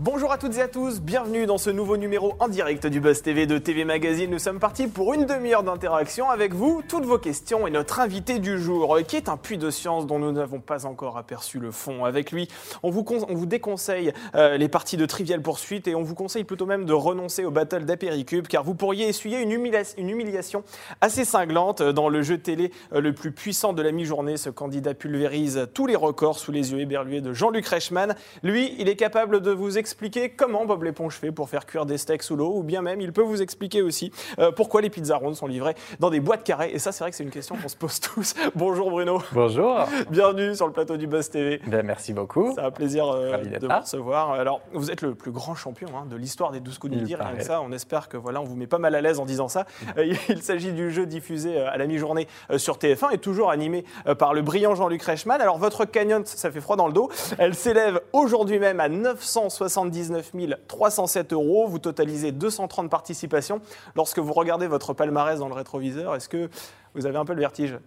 Bonjour 0.00 0.30
à 0.30 0.38
toutes 0.38 0.56
et 0.56 0.62
à 0.62 0.68
tous, 0.68 1.00
bienvenue 1.00 1.46
dans 1.46 1.58
ce 1.58 1.70
nouveau 1.70 1.96
numéro 1.96 2.36
en 2.38 2.46
direct 2.46 2.86
du 2.86 3.00
Buzz 3.00 3.20
TV 3.20 3.46
de 3.46 3.58
TV 3.58 3.84
Magazine. 3.84 4.30
Nous 4.30 4.38
sommes 4.38 4.60
partis 4.60 4.86
pour 4.86 5.12
une 5.12 5.26
demi-heure 5.26 5.64
d'interaction 5.64 6.30
avec 6.30 6.54
vous, 6.54 6.82
toutes 6.86 7.04
vos 7.04 7.18
questions 7.18 7.66
et 7.66 7.70
notre 7.72 7.98
invité 7.98 8.38
du 8.38 8.60
jour, 8.60 8.96
qui 9.08 9.16
est 9.16 9.28
un 9.28 9.36
puits 9.36 9.58
de 9.58 9.70
science 9.70 10.06
dont 10.06 10.20
nous 10.20 10.30
n'avons 10.30 10.60
pas 10.60 10.86
encore 10.86 11.18
aperçu 11.18 11.58
le 11.58 11.72
fond. 11.72 12.04
Avec 12.04 12.30
lui, 12.30 12.46
on 12.84 12.90
vous, 12.90 13.04
on 13.28 13.34
vous 13.34 13.46
déconseille 13.46 14.12
euh, 14.36 14.56
les 14.56 14.68
parties 14.68 14.96
de 14.96 15.04
Trivial 15.04 15.42
Poursuite 15.42 15.88
et 15.88 15.96
on 15.96 16.04
vous 16.04 16.14
conseille 16.14 16.44
plutôt 16.44 16.66
même 16.66 16.84
de 16.84 16.92
renoncer 16.92 17.44
au 17.44 17.50
battle 17.50 17.84
d'Apéricube 17.84 18.46
car 18.46 18.62
vous 18.62 18.76
pourriez 18.76 19.08
essuyer 19.08 19.40
une, 19.40 19.50
une, 19.50 20.10
humiliation 20.10 20.62
assez 21.00 21.24
cinglante 21.24 21.82
dans 21.82 22.08
le 22.08 22.22
jeu 22.22 22.38
télé 22.38 22.70
euh, 22.92 23.00
le 23.00 23.14
plus 23.14 23.32
puissant 23.32 23.72
de 23.72 23.82
la 23.82 23.90
mi-journée. 23.90 24.36
Ce 24.36 24.48
candidat 24.48 24.94
pulvérise 24.94 25.66
tous 25.74 25.88
les 25.88 25.96
records 25.96 26.38
sous 26.38 26.52
les 26.52 26.70
yeux 26.70 26.78
éberlués 26.78 27.20
de 27.20 27.32
Jean-Luc 27.32 27.66
Reichmann. 27.66 28.14
Lui, 28.44 28.76
il 28.78 28.88
est 28.88 28.94
capable 28.94 29.40
de 29.40 29.50
vous 29.50 29.76
expliquer 29.76 29.87
comment 30.36 30.64
Bob 30.64 30.82
l'éponge 30.82 31.14
fait 31.14 31.32
pour 31.32 31.48
faire 31.48 31.66
cuire 31.66 31.86
des 31.86 31.98
steaks 31.98 32.22
sous 32.22 32.36
l'eau, 32.36 32.52
ou 32.54 32.62
bien 32.62 32.82
même 32.82 33.00
il 33.00 33.12
peut 33.12 33.22
vous 33.22 33.42
expliquer 33.42 33.82
aussi 33.82 34.12
euh, 34.38 34.50
pourquoi 34.50 34.80
les 34.80 34.90
pizzas 34.90 35.16
rondes 35.16 35.36
sont 35.36 35.46
livrées 35.46 35.74
dans 36.00 36.10
des 36.10 36.20
boîtes 36.20 36.44
carrées. 36.44 36.70
Et 36.72 36.78
ça, 36.78 36.92
c'est 36.92 37.04
vrai 37.04 37.10
que 37.10 37.16
c'est 37.16 37.24
une 37.24 37.30
question 37.30 37.56
qu'on 37.56 37.68
se 37.68 37.76
pose 37.76 38.00
tous. 38.14 38.34
Bonjour 38.54 38.90
Bruno. 38.90 39.22
Bonjour. 39.32 39.84
Bienvenue 40.10 40.54
sur 40.54 40.66
le 40.66 40.72
plateau 40.72 40.96
du 40.96 41.06
Buzz 41.06 41.30
TV. 41.30 41.60
Ben, 41.66 41.84
merci 41.84 42.12
beaucoup. 42.12 42.52
C'est 42.54 42.60
un 42.60 42.70
plaisir 42.70 43.08
euh, 43.08 43.38
de 43.38 43.66
vous 43.66 43.80
recevoir. 43.80 44.32
Alors, 44.32 44.60
vous 44.72 44.90
êtes 44.90 45.02
le 45.02 45.14
plus 45.14 45.30
grand 45.30 45.54
champion 45.54 45.88
hein, 45.96 46.06
de 46.08 46.16
l'histoire 46.16 46.50
des 46.50 46.60
12 46.60 46.78
coups 46.78 46.92
de 46.92 46.98
midi. 46.98 47.14
Rien 47.14 47.34
que 47.36 47.44
ça, 47.44 47.60
on 47.60 47.72
espère 47.72 48.08
que 48.08 48.16
voilà, 48.16 48.40
on 48.40 48.44
vous 48.44 48.56
met 48.56 48.66
pas 48.66 48.78
mal 48.78 48.94
à 48.94 49.00
l'aise 49.00 49.18
en 49.18 49.24
disant 49.24 49.48
ça. 49.48 49.66
Euh, 49.96 50.14
il 50.28 50.42
s'agit 50.42 50.72
du 50.72 50.90
jeu 50.90 51.06
diffusé 51.06 51.60
à 51.60 51.76
la 51.76 51.86
mi-journée 51.86 52.28
sur 52.56 52.78
TF1 52.78 53.12
et 53.12 53.18
toujours 53.18 53.50
animé 53.50 53.84
par 54.18 54.34
le 54.34 54.42
brillant 54.42 54.74
Jean-Luc 54.74 55.02
Reichmann. 55.02 55.40
Alors, 55.40 55.58
votre 55.58 55.84
cagnotte, 55.84 56.26
ça 56.26 56.50
fait 56.50 56.60
froid 56.60 56.76
dans 56.76 56.86
le 56.86 56.92
dos. 56.92 57.10
Elle 57.38 57.54
s'élève 57.54 58.00
aujourd'hui 58.12 58.58
même 58.58 58.80
à 58.80 58.88
979 59.84 60.66
307 60.66 61.32
euros. 61.32 61.66
Vous 61.66 61.78
totalisez 61.78 62.32
230 62.32 62.90
participations. 62.90 63.60
Lorsque 63.96 64.18
vous 64.18 64.32
regardez 64.32 64.66
votre 64.66 64.94
palmarès 64.94 65.38
dans 65.38 65.48
le 65.48 65.54
rétroviseur, 65.54 66.14
est-ce 66.14 66.28
que 66.28 66.48
vous 66.94 67.06
avez 67.06 67.18
un 67.18 67.24
peu 67.24 67.34
le 67.34 67.40
vertige? 67.40 67.78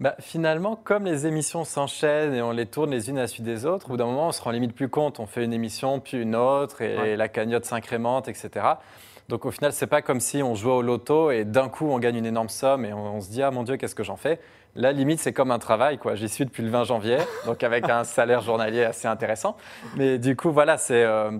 Bah, 0.00 0.14
finalement, 0.18 0.76
comme 0.76 1.04
les 1.04 1.26
émissions 1.26 1.64
s'enchaînent 1.64 2.32
et 2.32 2.40
on 2.40 2.52
les 2.52 2.64
tourne 2.64 2.90
les 2.90 3.10
unes 3.10 3.18
à 3.18 3.22
la 3.22 3.26
suite 3.26 3.44
des 3.44 3.66
autres, 3.66 3.84
au 3.84 3.88
bout 3.90 3.96
d'un 3.98 4.06
moment, 4.06 4.28
on 4.28 4.32
se 4.32 4.40
rend 4.40 4.50
limite 4.50 4.74
plus 4.74 4.88
compte. 4.88 5.20
On 5.20 5.26
fait 5.26 5.44
une 5.44 5.52
émission, 5.52 6.00
puis 6.00 6.16
une 6.16 6.34
autre, 6.34 6.80
et 6.80 7.16
la 7.16 7.28
cagnotte 7.28 7.66
s'incrémente, 7.66 8.26
etc. 8.26 8.64
Donc 9.30 9.46
au 9.46 9.52
final, 9.52 9.72
c'est 9.72 9.86
pas 9.86 10.02
comme 10.02 10.18
si 10.18 10.42
on 10.42 10.56
jouait 10.56 10.72
au 10.72 10.82
loto 10.82 11.30
et 11.30 11.44
d'un 11.44 11.68
coup 11.68 11.86
on 11.86 12.00
gagne 12.00 12.16
une 12.16 12.26
énorme 12.26 12.48
somme 12.48 12.84
et 12.84 12.92
on, 12.92 13.20
se 13.20 13.30
dit 13.30 13.42
ah 13.42 13.52
mon 13.52 13.62
Dieu 13.62 13.76
qu'est-ce 13.76 13.94
que 13.94 14.02
j'en 14.02 14.16
fais? 14.16 14.40
La 14.74 14.90
limite 14.90 15.20
c'est 15.20 15.32
comme 15.32 15.52
un 15.52 15.60
travail 15.60 15.98
quoi. 15.98 16.16
J'y 16.16 16.28
suis 16.28 16.44
depuis 16.44 16.64
le 16.64 16.68
20 16.68 16.82
janvier, 16.82 17.18
donc 17.46 17.62
avec 17.62 17.88
un 17.88 18.02
salaire 18.02 18.40
journalier 18.40 18.82
assez 18.82 19.06
intéressant. 19.06 19.56
Mais 19.96 20.18
du 20.18 20.34
coup 20.34 20.50
voilà 20.50 20.78
c'est 20.78 21.04
euh, 21.04 21.30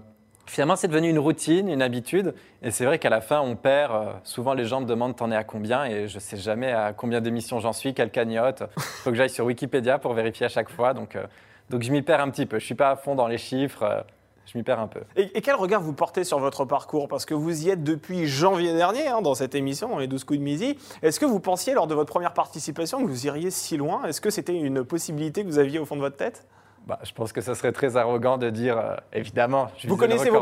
Finalement, 0.47 0.75
c'est 0.75 0.89
devenu 0.89 1.09
une 1.09 1.21
routine, 1.21 1.69
une 1.69 1.81
habitude. 1.81 2.35
Et 2.61 2.73
c'est 2.73 2.85
vrai 2.85 2.99
qu'à 2.99 3.09
la 3.09 3.21
fin, 3.21 3.41
on 3.41 3.55
perd. 3.55 3.93
Euh, 3.93 4.13
souvent, 4.25 4.53
les 4.53 4.65
gens 4.65 4.81
me 4.81 4.85
demandent 4.85 5.15
T'en 5.15 5.31
es 5.31 5.37
à 5.37 5.45
combien? 5.45 5.85
Et 5.85 6.09
je 6.09 6.17
ne 6.17 6.21
sais 6.21 6.37
jamais 6.37 6.73
à 6.73 6.93
combien 6.93 7.21
d'émissions 7.21 7.61
j'en 7.61 7.73
suis, 7.73 7.95
quelle 7.95 8.11
cagnotte. 8.11 8.65
Il 8.77 8.83
faut 9.05 9.11
que 9.11 9.17
j'aille 9.17 9.31
sur 9.31 9.45
Wikipédia 9.45 9.99
pour 10.01 10.13
vérifier 10.13 10.47
à 10.47 10.49
chaque 10.49 10.69
fois. 10.69 10.93
Donc, 10.93 11.15
euh, 11.15 11.25
donc 11.71 11.83
je 11.83 11.93
m'y 11.93 12.03
perds 12.03 12.21
un 12.21 12.31
petit 12.31 12.47
peu. 12.47 12.59
Je 12.59 12.65
ne 12.65 12.67
suis 12.67 12.75
pas 12.75 12.91
à 12.91 12.97
fond 12.97 13.15
dans 13.15 13.29
les 13.29 13.39
chiffres. 13.39 14.05
Je 14.51 14.59
m'y 14.59 14.65
perds 14.65 14.81
un 14.81 14.89
peu. 14.89 15.03
Et, 15.15 15.41
quel 15.43 15.55
regard 15.55 15.81
vous 15.81 15.93
portez 15.93 16.25
sur 16.25 16.41
votre 16.41 16.65
parcours? 16.65 17.07
Parce 17.07 17.25
que 17.25 17.35
vous 17.35 17.67
y 17.67 17.71
êtes 17.71 17.85
depuis 17.85 18.27
janvier 18.27 18.75
dernier 18.75 19.07
hein, 19.07 19.23
dans 19.23 19.35
cette 19.35 19.55
émission, 19.55 19.91
dans 19.91 19.99
les 19.99 20.09
12 20.09 20.25
coups 20.25 20.41
de 20.41 20.45
midi. 20.45 20.77
Est-ce 21.03 21.21
que 21.21 21.25
vous 21.25 21.39
pensiez 21.39 21.73
lors 21.73 21.87
de 21.87 21.95
votre 21.95 22.11
première 22.11 22.35
participation 22.35 23.01
que 23.01 23.07
vous 23.07 23.27
iriez 23.27 23.53
si 23.53 23.77
loin? 23.77 24.03
Est-ce 24.07 24.21
que 24.21 24.31
c'était 24.31 24.57
une 24.57 24.83
possibilité 24.83 25.45
que 25.45 25.49
vous 25.49 25.61
aviez 25.61 25.79
au 25.79 25.85
fond 25.85 25.95
de 25.95 26.01
votre 26.01 26.17
tête? 26.17 26.49
Bah, 26.89 26.99
je 27.05 27.13
pense 27.13 27.33
que 27.33 27.41
ça 27.41 27.55
serait 27.55 27.71
très 27.71 27.97
arrogant 27.97 28.39
de 28.39 28.51
dire, 28.51 28.77
euh, 28.77 28.97
évidemment. 29.13 29.69
vous 29.85 29.97
connaissez 29.97 30.31
vos, 30.31 30.41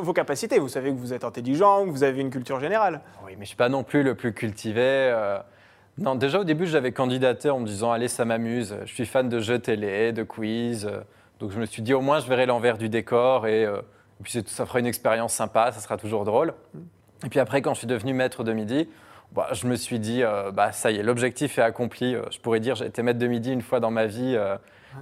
vos, 0.00 0.12
capacités, 0.12 0.58
vous 0.58 0.68
savez 0.68 0.90
que 0.90 0.98
vous 0.98 1.12
êtes 1.12 1.22
intelligent, 1.22 1.84
que 1.84 1.90
vous 1.90 2.02
avez 2.02 2.20
une 2.20 2.30
culture 2.30 2.58
générale. 2.58 3.00
Oui, 3.24 3.30
mais 3.30 3.34
je 3.34 3.40
ne 3.40 3.44
suis 3.44 3.56
pas 3.56 3.68
non 3.68 3.84
plus 3.84 4.02
le 4.02 4.16
plus 4.16 4.32
cultivé. 4.32 4.80
Euh. 4.82 5.38
Non, 5.98 6.16
déjà 6.16 6.40
au 6.40 6.44
début, 6.44 6.66
j'avais 6.66 6.90
candidaté 6.90 7.48
en 7.48 7.60
me 7.60 7.66
disant, 7.66 7.92
allez, 7.92 8.08
ça 8.08 8.24
m'amuse, 8.24 8.76
je 8.86 8.92
suis 8.92 9.06
fan 9.06 9.28
de 9.28 9.38
jeux 9.38 9.60
télé, 9.60 10.10
de 10.10 10.24
quiz. 10.24 10.86
Euh. 10.86 11.02
Donc 11.40 11.50
je 11.50 11.58
me 11.58 11.66
suis 11.66 11.82
dit, 11.82 11.94
au 11.94 12.00
moins, 12.00 12.20
je 12.20 12.26
verrai 12.26 12.46
l'envers 12.46 12.78
du 12.78 12.88
décor 12.88 13.46
et, 13.46 13.66
puis 14.22 14.42
ça 14.46 14.64
fera 14.64 14.80
une 14.80 14.86
expérience 14.86 15.34
sympa, 15.34 15.72
ça 15.72 15.80
sera 15.80 15.96
toujours 15.96 16.24
drôle. 16.24 16.54
Et 17.24 17.28
puis 17.28 17.40
après, 17.40 17.62
quand 17.62 17.74
je 17.74 17.78
suis 17.78 17.86
devenu 17.86 18.14
maître 18.14 18.44
de 18.44 18.52
midi, 18.52 18.88
bah, 19.32 19.48
je 19.52 19.66
me 19.66 19.76
suis 19.76 19.98
dit, 19.98 20.22
bah, 20.54 20.72
ça 20.72 20.90
y 20.90 20.96
est, 20.96 21.02
l'objectif 21.02 21.58
est 21.58 21.62
accompli. 21.62 22.16
Je 22.30 22.38
pourrais 22.38 22.60
dire, 22.60 22.74
j'ai 22.74 22.86
été 22.86 23.02
maître 23.02 23.18
de 23.18 23.26
midi 23.26 23.52
une 23.52 23.62
fois 23.62 23.80
dans 23.80 23.90
ma 23.90 24.06
vie. 24.06 24.38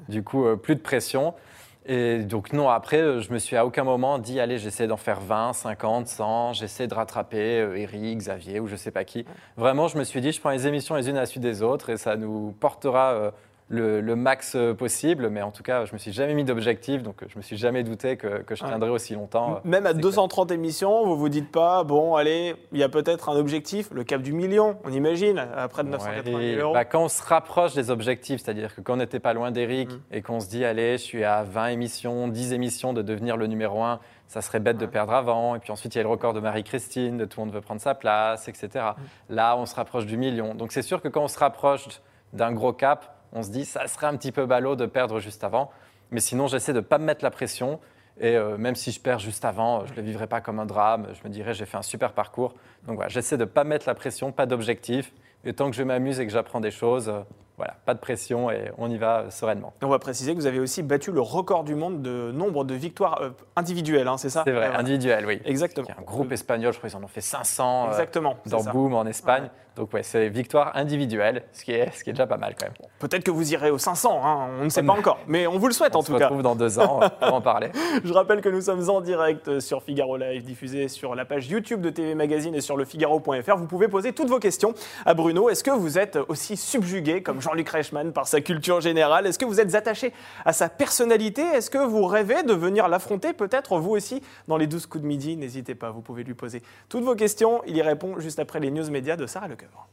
Du 0.09 0.23
coup, 0.23 0.47
euh, 0.47 0.57
plus 0.57 0.77
de 0.77 0.81
pression. 0.81 1.35
Et 1.87 2.21
donc 2.21 2.53
non, 2.53 2.71
après, 2.71 3.01
euh, 3.01 3.21
je 3.21 3.33
me 3.33 3.39
suis 3.39 3.57
à 3.57 3.67
aucun 3.67 3.85
moment 3.85 4.19
dit, 4.19 4.41
allez, 4.41 4.59
j'essaie 4.59 4.87
d'en 4.87 4.97
faire 4.97 5.21
20, 5.21 5.53
50, 5.53 6.09
100, 6.09 6.53
j'essaie 6.55 6.87
de 6.87 6.95
rattraper 6.95 7.61
euh, 7.61 7.77
Eric, 7.77 8.19
Xavier 8.19 8.61
ou 8.61 8.67
je 8.67 8.77
sais 8.77 8.91
pas 8.91 9.05
qui. 9.05 9.27
Vraiment, 9.57 9.89
je 9.89 9.99
me 9.99 10.05
suis 10.05 10.21
dit, 10.21 10.33
je 10.33 10.41
prends 10.41 10.51
les 10.51 10.67
émissions 10.67 10.95
les 10.95 11.11
unes 11.11 11.17
à 11.17 11.21
la 11.21 11.27
suite 11.27 11.43
des 11.43 11.63
autres 11.63 11.91
et 11.91 11.97
ça 11.97 12.17
nous 12.17 12.55
portera 12.59 13.33
le, 13.69 14.15
max 14.15 14.55
euh, 14.55 14.75
possible. 14.75 15.29
Mais 15.31 15.43
en 15.43 15.51
tout 15.51 15.63
cas, 15.63 15.85
je 15.85 15.93
me 15.93 15.99
suis 15.99 16.13
jamais 16.13 16.35
mis 16.35 16.45
d'objectif, 16.45 17.03
donc 17.03 17.25
je 17.27 17.37
me 17.37 17.43
suis 17.43 17.57
jamais 17.57 17.83
douté 17.83 18.17
que, 18.17 18.45
je 18.49 18.55
tiendrais 18.55 18.91
aussi 18.91 19.15
longtemps. 19.15 19.61
Même 19.65 19.87
à 19.87 19.93
230 19.93 20.51
émissions, 20.51 21.05
vous 21.07 21.17
vous 21.17 21.29
dites 21.29 21.51
pas, 21.51 21.85
bon, 21.85 22.15
allez, 22.15 22.55
il 22.73 22.79
y 22.79 22.83
a 22.83 22.89
peut-être 22.89 23.29
un 23.29 23.37
objectif, 23.37 23.91
le 23.93 24.05
cap 24.05 24.23
du 24.23 24.33
million, 24.33 24.77
on 24.85 24.93
imagine, 24.93 25.39
à 25.39 25.69
près 25.69 25.85
de 25.85 25.89
980 25.89 26.55
000 26.55 26.61
euros. 26.61 26.75
Bah, 26.75 26.85
quand 26.85 27.05
on 27.05 27.09
se 27.09 27.23
rapproche 27.23 27.75
des 27.75 27.91
objectifs, 27.91 28.43
c'est-à-dire 28.43 28.75
que 28.75 28.81
quand 28.81 28.95
on 28.95 28.99
n'était 28.99 29.21
pas 29.21 29.33
loin 29.33 29.51
d'Eric 29.51 29.91
mm. 29.91 30.01
et 30.13 30.23
qu'on 30.23 30.41
se 30.41 30.49
dit, 30.49 30.65
allez, 30.65 30.99
je 30.99 31.03
suis 31.03 31.25
à 31.25 31.43
20 31.43 31.69
émissions, 31.69 32.29
10 32.29 32.53
émissions 32.53 32.93
de 32.93 33.03
devenir 33.03 33.37
le 33.37 33.47
numéro 33.47 33.83
1, 33.83 34.01
ça 34.29 34.41
serait 34.41 34.61
bête 34.61 34.79
de 34.79 34.87
perdre 34.87 35.13
avant. 35.13 35.55
Et 35.55 35.59
puis 35.59 35.71
ensuite, 35.71 35.95
il 35.95 35.99
y 35.99 36.01
a 36.01 36.05
le 36.05 36.09
record 36.09 36.33
de 36.33 36.41
Marie-Christine, 36.41 37.19
de 37.19 37.25
tout 37.25 37.41
le 37.41 37.47
monde 37.47 37.55
veut 37.55 37.61
prendre 37.61 37.81
sa 37.81 37.95
place, 37.95 38.49
etc. 38.49 38.69
Mm. 38.75 39.35
Là, 39.35 39.57
on 39.57 39.67
se 39.67 39.75
rapproche 39.75 40.07
du 40.07 40.17
million. 40.17 40.55
Donc 40.55 40.73
c'est 40.73 40.83
sûr 40.83 41.01
que 41.01 41.09
quand 41.09 41.23
on 41.23 41.29
se 41.29 41.39
rapproche 41.39 42.01
d'un 42.33 42.53
gros 42.53 42.73
cap, 42.73 43.14
on 43.35 43.43
se 43.43 43.51
dit 43.51 43.65
ça 43.65 43.87
serait 43.89 44.07
un 44.07 44.17
petit 44.17 44.33
peu 44.33 44.47
ballot 44.47 44.77
de 44.77 44.87
perdre 44.87 45.21
juste 45.21 45.45
avant. 45.45 45.71
Mais 46.11 46.21
sinon, 46.21 46.47
j'essaie 46.47 46.73
de 46.73 46.79
ne 46.79 46.85
pas 46.85 46.99
me 46.99 47.05
mettre 47.05 47.25
la 47.25 47.31
pression. 47.31 47.81
Et 48.21 48.37
euh, 48.37 48.57
même 48.57 48.77
si 48.77 48.93
je 48.93 49.01
perds 49.01 49.19
juste 49.19 49.45
avant, 49.45 49.85
je 49.87 49.91
ne 49.91 49.97
le 49.97 50.03
vivrai 50.03 50.29
pas 50.29 50.41
comme 50.41 50.61
un 50.61 50.67
drame. 50.67 51.09
Je 51.13 51.29
me 51.29 51.33
dirais, 51.33 51.53
j'ai 51.53 51.67
fait 51.67 51.77
un 51.77 51.83
super 51.83 52.13
parcours. 52.13 52.55
Donc 52.87 52.97
voilà, 52.97 53.09
j'essaie 53.09 53.37
de 53.37 53.45
ne 53.45 53.49
pas 53.49 53.65
mettre 53.65 53.89
la 53.89 53.95
pression, 53.95 54.31
pas 54.31 54.47
d'objectif. 54.47 55.13
Et 55.45 55.53
tant 55.53 55.71
que 55.71 55.77
je 55.77 55.83
m'amuse 55.83 56.21
et 56.21 56.27
que 56.27 56.33
j'apprends 56.33 56.61
des 56.61 56.71
choses, 56.71 57.09
euh, 57.09 57.21
voilà, 57.57 57.77
pas 57.85 57.95
de 57.95 58.01
pression 58.01 58.51
et 58.51 58.73
on 58.79 58.91
y 58.91 58.99
va 58.99 59.31
sereinement. 59.31 59.73
On 59.83 59.89
va 59.89 60.01
préciser 60.01 60.33
que 60.33 60.39
vous 60.39 60.47
avez 60.47 60.59
aussi 60.59 60.83
battu 60.83 61.13
le 61.13 61.21
record 61.21 61.63
du 61.63 61.77
monde 61.77 62.03
de 62.03 62.33
nombre 62.33 62.65
de 62.65 62.75
victoires 62.75 63.21
euh, 63.23 63.31
individuelles, 63.55 64.09
hein, 64.09 64.19
c'est 64.19 64.31
ça? 64.31 64.43
C'est 64.45 64.53
vrai, 64.53 64.67
individuelles, 64.75 65.25
oui. 65.25 65.41
Exactement. 65.45 65.87
Il 65.89 65.95
y 65.95 65.99
a 65.99 66.01
un 66.01 66.05
groupe 66.05 66.33
espagnol, 66.33 66.73
je 66.73 66.79
crois 66.79 66.91
qu'ils 66.91 66.99
en 66.99 67.05
ont 67.05 67.09
fait 67.09 67.21
500 67.21 67.85
euh, 67.87 67.91
Exactement, 67.91 68.37
dans 68.47 68.65
Boom 68.65 68.95
en 68.95 69.07
Espagne. 69.07 69.51
Donc 69.77 69.93
ouais, 69.93 70.05
c'est 70.05 70.29
victoire 70.29 70.71
individuelle, 70.77 71.43
ce 71.53 71.65
qui, 71.65 71.73
est, 71.73 71.93
ce 71.97 72.05
qui 72.05 72.11
est 72.11 72.13
déjà 72.13 72.29
pas 72.29 72.37
mal 72.37 72.55
quand 72.59 72.67
même. 72.67 72.75
Peut-être 73.01 73.25
que 73.25 73.33
vous 73.33 73.53
irez 73.53 73.71
aux 73.71 73.79
500, 73.79 74.21
hein, 74.25 74.49
on 74.61 74.65
ne 74.65 74.69
sait 74.69 74.85
pas 74.85 74.93
encore, 74.93 75.19
mais 75.27 75.49
on 75.49 75.59
vous 75.59 75.67
le 75.67 75.73
souhaite 75.73 75.97
en 75.97 76.03
tout 76.05 76.13
cas. 76.13 76.17
On 76.17 76.19
se 76.19 76.25
retrouve 76.25 76.43
dans 76.43 76.55
deux 76.55 76.79
ans 76.79 77.01
pour 77.21 77.35
en 77.35 77.41
parler. 77.41 77.71
Je 78.05 78.13
rappelle 78.13 78.41
que 78.41 78.49
nous 78.49 78.61
sommes 78.61 78.89
en 78.89 79.01
direct 79.01 79.59
sur 79.59 79.83
Figaro 79.83 80.17
Live, 80.17 80.45
diffusé 80.45 80.87
sur 80.87 81.17
la 81.17 81.25
page 81.25 81.49
YouTube 81.49 81.81
de 81.81 81.91
TV 81.91 82.15
Magazine 82.15 82.55
et 82.55 82.61
sur 82.61 82.77
le 82.77 82.85
Figaro.fr. 82.85 83.57
Vous 83.57 83.67
pouvez 83.67 83.89
poser 83.89 84.13
toutes 84.13 84.29
vos 84.29 84.39
questions 84.39 84.75
à 85.07 85.15
Bruno. 85.15 85.51
Est-ce 85.51 85.65
que 85.65 85.73
vous 85.73 85.99
êtes 85.99 86.19
aussi 86.29 86.57
subjugué 86.57 87.25
comme 87.25 87.41
Jean-Luc 87.45 87.69
Reichmann 87.69 88.13
par 88.13 88.27
sa 88.27 88.41
culture 88.41 88.81
générale 88.81 89.27
Est-ce 89.27 89.39
que 89.39 89.45
vous 89.45 89.61
êtes 89.61 89.75
attaché 89.75 90.13
à 90.45 90.53
sa 90.53 90.69
personnalité? 90.69 91.43
Est-ce 91.43 91.71
que 91.71 91.79
vous 91.79 92.07
rêvez 92.07 92.43
de 92.43 92.55
venir 92.55 92.89
l'affronter 92.89 93.33
peut-être 93.33 93.79
vous 93.79 93.91
aussi 93.91 94.23
dans 94.49 94.57
les 94.57 94.67
12 94.67 94.87
coups 94.87 95.03
de 95.03 95.09
midi? 95.09 95.37
N'hésitez 95.37 95.75
pas, 95.75 95.91
vous 95.91 96.01
pouvez 96.01 96.25
lui 96.25 96.35
poser 96.35 96.63
toutes 96.89 97.05
vos 97.05 97.15
questions. 97.15 97.63
Il 97.67 97.77
y 97.77 97.83
répond 97.83 98.19
juste 98.19 98.39
après 98.39 98.61
les 98.61 98.71
news 98.71 98.91
médias 98.91 99.17
de 99.17 99.27
Sarah 99.27 99.49
Lecoeur. 99.49 99.89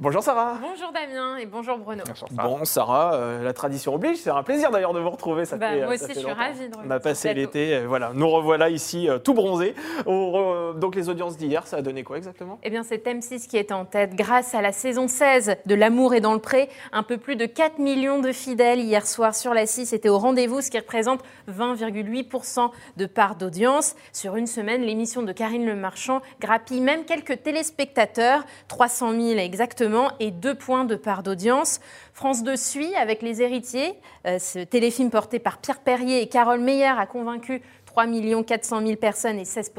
Bonjour 0.00 0.22
Sarah. 0.22 0.58
Bonjour 0.62 0.92
Damien 0.92 1.38
et 1.38 1.46
bonjour 1.46 1.76
Bruno. 1.76 2.04
Bon 2.30 2.64
Sarah, 2.64 3.14
euh, 3.14 3.42
la 3.42 3.52
tradition 3.52 3.96
oblige, 3.96 4.18
c'est 4.18 4.30
un 4.30 4.44
plaisir 4.44 4.70
d'ailleurs 4.70 4.92
de 4.92 5.00
vous 5.00 5.10
retrouver. 5.10 5.44
Ça 5.44 5.56
bah, 5.56 5.74
moi 5.74 5.94
aussi 5.94 6.04
je 6.14 6.20
suis 6.20 6.30
ravie 6.30 6.68
de 6.68 6.76
On 6.86 6.88
a 6.88 7.00
passé 7.00 7.34
l'été, 7.34 7.74
euh, 7.74 7.86
voilà, 7.88 8.12
nous 8.14 8.28
revoilà 8.28 8.70
ici 8.70 9.08
euh, 9.08 9.18
tout 9.18 9.34
bronzés. 9.34 9.74
donc 10.06 10.94
les 10.94 11.08
audiences 11.08 11.36
d'hier, 11.36 11.66
ça 11.66 11.78
a 11.78 11.82
donné 11.82 12.04
quoi 12.04 12.16
exactement? 12.16 12.60
Eh 12.62 12.70
bien 12.70 12.84
c'est 12.84 13.04
M6 13.04 13.48
qui 13.48 13.56
est 13.56 13.72
en 13.72 13.84
tête 13.84 14.14
grâce 14.14 14.54
à 14.54 14.62
la 14.62 14.70
saison 14.70 15.08
16 15.08 15.56
de 15.66 15.74
L'amour 15.74 16.14
est 16.14 16.20
dans 16.20 16.34
le 16.34 16.38
pré. 16.38 16.68
Un 16.92 17.02
peu 17.02 17.18
plus 17.18 17.34
de 17.34 17.46
4 17.46 17.80
millions 17.80 18.20
de 18.20 18.30
fidèles 18.30 18.78
hier 18.78 19.04
soir 19.04 19.34
sur 19.34 19.52
la 19.52 19.66
6 19.66 19.92
étaient 19.94 20.08
au 20.08 20.18
rendez-vous, 20.18 20.60
ce 20.60 20.70
qui 20.70 20.78
représente 20.78 21.24
20,8% 21.50 22.70
de 22.96 23.06
part 23.06 23.34
d'audience. 23.34 23.96
Sur 24.12 24.36
une 24.36 24.46
semaine, 24.46 24.82
l'émission 24.82 25.22
de 25.22 25.32
Karine 25.32 25.66
Le 25.66 25.74
Marchand 25.74 26.20
grappille 26.40 26.82
même 26.82 27.04
quelques 27.04 27.42
téléspectateurs, 27.42 28.44
300 28.68 29.10
000 29.10 29.38
exactement 29.40 29.87
et 30.20 30.30
deux 30.30 30.54
points 30.54 30.84
de 30.84 30.96
part 30.96 31.22
d'audience. 31.22 31.80
France 32.12 32.42
2 32.42 32.56
suit 32.56 32.94
avec 32.94 33.22
Les 33.22 33.42
Héritiers. 33.42 33.94
Euh, 34.26 34.38
ce 34.38 34.58
téléfilm 34.58 35.10
porté 35.10 35.38
par 35.38 35.58
Pierre 35.58 35.80
Perrier 35.80 36.20
et 36.20 36.28
Carole 36.28 36.60
Meyer 36.60 36.94
a 36.98 37.06
convaincu 37.06 37.62
3 37.98 38.44
400 38.44 38.86
000 38.86 38.96
personnes 38.96 39.38
et 39.40 39.44
16 39.44 39.72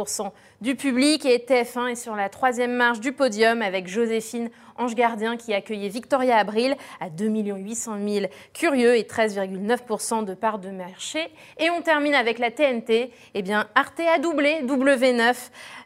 du 0.60 0.76
public. 0.76 1.26
Et 1.26 1.38
TF1 1.38 1.92
est 1.92 1.96
sur 1.96 2.18
la 2.18 2.28
troisième 2.28 2.74
marche 2.74 3.00
du 3.00 3.14
podium 3.14 3.62
avec 3.62 3.88
Joséphine 3.88 4.50
Ange 4.76 4.96
Gardien 4.96 5.38
qui 5.38 5.54
accueillait 5.54 5.90
Victoria 5.90 6.38
Abril 6.38 6.76
à 7.00 7.10
2 7.10 7.28
800 7.28 7.98
000 8.06 8.26
curieux 8.54 8.98
et 8.98 9.04
13,9% 9.04 10.26
de 10.26 10.34
part 10.34 10.60
de 10.60 10.70
marché. 10.70 11.20
Et 11.60 11.70
on 11.70 11.82
termine 11.82 12.14
avec 12.14 12.40
la 12.40 12.52
TNT. 12.52 13.12
Eh 13.36 13.42
bien, 13.42 13.68
Arte 13.76 14.02
a 14.02 14.20
doublé, 14.20 14.64
W9, 14.64 15.36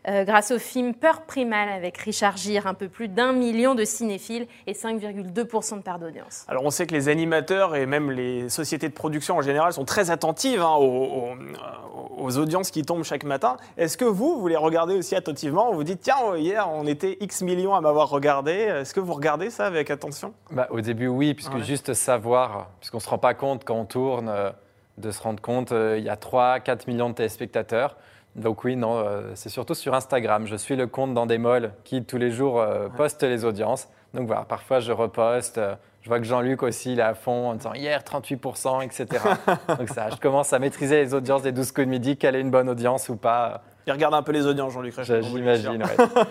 euh, 0.07 0.25
grâce 0.25 0.51
au 0.51 0.59
film 0.59 0.93
Peur 0.93 1.21
primale 1.21 1.69
avec 1.69 1.97
Richard 1.97 2.37
Gere, 2.37 2.67
un 2.67 2.73
peu 2.73 2.89
plus 2.89 3.07
d'un 3.07 3.31
million 3.31 3.73
de 3.73 3.85
cinéphiles 3.85 4.47
et 4.67 4.73
5,2% 4.73 5.77
de 5.77 5.81
part 5.81 5.97
d'audience. 5.97 6.45
Alors 6.47 6.65
on 6.65 6.69
sait 6.69 6.85
que 6.85 6.93
les 6.93 7.09
animateurs 7.09 7.75
et 7.75 7.85
même 7.85 8.11
les 8.11 8.49
sociétés 8.49 8.89
de 8.89 8.93
production 8.93 9.37
en 9.37 9.41
général 9.41 9.71
sont 9.71 9.85
très 9.85 10.11
attentives 10.11 10.61
hein, 10.61 10.75
aux, 10.77 11.35
aux, 12.17 12.22
audiences 12.31 12.71
qui 12.71 12.83
tombent 12.83 13.03
chaque 13.03 13.23
matin. 13.23 13.57
Est-ce 13.77 13.97
que 13.97 14.05
vous, 14.05 14.39
vous 14.39 14.47
les 14.47 14.55
regardez 14.55 14.95
aussi 14.95 15.15
attentivement 15.15 15.71
Vous 15.71 15.77
vous 15.77 15.83
dites, 15.83 16.01
tiens, 16.01 16.35
hier 16.35 16.69
on 16.69 16.85
était 16.87 17.17
X 17.19 17.41
millions 17.41 17.75
à 17.75 17.81
m'avoir 17.81 18.09
regardé. 18.09 18.51
Est-ce 18.51 18.93
que 18.93 18.99
vous 18.99 19.13
regardez 19.13 19.49
ça 19.49 19.65
avec 19.65 19.91
attention? 19.91 20.33
Bah, 20.51 20.67
Au 20.71 20.81
début, 20.81 21.07
oui, 21.07 21.33
puisque 21.33 21.57
juste 21.59 21.93
savoir, 21.93 22.69
puisqu'on 22.79 22.97
ne 22.97 23.01
se 23.03 23.09
rend 23.09 23.17
pas 23.17 23.33
compte 23.33 23.63
quand 23.63 23.75
on 23.75 23.85
tourne, 23.85 24.29
euh, 24.29 24.51
de 24.97 25.11
se 25.11 25.21
rendre 25.21 25.41
compte, 25.41 25.71
euh, 25.71 25.97
il 25.97 26.03
y 26.03 26.09
a 26.09 26.15
3-4 26.15 26.87
millions 26.87 27.09
de 27.09 27.15
téléspectateurs. 27.15 27.97
Donc 28.35 28.63
oui, 28.63 28.75
non, 28.75 28.97
euh, 28.97 29.31
c'est 29.35 29.49
surtout 29.49 29.75
sur 29.75 29.93
Instagram. 29.93 30.47
Je 30.47 30.55
suis 30.55 30.75
le 30.75 30.87
compte 30.87 31.13
dans 31.13 31.25
des 31.25 31.37
malls 31.37 31.73
qui, 31.83 32.03
tous 32.03 32.17
les 32.17 32.31
jours, 32.31 32.63
poste 32.97 33.23
les 33.23 33.45
audiences. 33.45 33.87
Donc 34.13 34.27
voilà, 34.27 34.43
parfois 34.43 34.79
je 34.79 34.91
reposte. 34.91 35.59
Je 36.03 36.09
vois 36.09 36.19
que 36.19 36.25
Jean-Luc 36.25 36.63
aussi, 36.63 36.91
il 36.91 36.99
est 36.99 37.03
à 37.03 37.13
fond 37.13 37.51
en 37.51 37.55
disant 37.55 37.73
hier 37.73 38.01
38%, 38.01 38.83
etc. 38.83 39.23
Donc 39.79 39.87
ça, 39.87 40.09
je 40.09 40.17
commence 40.17 40.51
à 40.51 40.59
maîtriser 40.59 40.97
les 40.97 41.13
audiences 41.13 41.43
des 41.43 41.53
12 41.53 41.71
coups 41.71 41.87
de 41.87 41.91
midi, 41.91 42.17
quelle 42.17 42.35
est 42.35 42.41
une 42.41 42.51
bonne 42.51 42.67
audience 42.67 43.07
ou 43.07 43.15
pas. 43.15 43.63
Il 43.85 43.91
regarde 43.91 44.13
un 44.13 44.23
peu 44.23 44.31
les 44.31 44.45
audiences, 44.45 44.71
Jean-Luc 44.73 44.93
J'imagine, 45.03 45.83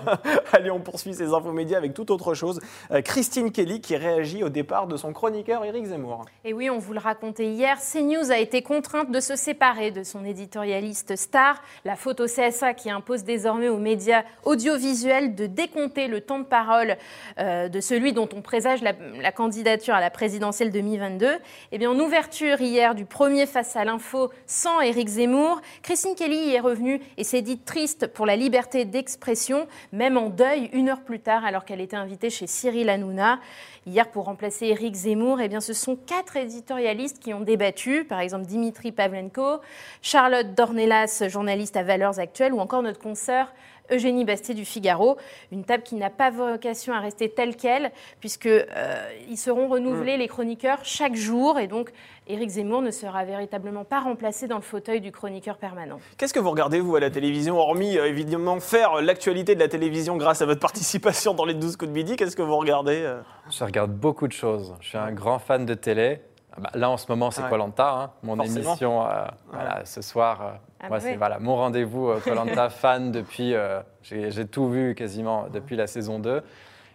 Allez, 0.52 0.70
on 0.70 0.80
poursuit 0.80 1.12
ces 1.12 1.34
infos 1.34 1.52
médias 1.52 1.76
avec 1.76 1.92
toute 1.92 2.10
autre 2.10 2.32
chose. 2.32 2.60
Euh, 2.90 3.02
Christine 3.02 3.52
Kelly 3.52 3.82
qui 3.82 3.94
réagit 3.94 4.42
au 4.42 4.48
départ 4.48 4.86
de 4.86 4.96
son 4.96 5.12
chroniqueur 5.12 5.62
Éric 5.64 5.84
Zemmour. 5.84 6.24
Et 6.44 6.54
oui, 6.54 6.70
on 6.70 6.78
vous 6.78 6.94
le 6.94 6.98
racontait 6.98 7.46
hier, 7.46 7.78
CNews 7.78 8.30
a 8.30 8.38
été 8.38 8.62
contrainte 8.62 9.10
de 9.10 9.20
se 9.20 9.36
séparer 9.36 9.90
de 9.90 10.02
son 10.02 10.24
éditorialiste 10.24 11.16
star. 11.16 11.62
La 11.84 11.96
photo 11.96 12.24
CSA 12.24 12.72
qui 12.72 12.90
impose 12.90 13.22
désormais 13.24 13.68
aux 13.68 13.78
médias 13.78 14.22
audiovisuels 14.44 15.34
de 15.34 15.46
décompter 15.46 16.08
le 16.08 16.22
temps 16.22 16.38
de 16.38 16.44
parole 16.44 16.96
euh, 17.38 17.68
de 17.68 17.80
celui 17.80 18.14
dont 18.14 18.28
on 18.34 18.40
présage 18.40 18.80
la, 18.82 18.92
la, 19.20 19.32
candidature 19.32 19.94
à 19.94 20.00
la 20.00 20.10
présidentielle 20.10 20.70
2022. 20.70 21.28
Eh 21.72 21.78
bien, 21.78 21.90
en 21.90 21.98
ouverture 21.98 22.60
hier 22.62 22.94
du 22.94 23.04
premier 23.04 23.44
Face 23.44 23.76
à 23.76 23.84
l'info 23.84 24.30
sans 24.46 24.80
Éric 24.80 25.08
Zemmour, 25.08 25.60
Christine 25.82 26.14
Kelly 26.14 26.54
est 26.54 26.60
revenue 26.60 27.00
et 27.18 27.24
s'est 27.24 27.41
dit 27.42 27.58
triste 27.58 28.06
pour 28.06 28.26
la 28.26 28.36
liberté 28.36 28.84
d'expression, 28.84 29.66
même 29.92 30.16
en 30.16 30.28
deuil 30.28 30.70
une 30.72 30.88
heure 30.88 31.02
plus 31.02 31.20
tard, 31.20 31.44
alors 31.44 31.64
qu'elle 31.64 31.80
était 31.80 31.96
invitée 31.96 32.30
chez 32.30 32.46
Cyril 32.46 32.88
Hanouna. 32.88 33.38
Hier, 33.86 34.08
pour 34.10 34.24
remplacer 34.24 34.66
Éric 34.66 34.94
Zemmour, 34.94 35.40
eh 35.40 35.48
bien, 35.48 35.60
ce 35.60 35.72
sont 35.72 35.96
quatre 35.96 36.36
éditorialistes 36.36 37.18
qui 37.18 37.34
ont 37.34 37.40
débattu, 37.40 38.04
par 38.04 38.20
exemple 38.20 38.46
Dimitri 38.46 38.92
Pavlenko, 38.92 39.60
Charlotte 40.02 40.54
Dornelas, 40.54 41.24
journaliste 41.28 41.76
à 41.76 41.82
Valeurs 41.82 42.18
Actuelles, 42.18 42.52
ou 42.52 42.60
encore 42.60 42.82
notre 42.82 43.00
consoeur 43.00 43.52
Eugénie 43.90 44.24
Bastier 44.24 44.54
du 44.54 44.64
Figaro. 44.64 45.16
Une 45.50 45.64
table 45.64 45.82
qui 45.82 45.94
n'a 45.96 46.10
pas 46.10 46.30
vocation 46.30 46.94
à 46.94 47.00
rester 47.00 47.28
telle 47.28 47.56
qu'elle, 47.56 47.92
puisqu'ils 48.20 48.66
euh, 48.76 49.36
seront 49.36 49.68
renouvelés, 49.68 50.16
mm. 50.16 50.20
les 50.20 50.28
chroniqueurs, 50.28 50.84
chaque 50.84 51.14
jour. 51.14 51.58
Et 51.58 51.66
donc, 51.66 51.92
Éric 52.32 52.48
Zemmour 52.48 52.80
ne 52.80 52.90
sera 52.90 53.24
véritablement 53.24 53.84
pas 53.84 54.00
remplacé 54.00 54.48
dans 54.48 54.56
le 54.56 54.62
fauteuil 54.62 55.02
du 55.02 55.12
chroniqueur 55.12 55.58
permanent. 55.58 55.98
Qu'est-ce 56.16 56.32
que 56.32 56.40
vous 56.40 56.50
regardez, 56.50 56.80
vous, 56.80 56.96
à 56.96 57.00
la 57.00 57.10
télévision, 57.10 57.58
hormis 57.58 57.98
euh, 57.98 58.06
évidemment 58.06 58.58
faire 58.58 59.02
l'actualité 59.02 59.54
de 59.54 59.60
la 59.60 59.68
télévision 59.68 60.16
grâce 60.16 60.40
à 60.40 60.46
votre 60.46 60.60
participation 60.60 61.34
dans 61.34 61.44
les 61.44 61.52
12 61.52 61.76
coups 61.76 61.90
de 61.90 61.94
midi? 61.94 62.16
Qu'est-ce 62.16 62.34
que 62.34 62.40
vous 62.40 62.56
regardez 62.56 63.02
euh? 63.02 63.20
Je 63.50 63.62
regarde 63.62 63.92
beaucoup 63.92 64.26
de 64.28 64.32
choses. 64.32 64.74
Je 64.80 64.88
suis 64.88 64.96
un 64.96 65.12
grand 65.12 65.38
fan 65.38 65.66
de 65.66 65.74
télé. 65.74 66.22
Ah 66.56 66.60
bah, 66.60 66.70
là, 66.72 66.88
en 66.88 66.96
ce 66.96 67.04
moment, 67.10 67.30
c'est 67.30 67.46
Colanta, 67.50 67.90
hein, 67.90 68.10
mon 68.22 68.40
émission 68.40 69.04
voilà, 69.52 69.84
ce 69.84 70.00
soir. 70.00 70.54
Ah 70.80 70.88
moi, 70.88 71.00
c'est 71.00 71.16
voilà, 71.16 71.38
mon 71.38 71.56
rendez-vous 71.56 72.14
Colanta 72.24 72.70
fan 72.70 73.12
depuis. 73.12 73.52
Euh, 73.52 73.80
j'ai 74.02 74.46
tout 74.46 74.70
vu 74.70 74.94
quasiment 74.94 75.48
depuis 75.52 75.76
la 75.76 75.86
saison 75.86 76.18
2. 76.18 76.40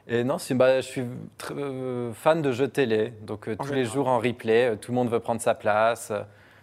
Et 0.07 0.23
non, 0.23 0.37
bah, 0.51 0.81
je 0.81 0.85
suis 0.85 1.03
euh, 1.51 2.13
fan 2.13 2.41
de 2.41 2.51
jeux 2.51 2.67
télé. 2.67 3.13
Donc, 3.21 3.47
euh, 3.47 3.55
tous 3.55 3.73
les 3.73 3.85
jours 3.85 4.07
en 4.07 4.19
replay, 4.19 4.77
tout 4.77 4.91
le 4.91 4.95
monde 4.95 5.09
veut 5.09 5.19
prendre 5.19 5.41
sa 5.41 5.53
place. 5.53 6.13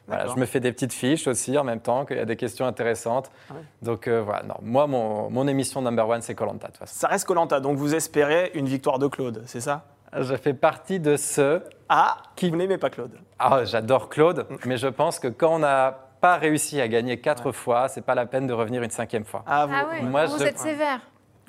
Voilà, 0.06 0.26
je 0.26 0.38
me 0.38 0.44
fais 0.44 0.60
des 0.60 0.72
petites 0.72 0.92
fiches 0.92 1.26
aussi 1.26 1.56
en 1.56 1.64
même 1.64 1.80
temps, 1.80 2.04
qu'il 2.04 2.18
y 2.18 2.20
a 2.20 2.26
des 2.26 2.36
questions 2.36 2.66
intéressantes. 2.66 3.30
Ah 3.50 3.54
donc 3.80 4.06
voilà, 4.06 4.42
non, 4.42 4.56
moi, 4.60 4.86
mon, 4.86 5.30
mon, 5.30 5.48
émission 5.48 5.80
number 5.80 6.06
one, 6.06 6.20
c'est 6.20 6.34
Colanta. 6.34 6.68
Ça 6.84 7.08
reste 7.08 7.26
Colanta, 7.26 7.58
donc 7.60 7.78
vous 7.78 7.94
espérez 7.94 8.50
une 8.54 8.66
victoire 8.66 8.98
de 8.98 9.06
Claude, 9.06 9.42
c'est 9.46 9.62
ça? 9.62 9.84
Je 10.16 10.36
fais 10.36 10.54
partie 10.54 11.00
de 11.00 11.16
ceux. 11.16 11.62
Ah, 11.88 12.18
qui 12.36 12.50
vous 12.50 12.56
n'aimez 12.56 12.78
pas 12.78 12.90
Claude 12.90 13.18
Ah, 13.38 13.64
j'adore 13.64 14.08
Claude, 14.08 14.46
mm. 14.48 14.56
mais 14.66 14.76
je 14.76 14.88
pense 14.88 15.18
que 15.18 15.28
quand 15.28 15.60
on 15.60 15.62
a 15.62 15.92
pas 16.20 16.36
réussi 16.36 16.80
à 16.80 16.88
gagner 16.88 17.20
quatre 17.20 17.52
fois, 17.52 17.88
c'est 17.88 18.00
pas 18.00 18.14
la 18.14 18.24
peine 18.24 18.46
de 18.46 18.52
revenir 18.52 18.82
une 18.82 18.90
cinquième 18.90 19.24
fois. 19.24 19.42
Ah, 19.46 19.66
vous, 19.66 19.74
ah 19.74 20.02
moi, 20.02 20.26
vous 20.26 20.42
êtes 20.42 20.58
sévère. 20.58 21.00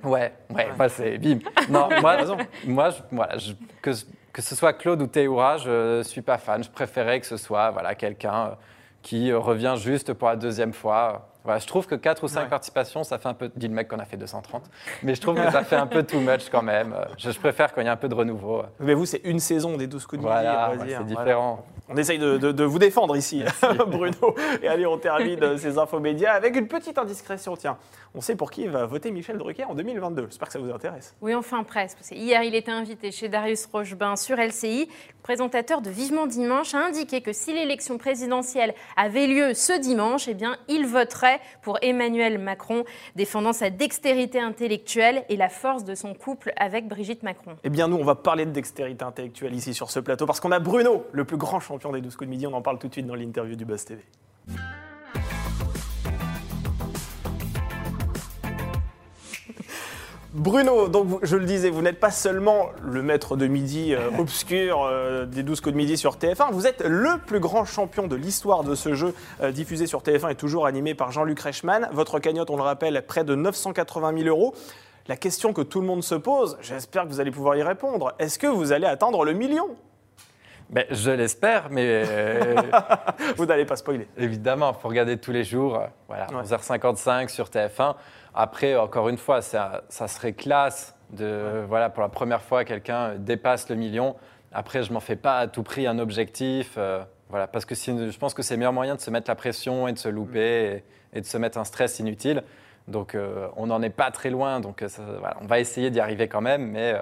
Ouais, 0.04 0.34
ouais, 0.54 0.68
moi 0.78 0.90
c'est 0.90 1.18
bim. 1.18 1.40
Non, 1.70 1.90
moi, 2.02 2.18
moi 2.66 2.90
voilà, 3.12 3.36
que, 3.82 3.92
que, 4.34 4.42
ce 4.42 4.56
soit 4.56 4.74
Claude 4.74 5.02
ou 5.02 5.08
Théoura, 5.08 5.58
je 5.58 6.04
suis 6.04 6.22
pas 6.22 6.38
fan. 6.38 6.64
Je 6.64 6.70
préférais 6.70 7.20
que 7.20 7.26
ce 7.26 7.38
soit 7.38 7.72
voilà, 7.72 7.96
quelqu'un 7.96 8.46
euh, 8.46 8.56
qui 9.02 9.34
revient 9.34 9.76
juste 9.78 10.14
pour 10.14 10.28
la 10.28 10.36
deuxième 10.36 10.74
fois. 10.74 11.30
Voilà, 11.44 11.60
je 11.60 11.68
trouve 11.68 11.86
que 11.86 11.94
4 11.94 12.24
ou 12.24 12.28
5 12.28 12.50
participations, 12.50 13.04
ça 13.04 13.20
fait 13.20 13.30
un 13.30 13.36
peu. 13.36 13.52
Dit 13.56 13.68
le 13.68 13.74
mec 13.76 13.88
qu'on 13.88 14.00
a 14.00 14.06
fait 14.06 14.18
230. 14.18 14.64
Mais 15.04 15.14
je 15.14 15.22
trouve 15.22 15.36
que 15.36 15.52
ça 15.52 15.64
fait 15.64 15.76
un 15.76 15.86
peu 15.86 16.02
too 16.02 16.20
much 16.20 16.50
quand 16.52 16.64
même. 16.64 16.96
Je, 17.18 17.30
préfère 17.32 17.72
quand 17.72 17.82
il 17.82 17.86
y 17.86 17.88
a 17.88 17.94
un 17.94 17.98
peu 17.98 18.10
de 18.10 18.16
renouveau. 18.16 18.64
Mais 18.80 18.96
vous, 18.96 19.06
c'est 19.06 19.22
une 19.24 19.40
saison 19.40 19.78
des 19.78 19.86
12 19.86 20.06
coups 20.08 20.22
de 20.22 20.28
voilà, 20.28 20.72
c'est 20.88 21.06
différent. 21.06 21.64
On 21.88 21.98
essaye 21.98 22.18
de, 22.18 22.64
vous 22.64 22.80
défendre 22.80 23.16
ici, 23.16 23.44
Bruno. 23.88 24.36
Et 24.64 24.68
allez, 24.68 24.88
on 24.88 24.98
termine 24.98 25.58
ces 25.58 25.78
infos 25.78 26.00
médias 26.00 26.34
avec 26.34 26.56
une 26.56 26.68
petite 26.68 26.98
indiscrétion. 26.98 27.56
Tiens, 27.56 27.78
on 28.16 28.22
sait 28.22 28.36
pour 28.36 28.50
qui 28.50 28.66
va 28.66 28.88
voter 28.88 29.12
Michel 29.12 29.38
Drucker 29.38 29.66
en 29.66 29.76
2022. 29.76 30.28
J'espère 30.30 30.48
que 30.48 30.54
ça 30.54 30.60
vous 30.60 30.72
intéresse. 30.72 31.16
Oui, 31.22 31.36
enfin 31.36 31.64
presque. 31.64 32.00
Hier, 32.12 32.42
il 32.42 32.56
était 32.56 32.72
invité 32.72 33.12
chez 33.12 33.30
Darius 33.30 33.68
Rochebain 33.68 34.16
sur 34.16 34.38
LCI. 34.38 34.88
Le 34.88 35.22
présentateur 35.22 35.82
de 35.82 35.92
Vivement 35.92 36.26
Dimanche 36.26 36.74
a 36.74 36.80
indiqué 36.80 37.22
que 37.22 37.34
si 37.34 37.54
l'élection 37.54 38.00
présidentielle 38.00 38.74
avait 38.98 39.28
lieu 39.28 39.54
ce 39.54 39.80
dimanche, 39.80 40.28
eh 40.28 40.34
bien, 40.34 40.58
il 40.68 40.88
voterait 40.88 41.40
pour 41.62 41.78
Emmanuel 41.84 42.40
Macron, 42.40 42.84
défendant 43.16 43.54
sa 43.54 43.70
dextérité 43.70 44.40
intellectuelle 44.40 45.24
et 45.30 45.36
la 45.36 45.50
force 45.50 45.84
de 45.84 45.94
son 45.94 46.16
couple 46.16 46.52
avec 46.58 46.88
Brigitte 46.88 47.22
Macron. 47.22 47.58
Eh 47.64 47.70
bien, 47.70 47.88
nous, 47.88 47.98
on 47.98 48.04
va 48.04 48.16
parler 48.16 48.46
de 48.46 48.52
dextérité 48.52 49.04
intellectuelle 49.06 49.54
ici 49.54 49.76
sur 49.76 49.92
ce 49.92 50.00
plateau 50.00 50.26
parce 50.26 50.40
qu'on 50.40 50.52
a 50.52 50.60
Bruno, 50.60 51.06
le 51.12 51.26
plus 51.26 51.38
grand 51.38 51.60
champion 51.60 51.75
champion 51.76 51.92
des 51.92 52.02
12 52.02 52.16
coups 52.16 52.28
de 52.28 52.32
midi. 52.32 52.48
On 52.48 52.54
en 52.54 52.62
parle 52.62 52.80
tout 52.80 52.88
de 52.88 52.94
suite 52.94 53.06
dans 53.06 53.16
l'interview 53.16 53.56
du 53.56 53.66
Buzz 53.66 53.84
TV. 53.84 54.02
Bruno, 60.34 60.90
donc 60.90 61.20
je 61.24 61.38
le 61.38 61.46
disais, 61.46 61.70
vous 61.70 61.82
n'êtes 61.82 62.00
pas 62.00 62.12
seulement 62.12 62.70
le 62.84 63.02
maître 63.02 63.38
de 63.38 63.48
midi 63.48 63.94
euh, 63.94 64.10
obscur 64.20 64.84
euh, 64.84 65.26
des 65.26 65.44
12 65.44 65.62
coups 65.62 65.72
de 65.72 65.78
midi 65.78 65.98
sur 65.98 66.18
TF1, 66.18 66.52
vous 66.52 66.68
êtes 66.68 66.82
le 66.86 67.20
plus 67.26 67.40
grand 67.40 67.64
champion 67.64 68.08
de 68.08 68.18
l'histoire 68.18 68.66
de 68.66 68.76
ce 68.76 68.94
jeu 68.94 69.14
euh, 69.42 69.52
diffusé 69.52 69.88
sur 69.88 70.02
TF1 70.02 70.32
et 70.32 70.36
toujours 70.36 70.66
animé 70.66 70.94
par 70.94 71.12
Jean-Luc 71.12 71.40
Reichmann. 71.40 71.88
Votre 71.94 72.20
cagnotte, 72.20 72.50
on 72.50 72.58
le 72.58 72.64
rappelle, 72.64 73.02
près 73.08 73.24
de 73.24 73.34
980 73.34 74.24
000 74.24 74.28
euros. 74.28 74.54
La 75.08 75.16
question 75.16 75.54
que 75.54 75.62
tout 75.62 75.80
le 75.80 75.88
monde 75.88 76.04
se 76.04 76.16
pose, 76.16 76.58
j'espère 76.62 77.04
que 77.04 77.10
vous 77.10 77.22
allez 77.22 77.32
pouvoir 77.32 77.56
y 77.56 77.64
répondre, 77.64 78.14
est-ce 78.20 78.38
que 78.38 78.48
vous 78.48 78.74
allez 78.74 78.88
atteindre 78.88 79.24
le 79.24 79.34
million? 79.34 79.70
Ben, 80.70 80.86
je 80.90 81.12
l'espère, 81.12 81.70
mais. 81.70 82.04
Euh, 82.08 82.56
Vous 83.38 83.46
n'allez 83.46 83.66
pas 83.66 83.76
spoiler. 83.76 84.08
Évidemment, 84.18 84.74
il 84.76 84.82
faut 84.82 84.88
regarder 84.88 85.18
tous 85.18 85.32
les 85.32 85.44
jours. 85.44 85.76
Euh, 85.76 85.88
voilà, 86.08 86.28
11h55 86.28 87.30
sur 87.30 87.48
TF1. 87.48 87.96
Après, 88.34 88.76
encore 88.76 89.10
une 89.10 89.18
fois, 89.18 89.42
ça, 89.42 89.84
ça 89.90 90.08
serait 90.08 90.34
classe 90.34 90.96
de. 91.12 91.64
Voilà, 91.68 91.90
pour 91.90 92.02
la 92.02 92.10
première 92.10 92.42
fois, 92.42 92.66
quelqu'un 92.66 93.16
dépasse 93.16 93.70
le 93.70 93.76
million. 93.76 94.16
Après, 94.52 94.84
je 94.84 94.92
m'en 94.92 95.00
fais 95.00 95.16
pas 95.16 95.40
à 95.40 95.48
tout 95.48 95.64
prix 95.64 95.86
un 95.86 96.00
objectif. 96.00 96.76
Euh, 96.78 97.04
voilà, 97.30 97.48
parce 97.48 97.66
que 97.66 97.76
je 97.76 98.18
pense 98.18 98.34
que 98.34 98.42
c'est 98.42 98.54
le 98.56 98.60
meilleur 98.60 98.74
moyen 98.74 98.96
de 98.96 99.02
se 99.02 99.12
mettre 99.12 99.30
la 99.30 99.36
pression 99.36 99.88
et 99.88 99.94
de 99.94 99.98
se 99.98 100.10
louper 100.10 100.84
et, 101.14 101.22
de 101.22 101.26
se 101.26 101.38
mettre 101.38 101.58
un 101.58 101.64
stress 101.64 102.00
inutile. 102.00 102.44
Donc, 102.88 103.18
on 103.58 103.66
n'en 103.66 103.82
est 103.82 103.90
pas 103.90 104.12
très 104.12 104.30
loin. 104.30 104.60
Donc, 104.60 104.84
voilà, 105.20 105.36
on 105.42 105.48
va 105.48 105.60
essayer 105.60 105.90
d'y 105.90 106.00
arriver 106.00 106.28
quand 106.28 106.42
même, 106.42 106.70
mais 106.70 106.94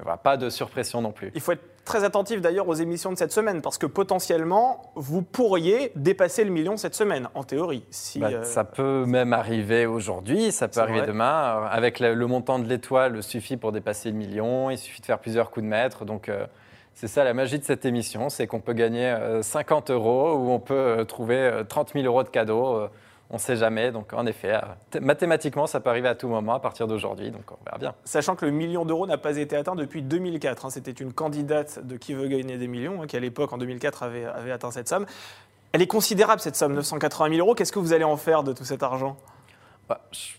voilà, 0.00 0.16
pas 0.16 0.36
de 0.36 0.50
surpression 0.50 1.00
non 1.00 1.12
plus. 1.12 1.30
Il 1.36 1.40
faut 1.40 1.52
être 1.52 1.71
très 1.84 2.04
attentif 2.04 2.40
d'ailleurs 2.40 2.68
aux 2.68 2.74
émissions 2.74 3.12
de 3.12 3.18
cette 3.18 3.32
semaine, 3.32 3.60
parce 3.60 3.78
que 3.78 3.86
potentiellement, 3.86 4.92
vous 4.94 5.22
pourriez 5.22 5.92
dépasser 5.96 6.44
le 6.44 6.50
million 6.50 6.76
cette 6.76 6.94
semaine, 6.94 7.28
en 7.34 7.42
théorie. 7.42 7.84
Si, 7.90 8.20
bah, 8.20 8.28
euh, 8.32 8.44
Ça 8.44 8.64
peut 8.64 9.04
même 9.04 9.32
arriver 9.32 9.86
aujourd'hui, 9.86 10.52
ça 10.52 10.68
peut 10.68 10.80
arriver 10.80 11.06
demain. 11.06 11.66
Avec 11.70 12.00
le, 12.00 12.14
montant 12.26 12.58
de 12.58 12.68
l'étoile 12.68 13.22
suffit 13.22 13.56
pour 13.56 13.72
dépasser 13.72 14.10
le 14.10 14.16
million, 14.16 14.70
il 14.70 14.78
suffit 14.78 15.00
de 15.00 15.06
faire 15.06 15.18
plusieurs 15.18 15.50
coups 15.50 15.64
de 15.64 15.68
maître. 15.68 16.04
Donc 16.04 16.28
euh, 16.28 16.46
c'est 16.94 17.08
ça 17.08 17.24
la 17.24 17.34
magie 17.34 17.58
de 17.58 17.64
cette 17.64 17.84
émission, 17.84 18.28
c'est 18.28 18.46
qu'on 18.46 18.60
peut 18.60 18.74
gagner 18.74 19.14
50 19.40 19.90
euh, 19.90 19.94
euros 19.94 20.34
ou 20.34 20.50
on 20.50 20.60
peut 20.60 21.04
trouver 21.08 21.62
30 21.68 21.92
000 21.94 22.06
euros 22.06 22.22
de 22.22 22.28
cadeaux 22.28 22.88
on 23.32 23.36
ne 23.36 23.40
sait 23.40 23.56
jamais. 23.56 23.90
Donc 23.90 24.12
en 24.12 24.26
effet, 24.26 24.54
euh, 24.54 25.00
mathématiquement, 25.00 25.66
ça 25.66 25.80
peut 25.80 25.90
arriver 25.90 26.08
à 26.08 26.14
tout 26.14 26.28
moment 26.28 26.54
à 26.54 26.60
partir 26.60 26.86
d'aujourd'hui. 26.86 27.30
Donc 27.30 27.50
on 27.50 27.64
verra 27.64 27.78
bien. 27.78 27.94
Sachant 28.04 28.36
que 28.36 28.44
le 28.44 28.52
million 28.52 28.84
d'euros 28.84 29.06
n'a 29.06 29.18
pas 29.18 29.36
été 29.36 29.56
atteint 29.56 29.74
depuis 29.74 30.02
2004. 30.02 30.66
Hein. 30.66 30.70
C'était 30.70 30.92
une 30.92 31.12
candidate 31.12 31.84
de 31.84 31.96
Qui 31.96 32.14
veut 32.14 32.28
gagner 32.28 32.58
des 32.58 32.68
millions, 32.68 33.02
hein, 33.02 33.06
qui 33.06 33.16
à 33.16 33.20
l'époque, 33.20 33.52
en 33.52 33.58
2004, 33.58 34.02
avait, 34.02 34.24
avait 34.24 34.52
atteint 34.52 34.70
cette 34.70 34.88
somme. 34.88 35.06
Elle 35.72 35.82
est 35.82 35.86
considérable, 35.86 36.40
cette 36.40 36.56
somme, 36.56 36.74
980 36.74 37.34
000 37.36 37.46
euros. 37.46 37.54
Qu'est-ce 37.54 37.72
que 37.72 37.78
vous 37.78 37.94
allez 37.94 38.04
en 38.04 38.18
faire 38.18 38.42
de 38.42 38.52
tout 38.52 38.64
cet 38.64 38.82
argent? 38.82 39.16
Bah, 39.88 40.02
je 40.12 40.34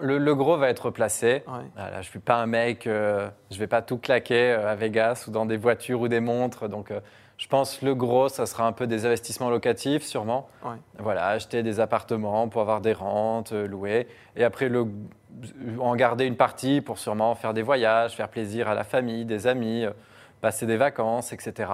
le, 0.00 0.18
le 0.18 0.34
gros 0.34 0.56
va 0.56 0.68
être 0.68 0.90
placé. 0.90 1.42
Ouais. 1.46 1.64
Voilà, 1.76 1.94
je 1.94 2.06
ne 2.06 2.10
suis 2.10 2.18
pas 2.18 2.36
un 2.36 2.46
mec, 2.46 2.86
euh, 2.86 3.28
je 3.50 3.56
ne 3.56 3.60
vais 3.60 3.66
pas 3.66 3.82
tout 3.82 3.98
claquer 3.98 4.52
euh, 4.52 4.70
à 4.70 4.74
Vegas 4.74 5.24
ou 5.26 5.30
dans 5.30 5.46
des 5.46 5.56
voitures 5.56 6.00
ou 6.00 6.08
des 6.08 6.20
montres. 6.20 6.68
Donc 6.68 6.90
euh, 6.90 7.00
je 7.42 7.48
pense 7.48 7.82
le 7.82 7.96
gros, 7.96 8.28
ça 8.28 8.46
sera 8.46 8.66
un 8.66 8.70
peu 8.70 8.86
des 8.86 9.04
investissements 9.04 9.50
locatifs 9.50 10.04
sûrement. 10.04 10.48
Ouais. 10.64 10.76
Voilà, 10.98 11.26
acheter 11.26 11.64
des 11.64 11.80
appartements 11.80 12.48
pour 12.48 12.60
avoir 12.60 12.80
des 12.80 12.92
rentes, 12.92 13.50
euh, 13.50 13.66
louer. 13.66 14.06
Et 14.36 14.44
après, 14.44 14.68
le, 14.68 14.86
en 15.80 15.96
garder 15.96 16.24
une 16.24 16.36
partie 16.36 16.80
pour 16.80 16.98
sûrement 16.98 17.34
faire 17.34 17.52
des 17.52 17.62
voyages, 17.62 18.14
faire 18.14 18.28
plaisir 18.28 18.68
à 18.68 18.74
la 18.74 18.84
famille, 18.84 19.24
des 19.24 19.48
amis, 19.48 19.84
euh, 19.84 19.90
passer 20.40 20.66
des 20.66 20.76
vacances, 20.76 21.32
etc. 21.32 21.66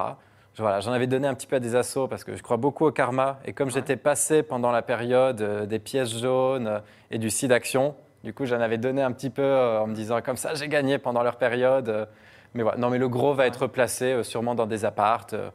Voilà, 0.57 0.81
J'en 0.81 0.93
avais 0.93 1.07
donné 1.07 1.29
un 1.29 1.35
petit 1.35 1.47
peu 1.47 1.57
à 1.57 1.61
des 1.61 1.77
assos 1.77 2.09
parce 2.09 2.25
que 2.25 2.35
je 2.35 2.43
crois 2.43 2.57
beaucoup 2.57 2.87
au 2.87 2.91
karma. 2.91 3.39
Et 3.45 3.53
comme 3.53 3.71
j'étais 3.71 3.97
passé 3.97 4.43
pendant 4.43 4.73
la 4.73 4.83
période 4.83 5.41
euh, 5.41 5.67
des 5.67 5.79
pièces 5.79 6.19
jaunes 6.19 6.67
euh, 6.67 6.79
et 7.11 7.19
du 7.19 7.31
site 7.31 7.53
action, 7.53 7.95
du 8.25 8.35
coup, 8.35 8.45
j'en 8.45 8.61
avais 8.61 8.79
donné 8.79 9.03
un 9.03 9.13
petit 9.13 9.31
peu 9.31 9.43
euh, 9.43 9.81
en 9.81 9.87
me 9.87 9.95
disant 9.95 10.21
comme 10.21 10.37
ça, 10.37 10.55
j'ai 10.55 10.69
gagné 10.69 10.99
pendant 10.99 11.23
leur 11.23 11.37
période. 11.37 12.09
Euh, 12.57 12.65
Mais 12.65 12.79
non, 12.79 12.91
mais 12.91 12.99
le 12.99 13.09
gros 13.09 13.35
va 13.35 13.47
être 13.47 13.67
placé 13.67 14.13
euh, 14.13 14.23
sûrement 14.23 14.55
dans 14.55 14.67
des 14.67 14.85
appartes. 14.85 15.35
euh, 15.35 15.51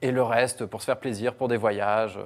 et 0.00 0.12
le 0.12 0.22
reste 0.22 0.66
pour 0.66 0.80
se 0.80 0.86
faire 0.86 0.98
plaisir, 0.98 1.34
pour 1.34 1.48
des 1.48 1.56
voyages. 1.56 2.18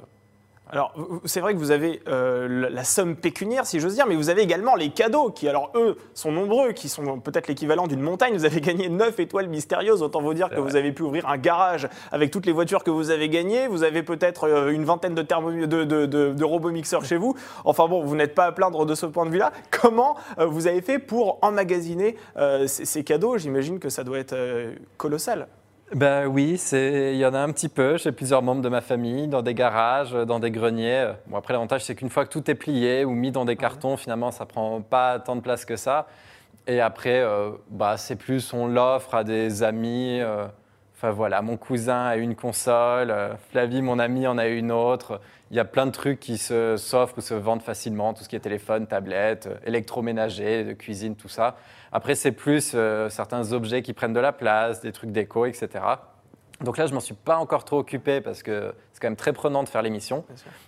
Alors, 0.73 0.95
c'est 1.27 1.41
vrai 1.41 1.53
que 1.53 1.59
vous 1.59 1.71
avez 1.71 2.01
euh, 2.09 2.71
la- 2.71 2.83
somme 2.83 3.15
pécuniaire, 3.15 3.67
si 3.67 3.79
j'ose 3.79 3.93
dire, 3.95 4.07
mais 4.09 4.17
vous 4.17 4.31
avez 4.31 4.41
également 4.41 4.75
les 4.75 4.89
cadeaux 4.89 5.29
qui, 5.31 5.47
alors 5.47 5.71
eux, 5.75 5.99
sont 6.15 6.33
nombreux, 6.33 6.73
qui 6.73 6.89
sont 6.89 7.21
peut-être 7.21 7.47
l'équivalent 7.47 7.87
d'une 7.87 8.01
montagne. 8.01 8.33
Vous 8.35 8.47
avez 8.47 8.63
gagné 8.63 8.89
9 8.89 9.21
étoiles 9.21 9.49
mystérieuses, 9.49 10.01
autant 10.03 10.23
vous 10.23 10.33
dire 10.33 10.49
que 10.49 10.61
vous 10.61 10.75
avez 10.75 10.91
pu 10.93 11.03
ouvrir 11.03 11.29
un 11.29 11.37
garage 11.37 11.89
avec 12.11 12.31
toutes 12.31 12.47
les 12.47 12.53
voitures 12.53 12.85
que 12.85 12.91
vous 12.91 13.11
avez 13.11 13.29
gagnées. 13.29 13.69
Vous 13.69 13.83
avez 13.83 14.03
peut-être 14.03 14.45
euh, 14.49 14.71
une 14.71 14.85
vingtaine 14.85 15.15
de, 15.15 15.21
thermo- 15.23 15.53
de, 15.53 15.85
de, 15.85 16.07
de- 16.07 16.33
de 16.33 16.45
robots 16.45 16.71
mixeurs 16.71 17.05
chez 17.05 17.19
vous. 17.19 17.37
Enfin 17.67 17.87
bon, 17.87 18.03
vous 18.03 18.17
n'êtes 18.17 18.35
pas 18.35 18.47
à 18.47 18.53
plaindre 18.53 18.87
de 18.87 18.95
ce 18.95 19.05
point 19.05 19.27
de 19.27 19.31
vue-là. 19.31 19.53
Comment 19.71 20.17
euh, 20.39 20.47
vous 20.47 20.67
avez 20.69 20.81
fait 20.81 20.99
pour 20.99 21.39
emmagasiner 21.43 22.17
euh, 22.39 22.67
ces, 22.67 22.87
ces 22.87 23.05
cadeaux? 23.05 23.37
J'imagine 23.37 23.79
que 23.79 23.91
ça 23.91 24.05
doit 24.05 24.19
être 24.19 24.33
euh, 24.33 24.73
colossal. 24.97 25.49
Ben 25.95 26.27
oui, 26.27 26.59
il 26.73 27.17
y 27.17 27.27
en 27.27 27.35
a 27.35 27.39
un 27.41 27.53
petit 27.53 27.69
peu 27.69 27.99
chez 27.99 28.13
plusieurs 28.13 28.41
membres 28.41 28.63
de 28.63 28.69
ma 28.71 28.81
famille, 28.81 29.29
dans 29.29 29.43
des 29.43 29.53
garages, 29.53 30.13
dans 30.13 30.41
des 30.41 30.51
greniers. 30.51 31.13
Bon, 31.27 31.37
après, 31.37 31.53
l'avantage, 31.53 31.85
c'est 31.85 31.95
qu'une 31.95 32.09
fois 32.09 32.25
que 32.25 32.31
tout 32.31 32.51
est 32.51 32.55
plié 32.55 33.05
ou 33.05 33.11
mis 33.11 33.31
dans 33.31 33.45
des 33.45 33.57
cartons, 33.57 33.99
finalement, 33.99 34.31
ça 34.31 34.47
prend 34.47 34.81
pas 34.81 35.19
tant 35.19 35.37
de 35.37 35.43
place 35.43 35.67
que 35.67 35.77
ça. 35.77 36.07
Et 36.67 36.81
après, 36.81 37.21
euh, 37.21 37.51
bah, 37.69 37.99
c'est 37.99 38.17
plus, 38.17 38.55
on 38.55 38.69
l'offre 38.69 39.15
à 39.15 39.25
des 39.25 39.63
amis. 39.63 40.21
euh, 40.21 40.47
Enfin 40.97 41.11
voilà, 41.11 41.43
mon 41.43 41.57
cousin 41.57 42.05
a 42.07 42.17
une 42.17 42.37
console, 42.37 43.11
euh, 43.11 43.35
Flavie, 43.51 43.83
mon 43.83 43.99
ami, 43.99 44.25
en 44.29 44.39
a 44.39 44.47
une 44.47 44.71
autre. 44.71 45.21
Il 45.51 45.57
y 45.57 45.61
a 45.61 45.65
plein 45.65 45.85
de 45.87 45.91
trucs 45.91 46.21
qui 46.21 46.39
se- 46.39 46.77
s'offrent 46.77 47.19
ou 47.19 47.21
se 47.21 47.35
vendent 47.35 47.61
facilement, 47.63 48.15
tout 48.15 48.23
ce 48.23 48.29
qui 48.29 48.37
est 48.37 48.41
téléphone, 48.41 48.87
tablette, 48.87 49.49
électroménager, 49.67 50.63
de 50.63 50.73
cuisine, 50.75 51.17
tout 51.17 51.29
ça. 51.29 51.57
Après, 51.93 52.15
c'est 52.15 52.33
plus 52.33 52.73
euh, 52.75 53.09
certains 53.09 53.53
objets 53.53 53.83
qui 53.83 53.93
prennent 53.93 54.13
de 54.13 54.21
la 54.21 54.33
place, 54.33 54.81
des 54.81 54.93
trucs 54.93 55.13
déco, 55.13 55.47
etc. 55.47 55.69
Donc 56.63 56.79
là, 56.79 56.87
je 56.87 56.95
m'en 56.95 57.01
suis 57.01 57.15
pas 57.15 57.39
encore 57.39 57.65
trop 57.65 57.79
occupé 57.79 58.21
parce 58.21 58.43
que 58.43 58.75
c'est 58.93 59.01
quand 59.01 59.09
même 59.09 59.17
très 59.17 59.33
prenant 59.33 59.63
de 59.65 59.69
faire 59.69 59.83
l'émission. 59.83 60.25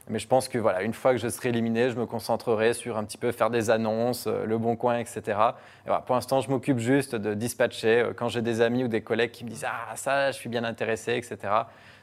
Mais 0.08 0.18
je 0.18 0.26
pense 0.26 0.48
que 0.48 0.58
voilà, 0.58 0.82
une 0.82 0.92
fois 0.92 1.12
que 1.12 1.18
je 1.18 1.28
serai 1.28 1.50
éliminé, 1.50 1.90
je 1.90 1.96
me 1.96 2.06
concentrerai 2.06 2.74
sur 2.74 2.96
un 2.96 3.04
petit 3.04 3.18
peu 3.18 3.30
faire 3.32 3.50
des 3.50 3.70
annonces, 3.70 4.26
euh, 4.26 4.44
le 4.44 4.58
bon 4.58 4.76
coin, 4.76 4.98
etc. 4.98 5.22
Et 5.26 5.86
voilà, 5.86 6.00
pour 6.00 6.14
l'instant, 6.16 6.40
je 6.40 6.50
m'occupe 6.50 6.78
juste 6.78 7.14
de 7.14 7.34
dispatcher 7.34 8.00
euh, 8.00 8.12
quand 8.14 8.28
j'ai 8.28 8.42
des 8.42 8.60
amis 8.60 8.84
ou 8.84 8.88
des 8.88 9.02
collègues 9.02 9.30
qui 9.30 9.44
me 9.44 9.50
disent 9.50 9.66
ah 9.68 9.94
ça, 9.96 10.32
je 10.32 10.36
suis 10.36 10.48
bien 10.48 10.64
intéressé, 10.64 11.14
etc. 11.16 11.52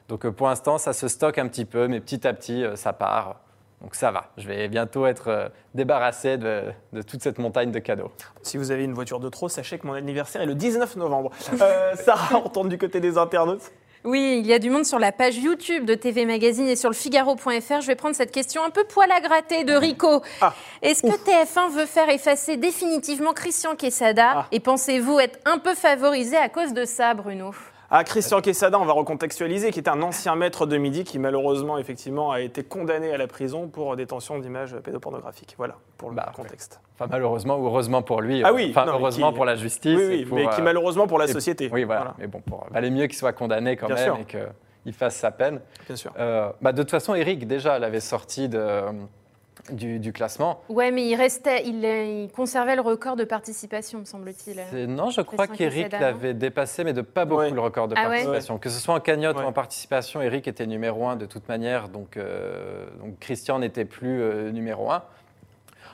Donc 0.07 0.25
euh, 0.25 0.31
pour 0.31 0.47
l'instant, 0.47 0.77
ça 0.77 0.93
se 0.93 1.07
stocke 1.07 1.37
un 1.37 1.47
petit 1.47 1.65
peu, 1.65 1.87
mais 1.87 1.99
petit 1.99 2.25
à 2.25 2.33
petit, 2.33 2.63
ça 2.75 2.93
part. 2.93 3.41
Donc 3.81 3.95
ça 3.95 4.11
va. 4.11 4.31
Je 4.37 4.47
vais 4.47 4.67
bientôt 4.67 5.07
être 5.07 5.27
euh, 5.29 5.49
débarrassé 5.73 6.37
de, 6.37 6.65
de 6.93 7.01
toute 7.01 7.21
cette 7.21 7.39
montagne 7.39 7.71
de 7.71 7.79
cadeaux. 7.79 8.11
Si 8.43 8.57
vous 8.57 8.71
avez 8.71 8.83
une 8.83 8.93
voiture 8.93 9.19
de 9.19 9.29
trop, 9.29 9.49
sachez 9.49 9.79
que 9.79 9.87
mon 9.87 9.93
anniversaire 9.93 10.41
est 10.41 10.45
le 10.45 10.55
19 10.55 10.95
novembre. 10.97 11.31
Euh, 11.59 11.95
Sarah, 11.95 12.37
on 12.37 12.41
retourne 12.41 12.69
du 12.69 12.77
côté 12.77 12.99
des 12.99 13.17
internautes. 13.17 13.71
Oui, 14.03 14.39
il 14.39 14.47
y 14.47 14.53
a 14.53 14.57
du 14.57 14.71
monde 14.71 14.85
sur 14.85 14.97
la 14.97 15.11
page 15.11 15.37
YouTube 15.37 15.85
de 15.85 15.93
TV 15.93 16.25
Magazine 16.25 16.67
et 16.67 16.75
sur 16.75 16.89
le 16.89 16.95
Figaro.fr. 16.95 17.81
Je 17.81 17.87
vais 17.87 17.95
prendre 17.95 18.15
cette 18.15 18.31
question 18.31 18.63
un 18.63 18.71
peu 18.71 18.83
poil 18.83 19.11
à 19.11 19.19
gratter 19.19 19.63
de 19.63 19.73
Rico. 19.73 20.23
Ah. 20.41 20.55
Est-ce 20.81 21.03
que 21.03 21.07
TF1 21.07 21.69
veut 21.69 21.85
faire 21.85 22.09
effacer 22.09 22.57
définitivement 22.57 23.33
Christian 23.33 23.75
Quesada? 23.75 24.31
Ah. 24.35 24.47
Et 24.51 24.59
pensez-vous 24.59 25.19
être 25.19 25.39
un 25.45 25.59
peu 25.59 25.75
favorisé 25.75 26.35
à 26.35 26.49
cause 26.49 26.73
de 26.73 26.83
ça, 26.83 27.13
Bruno? 27.13 27.51
Ah, 27.93 28.05
Christian 28.05 28.39
Quesada, 28.39 28.79
on 28.79 28.85
va 28.85 28.93
recontextualiser, 28.93 29.71
qui 29.71 29.79
était 29.79 29.89
un 29.89 30.01
ancien 30.01 30.37
maître 30.37 30.65
de 30.65 30.77
midi 30.77 31.03
qui 31.03 31.19
malheureusement 31.19 31.77
effectivement 31.77 32.31
a 32.31 32.39
été 32.39 32.63
condamné 32.63 33.11
à 33.13 33.17
la 33.17 33.27
prison 33.27 33.67
pour 33.67 33.97
détention 33.97 34.39
d'images 34.39 34.77
pédopornographiques. 34.77 35.55
Voilà, 35.57 35.75
pour 35.97 36.09
le 36.09 36.15
Bah, 36.15 36.31
contexte. 36.33 36.79
Enfin 36.95 37.07
malheureusement 37.11 37.57
ou 37.57 37.65
heureusement 37.65 38.01
pour 38.01 38.21
lui. 38.21 38.43
Ah 38.45 38.53
oui, 38.53 38.67
Enfin 38.69 38.85
non, 38.85 38.93
mais 38.93 38.99
heureusement 38.99 39.31
qui- 39.31 39.35
pour 39.35 39.43
la 39.45 39.55
justice. 39.55 39.97
Oui, 39.97 40.03
et 40.03 40.07
oui, 40.19 40.25
pour, 40.25 40.37
mais 40.37 40.47
qui 40.47 40.61
euh, 40.61 40.63
malheureusement 40.63 41.05
pour 41.05 41.19
la 41.19 41.25
et- 41.25 41.33
société. 41.33 41.69
Oui, 41.73 41.83
voilà. 41.83 42.15
Mais 42.17 42.27
bon, 42.27 42.39
pour, 42.39 42.65
valait 42.71 42.89
mieux 42.91 43.07
qu'il 43.07 43.17
soit 43.17 43.33
condamné 43.33 43.75
quand 43.75 43.87
Bien 43.87 43.95
même 43.97 44.05
sûr. 44.05 44.19
et 44.19 44.25
qu'il 44.85 44.93
fasse 44.93 45.17
sa 45.17 45.31
peine. 45.31 45.59
bien 45.85 45.97
sûr. 45.97 46.13
Euh, 46.17 46.49
bah, 46.61 46.71
de 46.71 46.81
toute 46.83 46.91
façon, 46.91 47.13
Eric, 47.13 47.45
déjà, 47.45 47.77
l'avait 47.77 47.99
sorti 47.99 48.47
de, 48.47 48.83
du, 49.71 49.99
du 49.99 50.13
classement. 50.13 50.61
Ouais, 50.69 50.91
mais 50.91 51.07
il 51.07 51.15
restait, 51.15 51.63
il, 51.65 51.83
il 51.83 52.29
conservait 52.31 52.75
le 52.75 52.81
record 52.81 53.15
de 53.15 53.23
participation, 53.23 53.99
me 53.99 54.05
semble-t-il. 54.05 54.59
C'est- 54.71 54.87
Non, 54.87 55.09
je 55.09 55.21
crois 55.21 55.47
qu'Eric 55.47 55.91
non 55.93 55.99
l'avait 55.99 56.33
dépassé, 56.33 56.83
mais 56.83 56.93
de 56.93 57.01
pas 57.01 57.25
beaucoup 57.25 57.41
Ouais. 57.41 57.49
le 57.51 57.59
record 57.61 57.87
de 57.87 57.95
Ah 57.97 58.01
ouais 58.03 58.07
participation. 58.23 58.57
Que 58.57 58.69
ce 58.69 58.79
soit 58.79 58.95
en 58.95 58.99
cagnotte 58.99 59.37
Ouais. 59.37 59.43
ou 59.43 59.47
en 59.47 59.53
participation, 59.53 60.21
Eric 60.21 60.47
était 60.47 60.67
numéro 60.67 61.07
un 61.07 61.15
de 61.15 61.25
toute 61.25 61.47
manière, 61.49 61.89
donc, 61.89 62.17
euh, 62.17 62.85
donc 62.99 63.19
Christian 63.19 63.59
n'était 63.59 63.85
plus 63.85 64.21
euh, 64.21 64.51
numéro 64.51 64.91
un. 64.91 65.03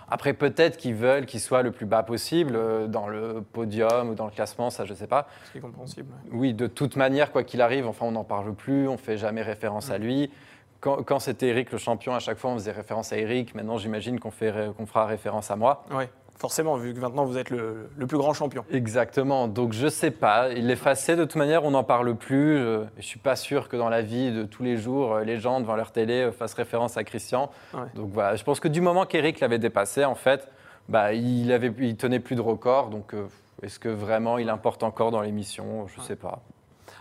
Après, 0.09 0.31
peut-être 0.33 0.77
qu'ils 0.77 0.95
veulent 0.95 1.25
qu'il 1.25 1.41
soit 1.41 1.63
le 1.63 1.71
plus 1.71 1.85
bas 1.85 2.01
possible 2.01 2.53
euh, 2.55 2.87
dans 2.87 3.07
le 3.09 3.41
podium 3.51 4.09
ou 4.09 4.15
dans 4.15 4.23
le 4.25 4.31
classement, 4.31 4.69
ça 4.69 4.85
je 4.85 4.93
sais 4.93 5.07
pas. 5.07 5.27
Ce 5.47 5.51
qui 5.51 5.57
est 5.57 5.61
compréhensible. 5.61 6.07
Oui, 6.31 6.53
de 6.53 6.65
toute 6.67 6.95
manière, 6.95 7.31
quoi 7.33 7.43
qu'il 7.43 7.61
arrive, 7.61 7.85
enfin, 7.87 8.05
on 8.05 8.11
n'en 8.11 8.23
parle 8.23 8.53
plus, 8.53 8.87
on 8.87 8.97
fait 8.97 9.17
jamais 9.17 9.41
référence 9.41 9.91
à 9.91 9.97
lui. 9.97 10.31
Quand, 10.79 11.03
quand 11.03 11.19
c'était 11.19 11.47
Eric 11.47 11.71
le 11.71 11.77
champion, 11.77 12.13
à 12.13 12.19
chaque 12.19 12.37
fois, 12.37 12.51
on 12.51 12.53
faisait 12.55 12.71
référence 12.71 13.11
à 13.11 13.17
Eric. 13.17 13.55
Maintenant, 13.55 13.77
j'imagine 13.77 14.19
qu'on 14.19 14.31
fera 14.31 15.05
référence 15.05 15.49
à 15.49 15.55
moi. 15.55 15.85
Oui, 15.91 16.03
forcément, 16.37 16.75
vu 16.77 16.93
que 16.93 16.99
maintenant 16.99 17.25
vous 17.25 17.37
êtes 17.37 17.49
le, 17.49 17.89
le 17.97 18.05
plus 18.05 18.17
grand 18.17 18.33
champion. 18.33 18.63
Exactement. 18.71 19.47
Donc, 19.47 19.73
je 19.73 19.87
sais 19.87 20.11
pas. 20.11 20.49
Il 20.49 20.67
l'effaçait 20.67 21.15
de 21.15 21.23
toute 21.23 21.35
manière, 21.35 21.65
on 21.65 21.71
n'en 21.71 21.83
parle 21.83 22.15
plus. 22.15 22.59
Je, 22.59 22.83
je 22.97 23.01
suis 23.01 23.19
pas 23.19 23.35
sûr 23.35 23.69
que 23.69 23.75
dans 23.75 23.89
la 23.89 24.03
vie 24.03 24.31
de 24.31 24.43
tous 24.43 24.61
les 24.61 24.77
jours, 24.77 25.15
euh, 25.15 25.23
les 25.23 25.39
gens 25.39 25.59
devant 25.59 25.75
leur 25.75 25.91
télé 25.91 26.25
euh, 26.25 26.31
fassent 26.31 26.53
référence 26.53 26.95
à 26.95 27.03
Christian. 27.03 27.49
Ouais. 27.73 27.79
Donc 27.95 28.11
voilà, 28.11 28.35
je 28.35 28.43
pense 28.43 28.59
que 28.59 28.67
du 28.67 28.81
moment 28.81 29.05
qu'Eric 29.05 29.39
l'avait 29.39 29.59
dépassé, 29.59 30.05
en 30.05 30.15
fait, 30.15 30.47
bah, 30.89 31.13
il 31.13 31.51
avait, 31.51 31.73
il 31.79 31.97
tenait 31.97 32.19
plus 32.19 32.35
de 32.35 32.41
record. 32.41 32.89
Donc, 32.89 33.15
euh, 33.15 33.25
est-ce 33.63 33.79
que 33.79 33.89
vraiment 33.89 34.37
il 34.37 34.49
importe 34.49 34.83
encore 34.83 35.09
dans 35.09 35.21
l'émission? 35.21 35.87
Je 35.87 35.99
sais 36.01 36.15
pas. 36.15 36.43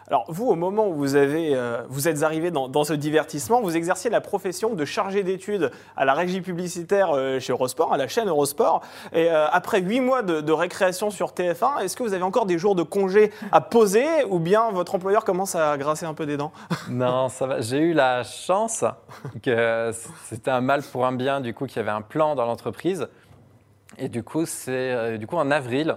Alors, 0.08 0.24
vous, 0.28 0.46
au 0.46 0.54
moment 0.54 0.86
où 0.86 0.94
vous, 0.94 1.16
avez, 1.16 1.56
euh, 1.56 1.82
vous 1.88 2.06
êtes 2.06 2.22
arrivé 2.22 2.52
dans, 2.52 2.84
ce 2.84 2.92
divertissement, 2.92 3.60
vous 3.60 3.76
exerciez 3.76 4.08
la 4.08 4.20
profession 4.20 4.74
de 4.74 4.84
chargé 4.84 5.24
d'études 5.24 5.72
à 5.96 6.04
la 6.04 6.14
régie 6.14 6.40
publicitaire 6.40 7.10
euh, 7.10 7.40
chez 7.40 7.52
Eurosport, 7.52 7.92
à 7.92 7.96
la 7.96 8.06
chaîne 8.06 8.28
Eurosport. 8.28 8.82
Et 9.12 9.28
euh, 9.28 9.48
après 9.50 9.80
huit 9.80 10.00
mois 10.00 10.22
de, 10.22 10.52
récréation 10.52 11.10
sur 11.10 11.32
TF1, 11.32 11.82
est-ce 11.82 11.96
que 11.96 12.04
vous 12.04 12.14
avez 12.14 12.22
encore 12.22 12.46
des 12.46 12.56
jours 12.56 12.76
de 12.76 12.84
congé 12.84 13.32
à 13.50 13.60
poser 13.60 14.06
ou 14.28 14.38
bien 14.38 14.70
votre 14.70 14.94
employeur 14.94 15.24
commence 15.24 15.56
à 15.56 15.76
grasser 15.76 16.06
un 16.06 16.14
peu 16.14 16.24
des 16.26 16.36
dents? 16.36 16.52
Non, 16.88 17.28
ça 17.28 17.46
va. 17.46 17.60
J'ai 17.60 17.78
eu 17.78 17.92
la 17.92 18.22
chance 18.22 18.84
que 19.42 19.90
c'était 20.24 20.52
un 20.52 20.60
mal 20.60 20.82
pour 20.82 21.04
un 21.04 21.12
bien, 21.12 21.40
du 21.40 21.52
coup, 21.52 21.66
qu'il 21.66 21.78
y 21.78 21.80
avait 21.80 21.90
un 21.90 22.00
plan 22.00 22.36
dans 22.36 22.46
l'entreprise. 22.46 23.08
Et 23.98 24.08
du 24.08 24.22
coup, 24.22 24.46
c'est 24.46 25.18
du 25.18 25.26
coup 25.26 25.36
en 25.36 25.50
avril, 25.50 25.96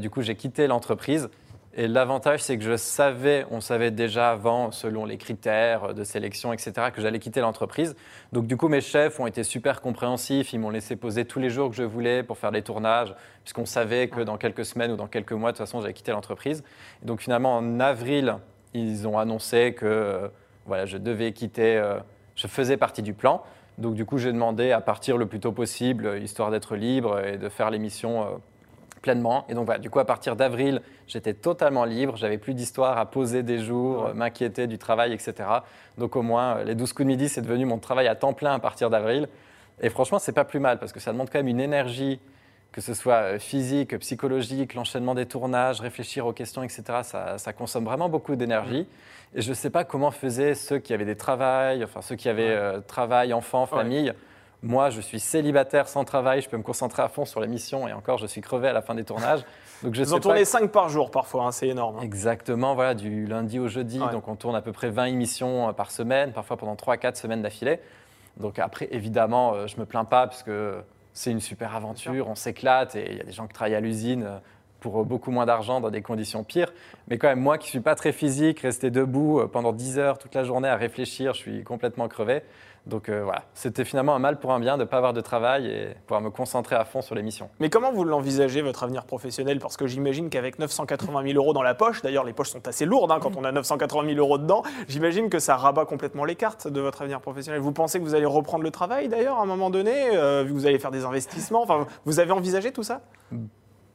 du 0.00 0.10
coup, 0.10 0.22
j'ai 0.22 0.36
quitté 0.36 0.68
l'entreprise. 0.68 1.28
Et 1.74 1.88
l'avantage, 1.88 2.42
c'est 2.42 2.58
que 2.58 2.64
je 2.64 2.76
savais, 2.76 3.46
on 3.50 3.62
savait 3.62 3.90
déjà 3.90 4.30
avant, 4.30 4.70
selon 4.72 5.06
les 5.06 5.16
critères 5.16 5.94
de 5.94 6.04
sélection, 6.04 6.52
etc., 6.52 6.88
que 6.94 7.00
j'allais 7.00 7.18
quitter 7.18 7.40
l'entreprise. 7.40 7.96
Donc, 8.32 8.46
du 8.46 8.58
coup, 8.58 8.68
mes 8.68 8.82
chefs 8.82 9.18
ont 9.20 9.26
été 9.26 9.42
super 9.42 9.80
compréhensifs. 9.80 10.52
Ils 10.52 10.58
m'ont 10.58 10.68
laissé 10.68 10.96
poser 10.96 11.24
tous 11.24 11.38
les 11.38 11.48
jours 11.48 11.70
que 11.70 11.76
je 11.76 11.82
voulais 11.82 12.22
pour 12.22 12.36
faire 12.36 12.50
les 12.50 12.60
tournages, 12.60 13.14
puisqu'on 13.42 13.64
savait 13.64 14.08
que 14.08 14.20
dans 14.20 14.36
quelques 14.36 14.66
semaines 14.66 14.92
ou 14.92 14.96
dans 14.96 15.06
quelques 15.06 15.32
mois, 15.32 15.52
de 15.52 15.56
toute 15.56 15.66
façon, 15.66 15.80
j'allais 15.80 15.94
quitter 15.94 16.12
l'entreprise. 16.12 16.62
Donc, 17.02 17.22
finalement, 17.22 17.56
en 17.56 17.80
avril, 17.80 18.36
ils 18.74 19.08
ont 19.08 19.18
annoncé 19.18 19.72
que 19.72 19.86
euh, 19.86 20.28
voilà, 20.66 20.84
je 20.84 20.98
devais 20.98 21.32
quitter, 21.32 21.78
euh, 21.78 21.98
je 22.36 22.46
faisais 22.48 22.76
partie 22.76 23.02
du 23.02 23.14
plan. 23.14 23.42
Donc, 23.78 23.94
du 23.94 24.04
coup, 24.04 24.18
j'ai 24.18 24.32
demandé 24.32 24.72
à 24.72 24.80
partir 24.80 25.16
le 25.16 25.26
plus 25.26 25.40
tôt 25.40 25.52
possible, 25.52 26.06
euh, 26.06 26.18
histoire 26.18 26.50
d'être 26.50 26.76
libre 26.76 27.24
et 27.24 27.38
de 27.38 27.48
faire 27.48 27.70
l'émission 27.70 28.22
euh, 28.22 28.26
pleinement. 29.02 29.44
Et 29.48 29.54
donc, 29.54 29.66
voilà, 29.66 29.78
du 29.78 29.90
coup, 29.90 29.98
à 29.98 30.06
partir 30.06 30.36
d'avril, 30.36 30.80
j'étais 31.06 31.34
totalement 31.34 31.84
libre. 31.84 32.16
J'avais 32.16 32.38
plus 32.38 32.54
d'histoire 32.54 32.96
à 32.96 33.06
poser 33.06 33.42
des 33.42 33.58
jours, 33.58 34.14
m'inquiéter 34.14 34.66
du 34.66 34.78
travail, 34.78 35.12
etc. 35.12 35.34
Donc, 35.98 36.16
au 36.16 36.22
moins, 36.22 36.64
les 36.64 36.74
12 36.74 36.92
coups 36.92 37.04
de 37.04 37.08
midi, 37.08 37.28
c'est 37.28 37.42
devenu 37.42 37.66
mon 37.66 37.78
travail 37.78 38.08
à 38.08 38.14
temps 38.14 38.32
plein 38.32 38.54
à 38.54 38.58
partir 38.58 38.88
d'avril. 38.88 39.28
Et 39.82 39.90
franchement, 39.90 40.18
c'est 40.18 40.32
pas 40.32 40.44
plus 40.44 40.60
mal 40.60 40.78
parce 40.78 40.92
que 40.92 41.00
ça 41.00 41.12
demande 41.12 41.28
quand 41.30 41.38
même 41.38 41.48
une 41.48 41.60
énergie, 41.60 42.20
que 42.70 42.80
ce 42.80 42.94
soit 42.94 43.14
euh, 43.14 43.38
physique, 43.38 43.98
psychologique, 43.98 44.74
l'enchaînement 44.74 45.14
des 45.14 45.26
tournages, 45.26 45.80
réfléchir 45.80 46.26
aux 46.26 46.32
questions, 46.32 46.62
etc. 46.62 46.82
Ça, 47.02 47.36
ça 47.38 47.52
consomme 47.52 47.84
vraiment 47.84 48.08
beaucoup 48.08 48.36
d'énergie. 48.36 48.86
Et 49.34 49.42
je 49.42 49.50
ne 49.50 49.54
sais 49.54 49.70
pas 49.70 49.84
comment 49.84 50.10
faisaient 50.10 50.54
ceux 50.54 50.78
qui 50.78 50.94
avaient 50.94 51.04
des 51.04 51.16
travails, 51.16 51.84
enfin 51.84 52.00
ceux 52.02 52.16
qui 52.16 52.28
avaient 52.28 52.50
euh, 52.50 52.80
travail, 52.80 53.32
enfants, 53.32 53.66
famille. 53.66 54.12
Moi, 54.62 54.90
je 54.90 55.00
suis 55.00 55.18
célibataire 55.18 55.88
sans 55.88 56.04
travail, 56.04 56.40
je 56.40 56.48
peux 56.48 56.56
me 56.56 56.62
concentrer 56.62 57.02
à 57.02 57.08
fond 57.08 57.24
sur 57.24 57.40
l'émission 57.40 57.88
et 57.88 57.92
encore, 57.92 58.18
je 58.18 58.26
suis 58.26 58.40
crevé 58.40 58.68
à 58.68 58.72
la 58.72 58.80
fin 58.80 58.94
des 58.94 59.02
tournages. 59.02 59.40
Donc 59.82 59.94
je 59.94 60.02
Vous 60.04 60.14
en 60.14 60.20
tournez 60.20 60.44
5 60.44 60.70
par 60.70 60.88
jour 60.88 61.10
parfois, 61.10 61.46
hein, 61.46 61.52
c'est 61.52 61.66
énorme. 61.66 61.96
Hein. 61.98 62.02
Exactement, 62.02 62.76
voilà, 62.76 62.94
du 62.94 63.26
lundi 63.26 63.58
au 63.58 63.66
jeudi. 63.66 63.98
Donc 63.98 64.28
on 64.28 64.36
tourne 64.36 64.54
à 64.54 64.62
peu 64.62 64.70
près 64.70 64.90
20 64.90 65.06
émissions 65.06 65.68
euh, 65.68 65.72
par 65.72 65.90
semaine, 65.90 66.32
parfois 66.32 66.56
pendant 66.56 66.74
3-4 66.74 67.16
semaines 67.16 67.42
d'affilée. 67.42 67.80
Donc 68.36 68.60
après, 68.60 68.86
évidemment, 68.92 69.54
euh, 69.54 69.66
je 69.66 69.74
ne 69.74 69.80
me 69.80 69.86
plains 69.86 70.04
pas 70.04 70.28
parce 70.28 70.44
que 70.44 70.76
c'est 71.12 71.32
une 71.32 71.40
super 71.40 71.74
aventure, 71.74 72.28
on 72.28 72.36
s'éclate 72.36 72.94
et 72.94 73.10
il 73.10 73.16
y 73.16 73.20
a 73.20 73.24
des 73.24 73.32
gens 73.32 73.48
qui 73.48 73.54
travaillent 73.54 73.74
à 73.74 73.80
l'usine 73.80 74.22
euh, 74.22 74.38
pour 74.78 75.04
beaucoup 75.04 75.32
moins 75.32 75.46
d'argent 75.46 75.80
dans 75.80 75.90
des 75.90 76.02
conditions 76.02 76.44
pires. 76.44 76.72
Mais 77.08 77.18
quand 77.18 77.28
même, 77.28 77.40
moi 77.40 77.58
qui 77.58 77.66
ne 77.66 77.70
suis 77.70 77.80
pas 77.80 77.96
très 77.96 78.12
physique, 78.12 78.60
rester 78.60 78.90
debout 78.90 79.40
pendant 79.52 79.72
10 79.72 79.98
heures 79.98 80.18
toute 80.18 80.34
la 80.34 80.44
journée 80.44 80.68
à 80.68 80.76
réfléchir, 80.76 81.34
je 81.34 81.38
suis 81.38 81.64
complètement 81.64 82.08
crevé. 82.08 82.42
Donc 82.86 83.08
euh, 83.08 83.22
voilà, 83.22 83.44
c'était 83.54 83.84
finalement 83.84 84.14
un 84.14 84.18
mal 84.18 84.40
pour 84.40 84.52
un 84.52 84.58
bien 84.58 84.76
de 84.76 84.82
ne 84.82 84.88
pas 84.88 84.96
avoir 84.96 85.12
de 85.12 85.20
travail 85.20 85.68
et 85.68 85.94
pouvoir 86.06 86.20
me 86.20 86.30
concentrer 86.30 86.74
à 86.74 86.84
fond 86.84 87.00
sur 87.00 87.14
l'émission. 87.14 87.48
Mais 87.60 87.70
comment 87.70 87.92
vous 87.92 88.02
l'envisagez, 88.02 88.60
votre 88.60 88.82
avenir 88.82 89.04
professionnel? 89.04 89.60
Parce 89.60 89.76
que 89.76 89.86
j'imagine 89.86 90.30
qu'avec 90.30 90.58
980 90.58 91.22
000 91.22 91.36
euros 91.36 91.52
dans 91.52 91.62
la 91.62 91.74
poche, 91.74 92.02
d'ailleurs 92.02 92.24
les 92.24 92.32
poches 92.32 92.50
sont 92.50 92.66
assez 92.66 92.84
lourdes 92.84 93.12
hein, 93.12 93.18
quand 93.20 93.36
on 93.36 93.44
a 93.44 93.52
980 93.52 94.14
000 94.14 94.18
euros 94.18 94.36
dedans, 94.36 94.64
j'imagine 94.88 95.30
que 95.30 95.38
ça 95.38 95.56
rabat 95.56 95.84
complètement 95.84 96.24
les 96.24 96.34
cartes 96.34 96.66
de 96.66 96.80
votre 96.80 97.02
avenir 97.02 97.20
professionnel. 97.20 97.60
Vous 97.60 97.72
pensez 97.72 98.00
que 98.00 98.04
vous 98.04 98.16
allez 98.16 98.26
reprendre 98.26 98.64
le 98.64 98.72
travail 98.72 99.08
d'ailleurs 99.08 99.38
à 99.38 99.42
un 99.42 99.46
moment 99.46 99.70
donné 99.70 100.16
euh, 100.16 100.44
Vous 100.48 100.66
allez 100.66 100.80
faire 100.80 100.90
des 100.90 101.04
investissements? 101.04 101.62
Enfin, 101.62 101.86
Vous 102.04 102.18
avez 102.18 102.32
envisagé 102.32 102.72
tout 102.72 102.82
ça? 102.82 103.02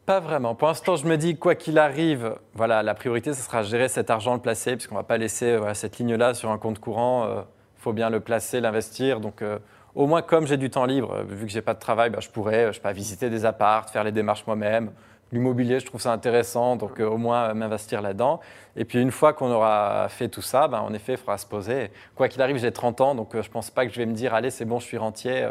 Pas 0.05 0.21
vraiment. 0.21 0.55
Pour 0.55 0.69
l'instant, 0.69 0.95
je 0.95 1.05
me 1.05 1.17
dis, 1.17 1.37
quoi 1.37 1.55
qu'il 1.55 1.77
arrive, 1.77 2.35
voilà, 2.53 2.81
la 2.81 2.93
priorité, 2.93 3.33
ce 3.33 3.41
sera 3.41 3.63
gérer 3.63 3.89
cet 3.89 4.09
argent, 4.09 4.33
le 4.33 4.39
placer, 4.39 4.77
puisqu'on 4.77 4.95
ne 4.95 4.99
va 5.01 5.03
pas 5.03 5.17
laisser 5.17 5.59
cette 5.73 5.97
ligne-là 5.97 6.33
sur 6.33 6.49
un 6.49 6.57
compte 6.57 6.79
courant. 6.79 7.25
Euh, 7.25 7.41
faut 7.87 7.93
bien 7.93 8.09
le 8.09 8.19
placer, 8.19 8.59
l'investir. 8.59 9.21
Donc, 9.21 9.41
euh, 9.41 9.59
au 9.95 10.07
moins, 10.07 10.21
comme 10.21 10.45
j'ai 10.45 10.57
du 10.57 10.69
temps 10.69 10.83
libre, 10.83 11.13
euh, 11.13 11.23
vu 11.23 11.45
que 11.45 11.51
j'ai 11.53 11.61
pas 11.61 11.73
de 11.73 11.79
travail, 11.79 12.09
bah, 12.09 12.19
je 12.19 12.27
pourrais, 12.27 12.65
euh, 12.65 12.67
je 12.71 12.73
sais 12.73 12.81
pas, 12.81 12.91
visiter 12.91 13.29
des 13.29 13.45
apparts, 13.45 13.89
faire 13.89 14.03
les 14.03 14.11
démarches 14.11 14.45
moi-même. 14.45 14.91
L'immobilier, 15.31 15.79
je 15.79 15.85
trouve 15.85 16.01
ça 16.01 16.11
intéressant, 16.11 16.75
donc 16.75 16.99
au 16.99 17.17
moins 17.17 17.53
m'investir 17.53 18.01
là-dedans. 18.01 18.41
Et 18.75 18.83
puis 18.83 19.01
une 19.01 19.11
fois 19.11 19.31
qu'on 19.31 19.49
aura 19.51 20.07
fait 20.09 20.27
tout 20.27 20.41
ça, 20.41 20.67
bah, 20.67 20.81
en 20.81 20.93
effet, 20.93 21.13
il 21.13 21.17
faudra 21.17 21.37
se 21.37 21.45
poser. 21.45 21.91
Quoi 22.15 22.27
qu'il 22.27 22.41
arrive, 22.41 22.57
j'ai 22.57 22.73
30 22.73 22.99
ans, 22.99 23.15
donc 23.15 23.29
je 23.41 23.49
pense 23.49 23.69
pas 23.69 23.85
que 23.85 23.93
je 23.93 23.97
vais 23.97 24.05
me 24.05 24.13
dire, 24.13 24.33
allez, 24.33 24.49
c'est 24.49 24.65
bon, 24.65 24.79
je 24.79 24.85
suis 24.85 24.97
rentier, 24.97 25.49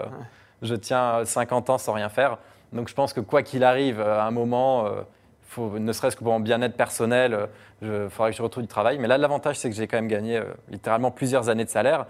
je 0.60 0.74
tiens 0.74 1.24
50 1.24 1.70
ans 1.70 1.78
sans 1.78 1.92
rien 1.92 2.08
faire. 2.10 2.38
Donc 2.72 2.88
je 2.88 2.94
pense 2.94 3.12
que 3.14 3.20
quoi 3.20 3.42
qu'il 3.42 3.64
arrive, 3.64 4.00
à 4.00 4.24
un 4.24 4.30
moment, 4.30 4.88
faut, 5.46 5.78
ne 5.78 5.92
serait-ce 5.92 6.16
que 6.16 6.24
pour 6.24 6.32
mon 6.32 6.40
bien-être 6.40 6.76
personnel, 6.76 7.48
il 7.82 8.08
faudra 8.10 8.30
que 8.30 8.36
je 8.36 8.42
retrouve 8.42 8.62
du 8.62 8.68
travail. 8.68 8.98
Mais 8.98 9.08
là, 9.08 9.18
l'avantage, 9.18 9.58
c'est 9.58 9.68
que 9.68 9.76
j'ai 9.76 9.86
quand 9.86 9.98
même 9.98 10.08
gagné 10.08 10.40
littéralement 10.70 11.10
plusieurs 11.10 11.48
années 11.48 11.64
de 11.64 11.70
salaire. 11.70 12.06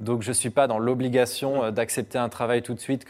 Donc 0.00 0.22
je 0.22 0.28
ne 0.28 0.34
suis 0.34 0.50
pas 0.50 0.66
dans 0.66 0.78
l'obligation 0.78 1.64
euh, 1.64 1.70
d'accepter 1.70 2.18
un 2.18 2.30
travail 2.30 2.62
tout 2.62 2.74
de 2.74 2.80
suite. 2.80 3.06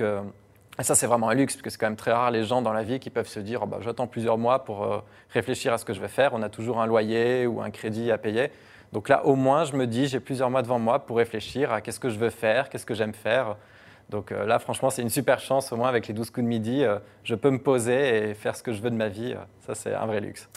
Et 0.78 0.82
ça, 0.82 0.94
c'est 0.94 1.06
vraiment 1.06 1.28
un 1.28 1.34
luxe, 1.34 1.54
parce 1.54 1.62
que 1.62 1.70
c'est 1.70 1.78
quand 1.78 1.86
même 1.86 1.96
très 1.96 2.12
rare 2.12 2.30
les 2.30 2.44
gens 2.44 2.62
dans 2.62 2.72
la 2.72 2.82
vie 2.82 2.98
qui 2.98 3.10
peuvent 3.10 3.28
se 3.28 3.40
dire 3.40 3.60
oh, 3.62 3.66
bah, 3.66 3.78
j'attends 3.80 4.06
plusieurs 4.06 4.38
mois 4.38 4.64
pour 4.64 4.82
euh, 4.82 4.98
réfléchir 5.30 5.72
à 5.72 5.78
ce 5.78 5.84
que 5.84 5.92
je 5.92 6.00
vais 6.00 6.08
faire. 6.08 6.34
On 6.34 6.42
a 6.42 6.48
toujours 6.48 6.80
un 6.80 6.86
loyer 6.86 7.46
ou 7.46 7.62
un 7.62 7.70
crédit 7.70 8.10
à 8.10 8.18
payer. 8.18 8.50
Donc 8.92 9.08
là, 9.08 9.24
au 9.24 9.36
moins, 9.36 9.64
je 9.64 9.76
me 9.76 9.86
dis 9.86 10.08
j'ai 10.08 10.18
plusieurs 10.18 10.50
mois 10.50 10.62
devant 10.62 10.80
moi 10.80 10.98
pour 10.98 11.18
réfléchir 11.18 11.72
à 11.72 11.80
qu'est-ce 11.80 12.00
que 12.00 12.10
je 12.10 12.18
veux 12.18 12.30
faire, 12.30 12.68
qu'est-ce 12.68 12.86
que 12.86 12.94
j'aime 12.94 13.14
faire. 13.14 13.56
Donc 14.08 14.32
euh, 14.32 14.44
là, 14.44 14.58
franchement, 14.58 14.90
c'est 14.90 15.02
une 15.02 15.10
super 15.10 15.38
chance. 15.38 15.70
Au 15.70 15.76
moins, 15.76 15.88
avec 15.88 16.08
les 16.08 16.14
12 16.14 16.30
coups 16.30 16.44
de 16.44 16.48
midi, 16.48 16.82
je 17.22 17.36
peux 17.36 17.50
me 17.50 17.60
poser 17.60 18.30
et 18.30 18.34
faire 18.34 18.56
ce 18.56 18.64
que 18.64 18.72
je 18.72 18.82
veux 18.82 18.90
de 18.90 18.96
ma 18.96 19.08
vie. 19.08 19.36
ça, 19.60 19.76
c'est 19.76 19.94
un 19.94 20.06
vrai 20.06 20.20
luxe 20.20 20.48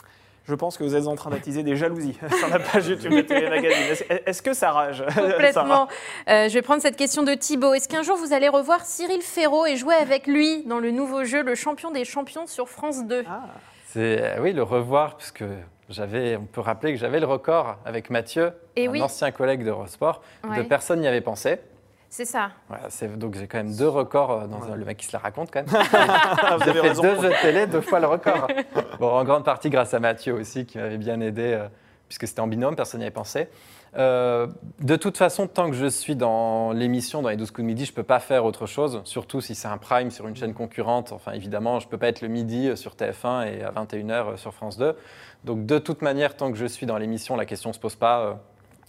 je 0.45 0.55
pense 0.55 0.77
que 0.77 0.83
vous 0.83 0.95
êtes 0.95 1.07
en 1.07 1.15
train 1.15 1.29
d'attiser 1.29 1.63
des 1.63 1.75
jalousies 1.75 2.17
sur 2.37 2.49
la 2.49 2.59
page 2.59 2.87
YouTube 2.87 3.13
de 3.13 3.21
Télé 3.21 3.49
Magazine. 3.49 4.05
Est-ce 4.25 4.41
que 4.41 4.53
ça 4.53 4.71
rage 4.71 5.03
Complètement. 5.15 5.87
Euh, 6.29 6.49
je 6.49 6.53
vais 6.53 6.61
prendre 6.61 6.81
cette 6.81 6.97
question 6.97 7.23
de 7.23 7.33
Thibaut. 7.33 7.73
Est-ce 7.73 7.87
qu'un 7.87 8.03
jour 8.03 8.17
vous 8.17 8.33
allez 8.33 8.49
revoir 8.49 8.85
Cyril 8.85 9.21
Ferraud 9.21 9.65
et 9.65 9.77
jouer 9.77 9.95
avec 9.95 10.27
lui 10.27 10.63
dans 10.63 10.79
le 10.79 10.91
nouveau 10.91 11.23
jeu 11.23 11.43
Le 11.43 11.55
Champion 11.55 11.91
des 11.91 12.05
Champions 12.05 12.47
sur 12.47 12.67
France 12.67 13.05
2 13.05 13.23
ah. 13.27 13.41
C'est 13.87 14.21
euh, 14.21 14.41
oui 14.41 14.53
le 14.53 14.63
revoir 14.63 15.17
puisque 15.17 15.43
j'avais, 15.89 16.35
on 16.35 16.45
peut 16.45 16.61
rappeler 16.61 16.93
que 16.93 16.99
j'avais 16.99 17.19
le 17.19 17.27
record 17.27 17.77
avec 17.85 18.09
Mathieu, 18.09 18.53
et 18.75 18.87
un 18.87 19.01
ancien 19.01 19.31
collègue 19.31 19.63
d'Eurosport. 19.63 20.21
De 20.55 20.63
personne 20.63 20.99
n'y 20.99 21.07
avait 21.07 21.21
pensé. 21.21 21.59
C'est 22.13 22.25
ça. 22.25 22.51
donc 23.17 23.33
j'ai 23.33 23.47
quand 23.47 23.57
même 23.57 23.75
deux 23.75 23.89
records 23.89 24.31
euh, 24.31 24.45
dans 24.45 24.75
le 24.75 24.85
mec 24.85 24.97
qui 24.97 25.07
se 25.07 25.13
la 25.13 25.17
raconte 25.17 25.49
quand 25.49 25.65
même. 25.65 25.83
j'ai 26.63 26.73
fait 26.73 26.93
deux 27.01 27.19
jeux 27.19 27.29
de 27.29 27.41
télé, 27.41 27.65
deux 27.65 27.81
fois 27.81 27.99
le 27.99 28.05
record. 28.05 28.47
bon, 28.99 29.09
en 29.09 29.23
grande 29.23 29.43
partie 29.43 29.71
grâce 29.71 29.95
à 29.95 29.99
Mathieu 29.99 30.35
aussi 30.35 30.67
qui 30.67 30.77
m'avait 30.77 30.99
bien 30.99 31.19
aidé 31.21 31.53
euh, 31.53 31.67
puisque 32.07 32.27
c'était 32.27 32.41
en 32.41 32.45
binôme, 32.45 32.75
personne 32.75 32.99
n'y 32.99 33.05
avait 33.07 33.11
pensé. 33.11 33.49
Euh, 33.97 34.45
de 34.79 34.95
toute 34.95 35.17
façon, 35.17 35.47
tant 35.47 35.71
que 35.71 35.75
je 35.75 35.87
suis 35.87 36.15
dans 36.15 36.71
l'émission, 36.71 37.23
dans 37.23 37.29
les 37.29 37.35
12 37.35 37.49
coups 37.49 37.63
de 37.63 37.67
midi, 37.67 37.85
je 37.85 37.91
ne 37.91 37.95
peux 37.95 38.03
pas 38.03 38.19
faire 38.19 38.45
autre 38.45 38.67
chose, 38.67 39.01
surtout 39.05 39.41
si 39.41 39.55
c'est 39.55 39.67
un 39.67 39.79
prime 39.79 40.11
sur 40.11 40.27
une 40.27 40.35
chaîne 40.35 40.53
concurrente. 40.53 41.13
Enfin, 41.13 41.31
évidemment, 41.31 41.79
je 41.79 41.87
ne 41.87 41.89
peux 41.89 41.97
pas 41.97 42.09
être 42.09 42.21
le 42.21 42.27
midi 42.27 42.77
sur 42.77 42.93
TF1 42.93 43.47
et 43.47 43.63
à 43.63 43.71
21h 43.71 44.37
sur 44.37 44.53
France 44.53 44.77
2. 44.77 44.95
Donc, 45.45 45.65
de 45.65 45.79
toute 45.79 46.03
manière, 46.03 46.37
tant 46.37 46.51
que 46.51 46.59
je 46.59 46.67
suis 46.67 46.85
dans 46.85 46.99
l'émission, 46.99 47.35
la 47.35 47.47
question 47.47 47.71
ne 47.71 47.73
se 47.73 47.79
pose 47.79 47.95
pas. 47.95 48.39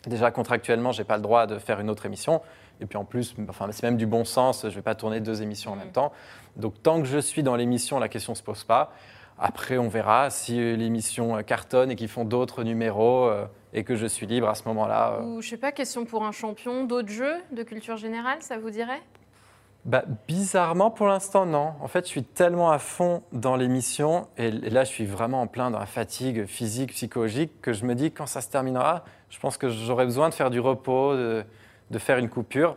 Déjà, 0.06 0.30
contractuellement, 0.30 0.92
je 0.92 1.00
n'ai 1.00 1.06
pas 1.06 1.16
le 1.16 1.22
droit 1.22 1.46
de 1.46 1.58
faire 1.58 1.80
une 1.80 1.88
autre 1.88 2.04
émission. 2.04 2.42
Et 2.80 2.86
puis 2.86 2.98
en 2.98 3.04
plus, 3.04 3.34
enfin, 3.48 3.68
c'est 3.70 3.82
même 3.82 3.96
du 3.96 4.06
bon 4.06 4.24
sens, 4.24 4.62
je 4.62 4.68
ne 4.68 4.72
vais 4.72 4.82
pas 4.82 4.94
tourner 4.94 5.20
deux 5.20 5.42
émissions 5.42 5.72
en 5.72 5.76
même 5.76 5.92
temps. 5.92 6.12
Donc 6.56 6.82
tant 6.82 7.00
que 7.00 7.06
je 7.06 7.18
suis 7.18 7.42
dans 7.42 7.56
l'émission, 7.56 7.98
la 7.98 8.08
question 8.08 8.32
ne 8.32 8.36
se 8.36 8.42
pose 8.42 8.64
pas. 8.64 8.92
Après, 9.38 9.78
on 9.78 9.88
verra 9.88 10.30
si 10.30 10.56
l'émission 10.76 11.42
cartonne 11.42 11.90
et 11.90 11.96
qu'ils 11.96 12.08
font 12.08 12.24
d'autres 12.24 12.62
numéros 12.62 13.26
euh, 13.26 13.46
et 13.72 13.82
que 13.82 13.96
je 13.96 14.06
suis 14.06 14.26
libre 14.26 14.48
à 14.48 14.54
ce 14.54 14.62
moment-là. 14.68 15.14
Euh. 15.14 15.22
Ou, 15.22 15.42
je 15.42 15.50
sais 15.50 15.56
pas, 15.56 15.72
question 15.72 16.04
pour 16.04 16.24
un 16.24 16.32
champion, 16.32 16.84
d'autres 16.84 17.08
jeux 17.08 17.36
de 17.50 17.62
culture 17.64 17.96
générale, 17.96 18.38
ça 18.40 18.58
vous 18.58 18.70
dirait? 18.70 19.02
Bah, 19.84 20.04
bizarrement, 20.28 20.90
pour 20.90 21.08
l'instant, 21.08 21.44
non. 21.44 21.74
En 21.80 21.88
fait, 21.88 22.04
je 22.04 22.10
suis 22.10 22.22
tellement 22.22 22.70
à 22.70 22.78
fond 22.78 23.22
dans 23.32 23.56
l'émission, 23.56 24.28
et 24.38 24.50
là, 24.50 24.84
je 24.84 24.90
suis 24.90 25.04
vraiment 25.04 25.42
en 25.42 25.46
plein 25.46 25.70
dans 25.70 25.80
la 25.80 25.86
fatigue 25.86 26.46
physique, 26.46 26.92
psychologique, 26.92 27.60
que 27.60 27.72
je 27.72 27.84
me 27.84 27.94
dis, 27.94 28.10
quand 28.12 28.26
ça 28.26 28.40
se 28.40 28.48
terminera, 28.48 29.04
je 29.28 29.38
pense 29.40 29.58
que 29.58 29.68
j'aurai 29.68 30.04
besoin 30.04 30.28
de 30.28 30.34
faire 30.34 30.48
du 30.48 30.60
repos, 30.60 31.16
de, 31.16 31.44
de 31.94 31.98
faire 31.98 32.18
une 32.18 32.28
coupure. 32.28 32.76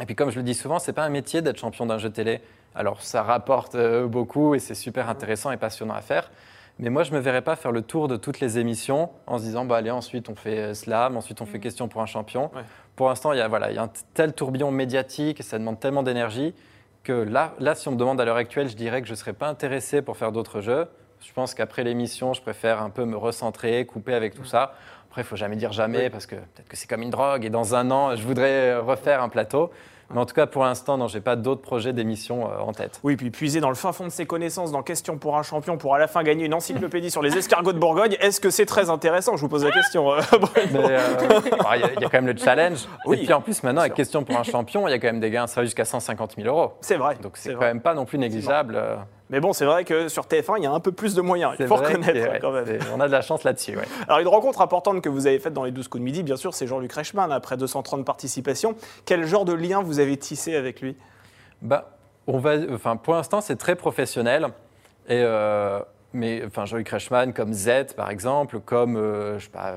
Et 0.00 0.06
puis 0.06 0.14
comme 0.14 0.30
je 0.30 0.36
le 0.36 0.42
dis 0.42 0.54
souvent, 0.54 0.78
c'est 0.78 0.92
pas 0.92 1.04
un 1.04 1.08
métier 1.08 1.42
d'être 1.42 1.58
champion 1.58 1.86
d'un 1.86 1.98
jeu 1.98 2.10
télé. 2.10 2.40
Alors 2.74 3.02
ça 3.02 3.22
rapporte 3.22 3.74
euh, 3.74 4.06
beaucoup 4.06 4.54
et 4.54 4.58
c'est 4.58 4.74
super 4.74 5.08
intéressant 5.08 5.50
et 5.50 5.56
passionnant 5.56 5.94
à 5.94 6.02
faire. 6.02 6.30
Mais 6.80 6.90
moi, 6.90 7.02
je 7.02 7.10
ne 7.10 7.16
me 7.16 7.20
verrais 7.20 7.42
pas 7.42 7.56
faire 7.56 7.72
le 7.72 7.82
tour 7.82 8.06
de 8.06 8.16
toutes 8.16 8.38
les 8.38 8.58
émissions 8.58 9.10
en 9.26 9.38
se 9.38 9.42
disant, 9.42 9.64
bah, 9.64 9.78
allez, 9.78 9.90
ensuite 9.90 10.28
on 10.28 10.36
fait 10.36 10.58
euh, 10.58 10.74
slam, 10.74 11.16
ensuite 11.16 11.40
on 11.40 11.46
fait 11.46 11.58
mm. 11.58 11.62
question 11.62 11.88
pour 11.88 12.02
un 12.02 12.06
champion. 12.06 12.50
Pour 12.94 13.08
l'instant, 13.08 13.32
il 13.32 13.38
y, 13.38 13.40
a, 13.40 13.48
voilà, 13.48 13.70
il 13.70 13.74
y 13.74 13.78
a 13.78 13.82
un 13.82 13.90
tel 14.14 14.32
tourbillon 14.32 14.70
médiatique 14.70 15.40
et 15.40 15.42
ça 15.42 15.58
demande 15.58 15.80
tellement 15.80 16.02
d'énergie 16.02 16.54
que 17.02 17.12
là, 17.12 17.54
là, 17.58 17.74
si 17.74 17.88
on 17.88 17.92
me 17.92 17.96
demande 17.96 18.20
à 18.20 18.24
l'heure 18.24 18.36
actuelle, 18.36 18.68
je 18.68 18.76
dirais 18.76 19.00
que 19.00 19.08
je 19.08 19.12
ne 19.12 19.16
serais 19.16 19.32
pas 19.32 19.48
intéressé 19.48 20.02
pour 20.02 20.16
faire 20.16 20.30
d'autres 20.30 20.60
jeux. 20.60 20.86
Je 21.20 21.32
pense 21.32 21.54
qu'après 21.54 21.84
l'émission, 21.84 22.34
je 22.34 22.42
préfère 22.42 22.82
un 22.82 22.90
peu 22.90 23.04
me 23.04 23.16
recentrer, 23.16 23.84
couper 23.86 24.14
avec 24.14 24.34
tout 24.34 24.44
ça. 24.44 24.74
Après, 25.08 25.22
il 25.22 25.24
faut 25.24 25.36
jamais 25.36 25.56
dire 25.56 25.72
jamais 25.72 26.10
parce 26.10 26.26
que 26.26 26.36
peut-être 26.36 26.68
que 26.68 26.76
c'est 26.76 26.88
comme 26.88 27.02
une 27.02 27.10
drogue 27.10 27.44
et 27.44 27.50
dans 27.50 27.74
un 27.74 27.90
an, 27.90 28.14
je 28.16 28.22
voudrais 28.22 28.76
refaire 28.76 29.22
un 29.22 29.28
plateau. 29.28 29.70
Mais 30.10 30.20
en 30.20 30.26
tout 30.26 30.34
cas, 30.34 30.46
pour 30.46 30.64
l'instant, 30.64 31.06
je 31.06 31.16
n'ai 31.16 31.20
pas 31.20 31.36
d'autres 31.36 31.60
projets 31.60 31.92
d'émission 31.92 32.50
euh, 32.50 32.58
en 32.60 32.72
tête. 32.72 32.98
Oui, 33.02 33.16
puis 33.16 33.30
puiser 33.30 33.60
dans 33.60 33.68
le 33.68 33.74
fin 33.74 33.92
fond 33.92 34.04
de 34.04 34.10
ses 34.10 34.24
connaissances 34.24 34.72
dans 34.72 34.82
Question 34.82 35.18
pour 35.18 35.36
un 35.36 35.42
champion 35.42 35.76
pour 35.76 35.94
à 35.94 35.98
la 35.98 36.06
fin 36.06 36.22
gagner 36.22 36.46
une 36.46 36.54
encyclopédie 36.54 37.10
sur 37.10 37.20
les 37.20 37.36
escargots 37.36 37.74
de 37.74 37.78
Bourgogne, 37.78 38.16
est-ce 38.20 38.40
que 38.40 38.48
c'est 38.48 38.64
très 38.64 38.88
intéressant? 38.88 39.36
Je 39.36 39.42
vous 39.42 39.48
pose 39.48 39.64
la 39.64 39.70
question. 39.70 40.10
Euh, 40.12 40.20
euh, 40.74 41.06
il 41.76 41.80
y, 42.00 42.04
a 42.04 42.08
quand 42.08 42.12
même 42.12 42.26
le 42.26 42.36
challenge. 42.36 42.88
et 43.12 43.16
puis 43.16 43.32
en 43.32 43.42
plus, 43.42 43.62
maintenant, 43.62 43.82
avec 43.82 43.94
Question 43.94 44.24
pour 44.24 44.38
un 44.38 44.44
champion, 44.44 44.88
il 44.88 44.92
y 44.92 44.94
a 44.94 44.98
quand 44.98 45.08
même 45.08 45.20
des 45.20 45.30
gains, 45.30 45.46
ça 45.46 45.60
va 45.60 45.64
jusqu'à 45.64 45.84
150 45.84 46.36
000 46.36 46.48
euros. 46.48 46.72
C'est 46.80 46.96
vrai. 46.96 47.16
Donc 47.20 47.36
c'est 47.36 47.52
quand 47.52 47.60
même 47.60 47.82
pas 47.82 47.94
non 47.94 48.06
plus 48.06 48.18
négligeable. 48.18 48.80
Mais 49.30 49.40
bon, 49.40 49.52
c'est 49.52 49.64
vrai 49.64 49.84
que 49.84 50.08
sur 50.08 50.24
TF1, 50.24 50.54
il 50.58 50.64
y 50.64 50.66
a 50.66 50.72
un 50.72 50.80
peu 50.80 50.92
plus 50.92 51.14
de 51.14 51.20
moyens, 51.20 51.54
il 51.58 51.66
faut 51.66 51.76
reconnaître 51.76 52.40
quand 52.40 52.52
même. 52.52 52.78
On 52.94 53.00
a 53.00 53.06
de 53.06 53.12
la 53.12 53.20
chance 53.20 53.44
là-dessus. 53.44 53.76
Alors, 54.06 54.20
une 54.20 54.28
rencontre 54.28 54.60
importante 54.60 55.02
que 55.02 55.08
vous 55.08 55.26
avez 55.26 55.38
faite 55.38 55.52
dans 55.52 55.64
les 55.64 55.70
12 55.70 55.88
coups 55.88 56.00
de 56.00 56.04
midi, 56.04 56.22
bien 56.22 56.36
sûr, 56.36 56.54
c'est 56.54 56.66
Jean-Luc 56.66 56.92
Reichmann, 56.92 57.30
après 57.30 57.56
230 57.56 58.04
participations. 58.04 58.74
Quel 59.04 59.26
genre 59.26 59.44
de 59.44 59.52
lien 59.52 59.82
vous 59.82 60.00
avez 60.00 60.16
tissé 60.16 60.56
avec 60.56 60.80
lui? 60.80 60.96
Bah, 61.60 61.90
on 62.26 62.38
va, 62.38 62.54
enfin, 62.72 62.96
Pour 62.96 63.14
l'instant, 63.14 63.40
c'est 63.40 63.56
très 63.56 63.76
professionnel. 63.76 64.48
Et 65.08 65.22
euh, 65.22 65.80
mais 66.14 66.42
enfin 66.46 66.64
Jean-Luc 66.64 66.88
Reichmann 66.88 67.32
comme 67.32 67.52
Z 67.52 67.94
par 67.96 68.10
exemple, 68.10 68.60
comme 68.60 68.96
euh, 68.96 69.38
je 69.38 69.44
sais 69.44 69.50
pas, 69.50 69.76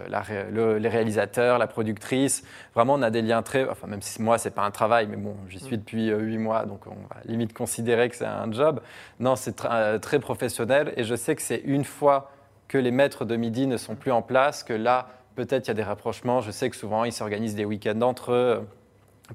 les 0.51 0.89
réalisateurs, 0.89 1.57
la 1.57 1.67
productrice, 1.67 2.43
vraiment 2.73 2.93
on 2.93 3.01
a 3.01 3.09
des 3.09 3.21
liens 3.21 3.41
très, 3.41 3.67
enfin 3.67 3.87
même 3.87 4.01
si 4.01 4.21
moi 4.21 4.37
c'est 4.37 4.51
pas 4.51 4.63
un 4.63 4.71
travail, 4.71 5.07
mais 5.07 5.17
bon 5.17 5.35
j'y 5.49 5.59
suis 5.59 5.77
depuis 5.77 6.09
euh, 6.09 6.19
huit 6.19 6.37
mois 6.37 6.65
donc 6.65 6.87
on 6.87 6.91
va 7.09 7.21
limite 7.25 7.53
considérer 7.53 8.09
que 8.09 8.15
c'est 8.15 8.25
un 8.25 8.51
job. 8.51 8.81
Non 9.19 9.35
c'est 9.35 9.63
euh, 9.65 9.99
très 9.99 10.19
professionnel 10.19 10.93
et 10.95 11.03
je 11.03 11.15
sais 11.15 11.35
que 11.35 11.41
c'est 11.41 11.61
une 11.65 11.83
fois 11.83 12.31
que 12.67 12.77
les 12.77 12.91
maîtres 12.91 13.25
de 13.25 13.35
midi 13.35 13.67
ne 13.67 13.75
sont 13.75 13.95
plus 13.95 14.11
en 14.11 14.21
place 14.21 14.63
que 14.63 14.73
là 14.73 15.09
peut-être 15.35 15.65
il 15.65 15.69
y 15.69 15.71
a 15.71 15.75
des 15.75 15.83
rapprochements. 15.83 16.39
Je 16.39 16.51
sais 16.51 16.69
que 16.69 16.75
souvent 16.77 17.03
ils 17.03 17.13
s'organisent 17.13 17.55
des 17.55 17.65
week-ends 17.65 18.01
entre 18.01 18.31
eux. 18.31 18.67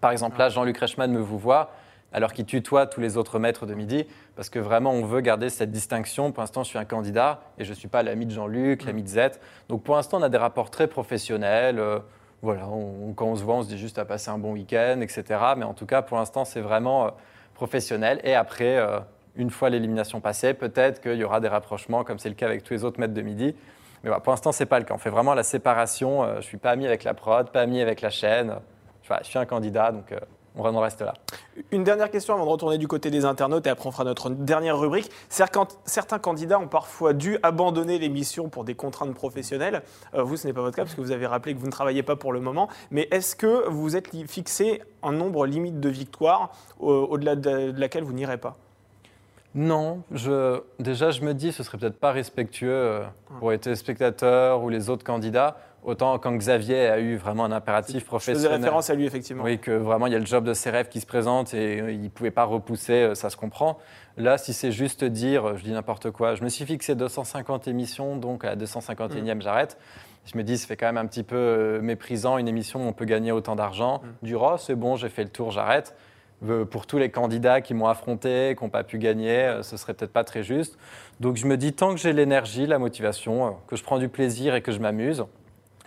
Par 0.01 0.13
exemple 0.13 0.39
là 0.39 0.49
Jean-Luc 0.49 0.79
Reichmann 0.79 1.13
me 1.13 1.21
vous 1.21 1.39
voit 1.39 1.71
alors 2.17 2.33
qu'il 2.33 2.47
tutoie 2.47 2.87
tous 2.87 3.03
les 3.03 3.19
autres 3.19 3.39
maîtres 3.39 3.67
de 3.67 3.75
midi, 3.75 4.07
parce 4.37 4.49
que 4.49 4.59
vraiment, 4.59 4.93
on 4.93 5.05
veut 5.05 5.21
garder 5.21 5.51
cette 5.51 5.71
distinction. 5.71 6.33
Pour 6.33 6.43
l'instant, 6.43 6.63
je 6.63 6.69
suis 6.71 6.79
un 6.79 6.87
candidat 6.87 7.41
et 7.59 7.65
je 7.65 7.71
ne 7.71 7.75
suis 7.75 7.89
pas 7.89 8.03
l'ami 8.03 8.25
de 8.25 8.31
Jean-Luc, 8.31 8.85
l'ami 8.87 9.03
de 9.03 9.09
Z. 9.09 9.39
Donc 9.69 9.83
pour 9.85 9.97
l'instant, 9.97 10.19
on 10.19 10.23
a 10.23 10.31
des 10.31 10.39
rapports 10.39 10.71
très 10.71 10.87
professionnels. 10.87 11.79
euh, 11.79 11.99
voilà, 12.41 12.69
on- 12.69 13.13
quand 13.13 13.27
on 13.27 13.37
se 13.37 13.45
voit, 13.45 13.57
on 13.57 13.63
se 13.63 13.69
dit 13.69 13.77
juste 13.77 13.99
à 13.99 14.07
passer 14.07 14.31
un 14.31 14.39
bon 14.39 14.53
week-end, 14.53 15.01
etc. 15.03 15.25
Mais 15.59 15.65
en 15.65 15.75
tout 15.75 15.85
cas, 15.85 16.01
pour 16.01 16.17
l'instant, 16.17 16.47
c'est 16.47 16.61
vraiment 16.63 17.07
euh, 17.07 17.11
professionnel. 17.55 18.19
Et 18.25 18.35
après, 18.35 18.79
euh, 18.79 18.99
une 19.37 19.51
fois 19.51 19.69
l'élimination 19.69 20.21
passée, 20.23 20.55
peut-être 20.55 21.03
qu'il 21.03 21.17
y 21.17 21.25
aura 21.25 21.41
des 21.41 21.49
rapprochements, 21.49 22.03
comme 22.03 22.19
c'est 22.19 22.31
le 22.31 22.35
cas 22.35 22.47
avec 22.47 22.63
tous 22.65 22.73
les 22.73 22.85
autres 22.85 22.99
maîtres 22.99 23.13
de 23.15 23.23
midi. 23.23 23.55
Mais 24.03 24.09
voilà, 24.09 24.21
pour 24.21 24.33
l'instant, 24.33 24.53
c'est 24.53 24.65
pas 24.67 24.79
le 24.79 24.87
cas. 24.87 24.95
On 24.95 24.99
fait 24.99 25.11
vraiment 25.11 25.35
la 25.35 25.43
séparation. 25.43 26.27
Je 26.37 26.41
suis 26.43 26.57
pas 26.59 26.71
ami 26.71 26.87
avec 26.87 27.05
la 27.05 27.13
prod, 27.13 27.51
pas 27.51 27.61
ami 27.61 27.83
avec 27.83 28.01
la 28.01 28.09
chaîne. 28.11 28.55
Je 29.03 29.15
suis 29.29 29.39
un 29.39 29.45
candidat, 29.47 29.93
donc 29.93 30.15
on 30.65 30.75
en 30.75 30.81
reste 30.81 31.01
là. 31.03 31.15
Une 31.71 31.85
dernière 31.85 32.11
question 32.11 32.35
avant 32.35 32.47
de 32.47 32.51
retourner 32.51 32.79
du 32.79 32.89
côté 32.89 33.11
des 33.11 33.25
internautes 33.25 33.67
et 33.67 33.71
après 33.71 33.89
on 33.89 33.93
fera 33.93 34.05
notre 34.05 34.31
dernière 34.31 34.79
rubrique. 34.79 35.11
Certains 35.29 36.19
candidats 36.19 36.59
ont 36.59 36.69
parfois 36.69 37.13
dû 37.13 37.39
abandonner 37.43 37.99
l'émission 37.99 38.49
pour 38.49 38.65
des 38.65 38.75
contraintes 38.75 39.15
professionnelles. 39.15 39.83
Euh, 40.15 40.23
vous, 40.23 40.37
ce 40.37 40.47
n'est 40.47 40.53
pas 40.53 40.63
votre 40.63 40.77
cas 40.77 40.85
parce 40.85 40.95
que 40.95 41.01
vous 41.01 41.13
avez 41.13 41.27
rappelé 41.27 41.55
que 41.55 41.61
vous 41.61 41.67
ne 41.67 41.73
travaillez 41.73 42.03
pas 42.03 42.17
pour 42.17 42.33
le 42.33 42.41
moment. 42.41 42.69
Mais 42.91 43.09
est-ce 43.11 43.37
que 43.37 43.69
vous 43.69 43.97
êtes 43.97 44.11
fixé 44.27 44.83
un 45.03 45.13
nombre 45.13 45.47
limite 45.47 45.81
de 45.81 45.89
victoires 45.89 46.53
euh, 46.81 46.85
au-delà 46.85 47.37
de, 47.37 47.71
de 47.71 47.81
laquelle 47.81 48.05
vous 48.05 48.13
n'irez 48.13 48.39
pas? 48.39 48.57
Non, 49.55 50.03
je, 50.13 50.61
déjà, 50.79 51.11
je 51.11 51.23
me 51.23 51.33
dis, 51.33 51.53
ce 51.53 51.63
serait 51.63 51.79
peut-être 51.79 51.99
pas 51.99 52.13
respectueux 52.13 52.71
euh, 52.71 53.05
pour 53.39 53.51
les 53.53 53.59
téléspectateurs 53.59 54.63
ou 54.63 54.69
les 54.69 54.91
autres 54.91 55.05
candidats, 55.05 55.57
autant 55.83 56.19
quand 56.19 56.33
Xavier 56.33 56.89
a 56.89 56.99
eu 56.99 57.17
vraiment 57.17 57.47
un 57.47 57.53
impératif 57.53 57.95
Je 57.95 58.01
faisais 58.01 58.07
professionnel. 58.07 58.53
référence 58.53 58.91
à 58.91 58.95
lui 58.95 59.07
effectivement. 59.07 59.45
Oui, 59.45 59.59
que 59.59 59.71
vraiment 59.71 60.07
il 60.09 60.13
y 60.13 60.17
a 60.17 60.19
le 60.19 60.27
job 60.27 60.45
de 60.45 60.53
ses 60.53 60.69
rêves 60.69 60.89
qui 60.89 61.01
se 61.01 61.07
présente 61.07 61.55
et 61.55 61.81
euh, 61.81 61.93
il 61.93 62.03
ne 62.03 62.09
pouvait 62.09 62.31
pas 62.31 62.45
repousser, 62.45 62.93
euh, 62.93 63.15
ça 63.15 63.31
se 63.31 63.37
comprend. 63.39 63.79
Là, 64.19 64.37
si 64.37 64.53
c'est 64.53 64.73
juste 64.73 65.05
dire, 65.05 65.57
je 65.57 65.65
dis 65.65 65.73
n'importe 65.73 66.11
quoi, 66.11 66.35
je 66.35 66.43
me 66.45 66.49
suis 66.51 66.67
fixé 66.67 66.95
250 66.95 67.67
émissions, 67.69 68.17
donc 68.17 68.45
à 68.45 68.55
la 68.55 68.57
251e, 68.57 69.41
j'arrête. 69.41 69.79
Je 70.31 70.37
me 70.37 70.43
dis, 70.43 70.59
ça 70.59 70.67
fait 70.67 70.77
quand 70.77 70.87
même 70.87 70.97
un 70.97 71.07
petit 71.07 71.23
peu 71.23 71.79
méprisant 71.81 72.37
une 72.37 72.49
émission 72.49 72.85
où 72.85 72.89
on 72.89 72.93
peut 72.93 73.05
gagner 73.05 73.31
autant 73.31 73.55
d'argent. 73.55 74.03
Du 74.23 74.35
oh, 74.35 74.57
c'est 74.59 74.75
bon, 74.75 74.97
j'ai 74.97 75.09
fait 75.09 75.23
le 75.23 75.29
tour, 75.31 75.53
j'arrête. 75.53 75.95
Pour 76.71 76.87
tous 76.87 76.99
les 76.99 77.11
candidats 77.11 77.63
qui 77.63 77.73
m'ont 77.73 77.87
affronté, 77.87 78.55
qui 78.59 78.63
n'ont 78.63 78.69
pas 78.69 78.85
pu 78.85 78.99
gagner, 78.99 79.45
euh, 79.45 79.63
ce 79.63 79.79
serait 79.79 79.95
peut-être 79.95 80.13
pas 80.13 80.23
très 80.23 80.43
juste. 80.43 80.77
Donc 81.19 81.37
je 81.37 81.47
me 81.47 81.57
dis, 81.57 81.73
tant 81.73 81.95
que 81.95 81.97
j'ai 81.97 82.13
l'énergie, 82.13 82.67
la 82.67 82.79
motivation, 82.79 83.47
euh, 83.47 83.51
que 83.67 83.75
je 83.75 83.83
prends 83.83 83.99
du 83.99 84.11
plaisir 84.11 84.55
et 84.55 84.61
que 84.61 84.71
je 84.71 84.79
m'amuse, 84.79 85.25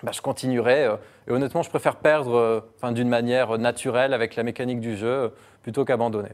bah, 0.01 0.12
je 0.12 0.21
continuerai. 0.21 0.85
euh, 0.85 0.95
Et 1.27 1.31
honnêtement, 1.31 1.62
je 1.62 1.69
préfère 1.69 1.97
perdre 1.97 2.65
enfin, 2.77 2.91
d'une 2.91 3.09
manière 3.09 3.59
naturelle 3.59 4.12
avec 4.12 4.35
la 4.35 4.41
mécanique 4.41 4.79
du 4.79 4.97
jeu 4.97 5.31
plutôt 5.62 5.85
qu'abandonner. 5.85 6.31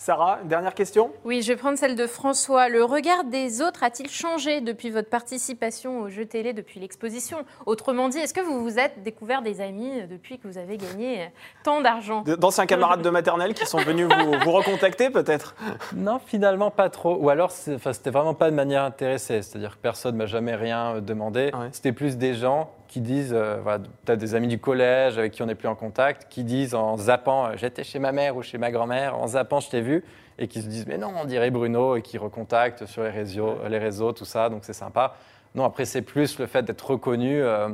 Sarah, 0.00 0.38
une 0.42 0.48
dernière 0.48 0.74
question? 0.74 1.10
Oui, 1.26 1.42
je 1.42 1.52
vais 1.52 1.58
prendre 1.58 1.76
celle 1.76 1.94
de 1.94 2.06
François. 2.06 2.70
Le 2.70 2.82
regard 2.82 3.24
des 3.24 3.60
autres 3.60 3.84
a-t-il 3.84 4.08
changé 4.08 4.62
depuis 4.62 4.88
votre 4.88 5.10
participation 5.10 6.00
au 6.00 6.08
jeu 6.08 6.24
télé, 6.24 6.54
depuis 6.54 6.80
l'exposition? 6.80 7.44
Autrement 7.66 8.08
dit, 8.08 8.16
est-ce 8.16 8.32
que 8.32 8.40
vous 8.40 8.62
vous 8.62 8.78
êtes 8.78 9.02
découvert 9.02 9.42
des 9.42 9.60
amis 9.60 9.90
depuis 10.08 10.38
que 10.38 10.48
vous 10.48 10.56
avez 10.56 10.78
gagné 10.78 11.30
tant 11.64 11.82
d'argent? 11.82 12.22
D'anciens 12.22 12.64
camarades 12.64 13.02
de 13.02 13.10
maternelle 13.10 13.52
qui 13.52 13.66
sont 13.66 13.76
venus 13.76 14.08
vous, 14.08 14.32
vous 14.42 14.52
recontacter 14.52 15.10
peut-être? 15.10 15.54
Non, 15.94 16.18
finalement 16.18 16.70
pas 16.70 16.88
trop. 16.88 17.16
Ou 17.16 17.28
alors, 17.28 17.50
c'était 17.50 18.10
vraiment 18.10 18.32
pas 18.32 18.50
de 18.50 18.56
manière 18.56 18.84
intéressée. 18.84 19.42
C'est-à-dire 19.42 19.76
que 19.76 19.82
personne 19.82 20.16
m'a 20.16 20.24
jamais 20.24 20.54
rien 20.54 20.94
euh, 20.94 21.00
demandé. 21.02 21.50
Ouais. 21.52 21.68
C'était 21.72 21.92
plus 21.92 22.16
des 22.16 22.32
gens 22.32 22.70
qui 22.90 23.00
disent, 23.00 23.32
euh, 23.32 23.60
voilà, 23.62 23.78
peut-être 24.04 24.18
des 24.18 24.34
amis 24.34 24.48
du 24.48 24.58
collège 24.58 25.16
avec 25.16 25.32
qui 25.32 25.42
on 25.42 25.46
n'est 25.46 25.54
plus 25.54 25.68
en 25.68 25.76
contact, 25.76 26.26
qui 26.28 26.42
disent 26.42 26.74
en 26.74 26.96
zappant, 26.96 27.46
euh, 27.46 27.52
j'étais 27.54 27.84
chez 27.84 28.00
ma 28.00 28.10
mère 28.10 28.36
ou 28.36 28.42
chez 28.42 28.58
ma 28.58 28.72
grand-mère, 28.72 29.16
en 29.16 29.28
zappant, 29.28 29.60
je 29.60 29.70
t'ai 29.70 29.80
vu, 29.80 30.04
et 30.38 30.48
qui 30.48 30.60
se 30.60 30.66
disent, 30.66 30.86
mais 30.88 30.98
non, 30.98 31.12
on 31.16 31.24
dirait 31.24 31.52
Bruno, 31.52 31.94
et 31.94 32.02
qui 32.02 32.18
recontactent 32.18 32.86
sur 32.86 33.04
les 33.04 33.10
réseaux, 33.10 33.58
les 33.68 33.78
réseaux 33.78 34.12
tout 34.12 34.24
ça, 34.24 34.48
donc 34.48 34.64
c'est 34.64 34.72
sympa. 34.72 35.14
Non, 35.54 35.64
après, 35.64 35.84
c'est 35.84 36.02
plus 36.02 36.38
le 36.40 36.46
fait 36.46 36.62
d'être 36.64 36.90
reconnu 36.90 37.40
euh, 37.42 37.68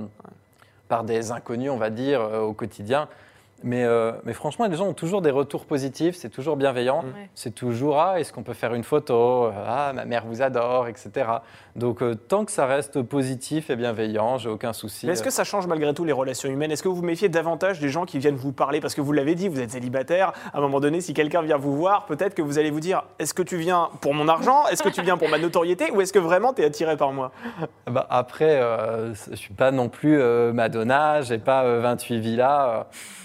par 0.89 1.05
des 1.05 1.33
inconnus, 1.33 1.71
on 1.71 1.79
va 1.79 1.91
dire, 1.91 2.21
euh, 2.21 2.41
au 2.41 2.53
quotidien. 2.53 3.09
Mais, 3.63 3.85
euh, 3.85 4.13
mais 4.25 4.35
franchement, 4.35 4.67
les 4.67 4.77
gens 4.77 4.87
ont 4.87 4.95
toujours 4.95 5.23
des 5.23 5.31
retours 5.31 5.65
positifs, 5.65 6.15
c'est 6.17 6.29
toujours 6.29 6.57
bienveillant. 6.57 7.03
Ouais. 7.03 7.31
C'est 7.35 7.55
toujours 7.55 7.99
Ah, 7.99 8.21
est-ce 8.21 8.33
qu'on 8.33 8.43
peut 8.43 8.53
faire 8.53 8.75
une 8.75 8.85
photo? 8.85 9.51
Ah, 9.67 9.93
ma 9.95 10.05
mère 10.05 10.27
vous 10.27 10.43
adore, 10.43 10.89
etc. 10.89 11.11
Donc, 11.77 12.03
euh, 12.03 12.15
tant 12.15 12.45
que 12.45 12.53
ça 12.53 12.67
reste 12.67 13.03
positif 13.03 13.69
et 13.71 13.77
bienveillant, 13.77 14.39
j'ai 14.39 14.49
aucun 14.49 14.73
souci. 14.73 15.07
Mais 15.07 15.13
est-ce 15.13 15.23
que 15.23 15.31
ça 15.31 15.45
change 15.45 15.67
malgré 15.67 15.93
tout 15.93 16.05
les 16.05 16.13
relations 16.13 16.49
humaines? 16.49 16.73
Est-ce 16.73 16.83
que 16.83 16.89
vous 16.89 16.97
vous 16.97 17.03
méfiez 17.03 17.29
davantage 17.29 17.81
des 17.81 17.91
gens 17.91 18.07
qui 18.07 18.19
viennent 18.19 18.37
vous 18.37 18.53
parler? 18.53 18.81
Parce 18.81 18.95
que 18.95 19.01
vous 19.03 19.13
l'avez 19.13 19.35
dit, 19.35 19.49
vous 19.49 19.61
êtes 19.61 19.71
célibataire. 19.73 20.33
À 20.55 20.59
un 20.59 20.61
moment 20.63 20.81
donné, 20.81 21.01
si 21.01 21.13
quelqu'un 21.13 21.43
vient 21.43 21.59
vous 21.59 21.77
voir, 21.77 22.07
peut-être 22.07 22.35
que 22.35 22.43
vous 22.43 22.59
allez 22.59 22.71
vous 22.71 22.81
dire 22.81 23.03
est-ce 23.19 23.35
que 23.35 23.43
tu 23.43 23.57
viens 23.59 23.91
pour 24.01 24.15
mon 24.15 24.27
argent? 24.27 24.67
Est-ce 24.69 24.83
que 24.83 24.89
tu 24.89 25.03
viens 25.03 25.19
pour 25.19 25.29
ma 25.29 25.39
notoriété? 25.39 25.91
Ou 25.93 26.01
est-ce 26.01 26.13
que 26.13 26.19
vraiment 26.19 26.55
tu 26.55 26.63
es 26.63 26.65
attiré 26.65 26.97
par 26.97 27.13
moi? 27.13 27.31
Bah, 27.87 28.07
après, 28.09 28.61
euh, 28.61 29.15
je 29.15 29.31
ne 29.33 29.37
suis 29.37 29.53
pas 29.55 29.71
non 29.71 29.89
plus 29.91 30.19
euh, 30.19 30.53
Madonna, 30.55 31.21
j'ai 31.21 31.39
pas 31.39 31.65
euh, 31.65 31.81
28 31.81 32.19
villas. 32.21 32.69
euh. 32.69 32.83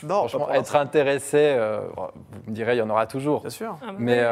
Non, 0.07 0.27
franchement, 0.27 0.51
être 0.51 0.75
intéressé, 0.75 1.37
euh, 1.57 1.79
vous 1.95 2.49
me 2.51 2.55
direz, 2.55 2.75
il 2.75 2.79
y 2.79 2.81
en 2.81 2.89
aura 2.89 3.07
toujours. 3.07 3.41
Bien 3.41 3.49
sûr. 3.49 3.77
Ah 3.81 3.85
bah 3.87 3.93
Mais 3.97 4.19
ouais. 4.19 4.27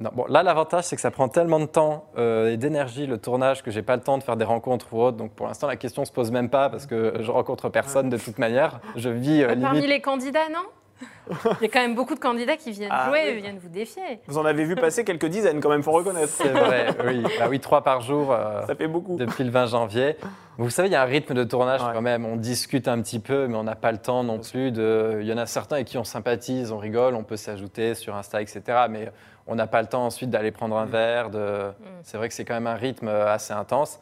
Non, 0.00 0.10
bon, 0.14 0.24
là, 0.28 0.42
l'avantage, 0.42 0.84
c'est 0.84 0.96
que 0.96 1.02
ça 1.02 1.10
prend 1.10 1.28
tellement 1.28 1.60
de 1.60 1.66
temps 1.66 2.06
euh, 2.18 2.50
et 2.52 2.56
d'énergie, 2.56 3.06
le 3.06 3.18
tournage, 3.18 3.62
que 3.62 3.70
j'ai 3.70 3.82
pas 3.82 3.96
le 3.96 4.02
temps 4.02 4.16
de 4.18 4.22
faire 4.22 4.36
des 4.36 4.44
rencontres 4.44 4.92
ou 4.92 5.02
autre. 5.02 5.16
Donc, 5.18 5.32
pour 5.32 5.46
l'instant, 5.46 5.66
la 5.66 5.76
question 5.76 6.04
se 6.04 6.10
pose 6.12 6.30
même 6.32 6.48
pas 6.48 6.70
parce 6.70 6.86
que 6.86 7.14
je 7.20 7.30
rencontre 7.30 7.68
personne 7.68 8.08
de 8.08 8.16
toute 8.16 8.38
manière. 8.38 8.80
Je 8.96 9.10
vis 9.10 9.42
euh, 9.42 9.54
Parmi 9.60 9.86
les 9.86 10.00
candidats, 10.00 10.48
non? 10.52 10.62
Il 11.30 11.62
y 11.62 11.64
a 11.64 11.68
quand 11.68 11.80
même 11.80 11.94
beaucoup 11.94 12.14
de 12.14 12.20
candidats 12.20 12.56
qui 12.58 12.72
viennent 12.72 12.90
Ah 12.92 13.08
jouer, 13.08 13.32
oui. 13.34 13.40
viennent 13.40 13.58
vous 13.58 13.68
défier. 13.70 14.20
Vous 14.26 14.36
en 14.36 14.44
avez 14.44 14.64
vu 14.64 14.74
passer 14.74 15.02
quelques 15.04 15.26
dizaines 15.26 15.60
quand 15.60 15.70
même, 15.70 15.82
faut 15.82 15.92
reconnaître. 15.92 16.28
C'est 16.28 16.48
vrai, 16.50 16.88
oui. 17.06 17.22
Bah 17.38 17.46
oui, 17.48 17.58
trois 17.60 17.82
par 17.82 18.00
jour. 18.02 18.32
euh, 18.32 18.66
Ça 18.66 18.74
fait 18.74 18.88
beaucoup. 18.88 19.16
depuis 19.16 19.44
le 19.44 19.50
20 19.50 19.66
janvier. 19.66 20.16
Vous 20.58 20.68
savez, 20.68 20.88
il 20.88 20.92
y 20.92 20.96
a 20.96 21.02
un 21.02 21.06
rythme 21.06 21.32
de 21.32 21.44
tournage 21.44 21.82
Ouais. 21.82 21.90
quand 21.94 22.02
même. 22.02 22.26
On 22.26 22.36
discute 22.36 22.86
un 22.88 23.00
petit 23.00 23.18
peu, 23.20 23.46
mais 23.46 23.56
on 23.56 23.62
n'a 23.62 23.76
pas 23.76 23.92
le 23.92 23.98
temps 23.98 24.24
non 24.24 24.40
plus. 24.40 24.72
De... 24.72 25.18
Il 25.22 25.26
y 25.26 25.32
en 25.32 25.38
a 25.38 25.46
certains 25.46 25.76
avec 25.76 25.86
qui 25.86 25.96
on 25.96 26.04
sympathise, 26.04 26.70
on 26.72 26.78
rigole, 26.78 27.14
on 27.14 27.24
peut 27.24 27.36
s'ajouter 27.38 27.94
sur 27.94 28.14
Insta, 28.16 28.42
etc. 28.42 28.62
Mais 28.90 29.10
on 29.46 29.54
n'a 29.54 29.66
pas 29.66 29.82
le 29.82 29.88
temps 29.88 30.04
ensuite 30.06 30.30
d'aller 30.30 30.50
prendre 30.50 30.76
un 30.76 30.86
verre. 30.86 31.30
De... 31.30 31.72
C'est 32.02 32.16
vrai 32.16 32.28
que 32.28 32.34
c'est 32.34 32.44
quand 32.44 32.54
même 32.54 32.66
un 32.66 32.74
rythme 32.74 33.08
euh, 33.08 33.32
assez 33.32 33.52
intense. 33.52 34.00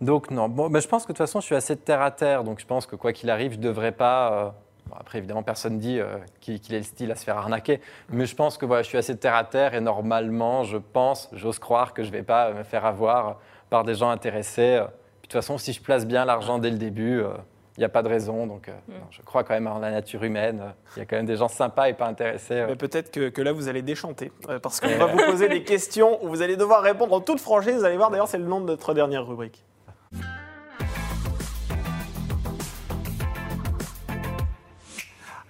Donc 0.00 0.30
non, 0.30 0.48
bon, 0.48 0.68
mais 0.68 0.80
je 0.80 0.88
pense 0.88 1.02
que 1.04 1.08
de 1.08 1.16
toute 1.16 1.26
façon, 1.26 1.40
je 1.40 1.46
suis 1.46 1.54
assez 1.54 1.76
terre 1.76 2.02
à 2.02 2.10
terre. 2.10 2.44
Donc 2.44 2.60
je 2.60 2.66
pense 2.66 2.86
que 2.86 2.96
quoi 2.96 3.12
qu'il 3.12 3.30
arrive, 3.30 3.52
je 3.52 3.58
ne 3.58 3.62
devrais 3.62 3.92
pas... 3.92 4.32
euh, 4.32 4.50
bon, 4.86 4.96
après, 4.98 5.18
évidemment, 5.18 5.42
personne 5.42 5.78
dit 5.78 5.98
euh, 5.98 6.18
qu'il 6.40 6.74
ait 6.74 6.78
le 6.78 6.84
style 6.84 7.10
à 7.10 7.16
se 7.16 7.24
faire 7.24 7.36
arnaquer. 7.36 7.80
Mais 8.08 8.26
je 8.26 8.36
pense 8.36 8.56
que 8.58 8.66
voilà, 8.66 8.82
je 8.82 8.88
suis 8.88 8.98
assez 8.98 9.16
terre 9.16 9.34
à 9.34 9.44
terre 9.44 9.74
et 9.74 9.80
normalement, 9.80 10.64
je 10.64 10.78
pense, 10.78 11.28
j'ose 11.32 11.58
croire 11.58 11.94
que 11.94 12.02
je 12.02 12.08
ne 12.08 12.16
vais 12.16 12.22
pas 12.22 12.52
me 12.52 12.62
faire 12.62 12.84
avoir 12.86 13.40
par 13.70 13.84
des 13.84 13.94
gens 13.94 14.10
intéressés. 14.10 14.80
Puis, 14.80 14.86
de 14.86 15.22
toute 15.22 15.32
façon, 15.32 15.58
si 15.58 15.72
je 15.72 15.82
place 15.82 16.06
bien 16.06 16.24
l'argent 16.24 16.58
dès 16.58 16.70
le 16.70 16.78
début, 16.78 17.20
euh, 17.20 17.30
il 17.78 17.82
n'y 17.82 17.84
a 17.84 17.88
pas 17.88 18.02
de 18.02 18.08
raison. 18.08 18.44
Donc, 18.48 18.68
euh, 18.68 18.72
non, 18.88 18.96
je 19.12 19.22
crois 19.22 19.44
quand 19.44 19.54
même 19.54 19.68
en 19.68 19.78
la 19.78 19.92
nature 19.92 20.24
humaine. 20.24 20.74
Il 20.96 20.98
y 20.98 21.02
a 21.02 21.04
quand 21.06 21.14
même 21.14 21.26
des 21.26 21.36
gens 21.36 21.46
sympas 21.46 21.88
et 21.88 21.94
pas 21.94 22.06
intéressés. 22.08 22.54
euh. 22.54 22.66
Mais 22.70 22.74
peut-être 22.74 23.12
que, 23.12 23.28
que 23.28 23.40
là, 23.40 23.52
vous 23.52 23.68
allez 23.68 23.82
déchanter. 23.82 24.32
euh, 24.48 24.58
Parce 24.58 24.80
qu'on 24.80 24.88
va 24.98 25.06
vous 25.06 25.18
poser 25.30 25.48
des 25.48 25.62
questions 25.62 26.18
où 26.24 26.28
vous 26.28 26.42
allez 26.42 26.56
devoir 26.56 26.82
répondre 26.82 27.14
en 27.14 27.20
toute 27.20 27.38
franchise. 27.38 27.76
Vous 27.76 27.84
allez 27.84 27.96
voir, 27.96 28.10
d'ailleurs, 28.10 28.26
c'est 28.26 28.38
le 28.38 28.46
nom 28.46 28.60
de 28.60 28.66
notre 28.66 28.94
dernière 28.94 29.24
rubrique. 29.24 29.64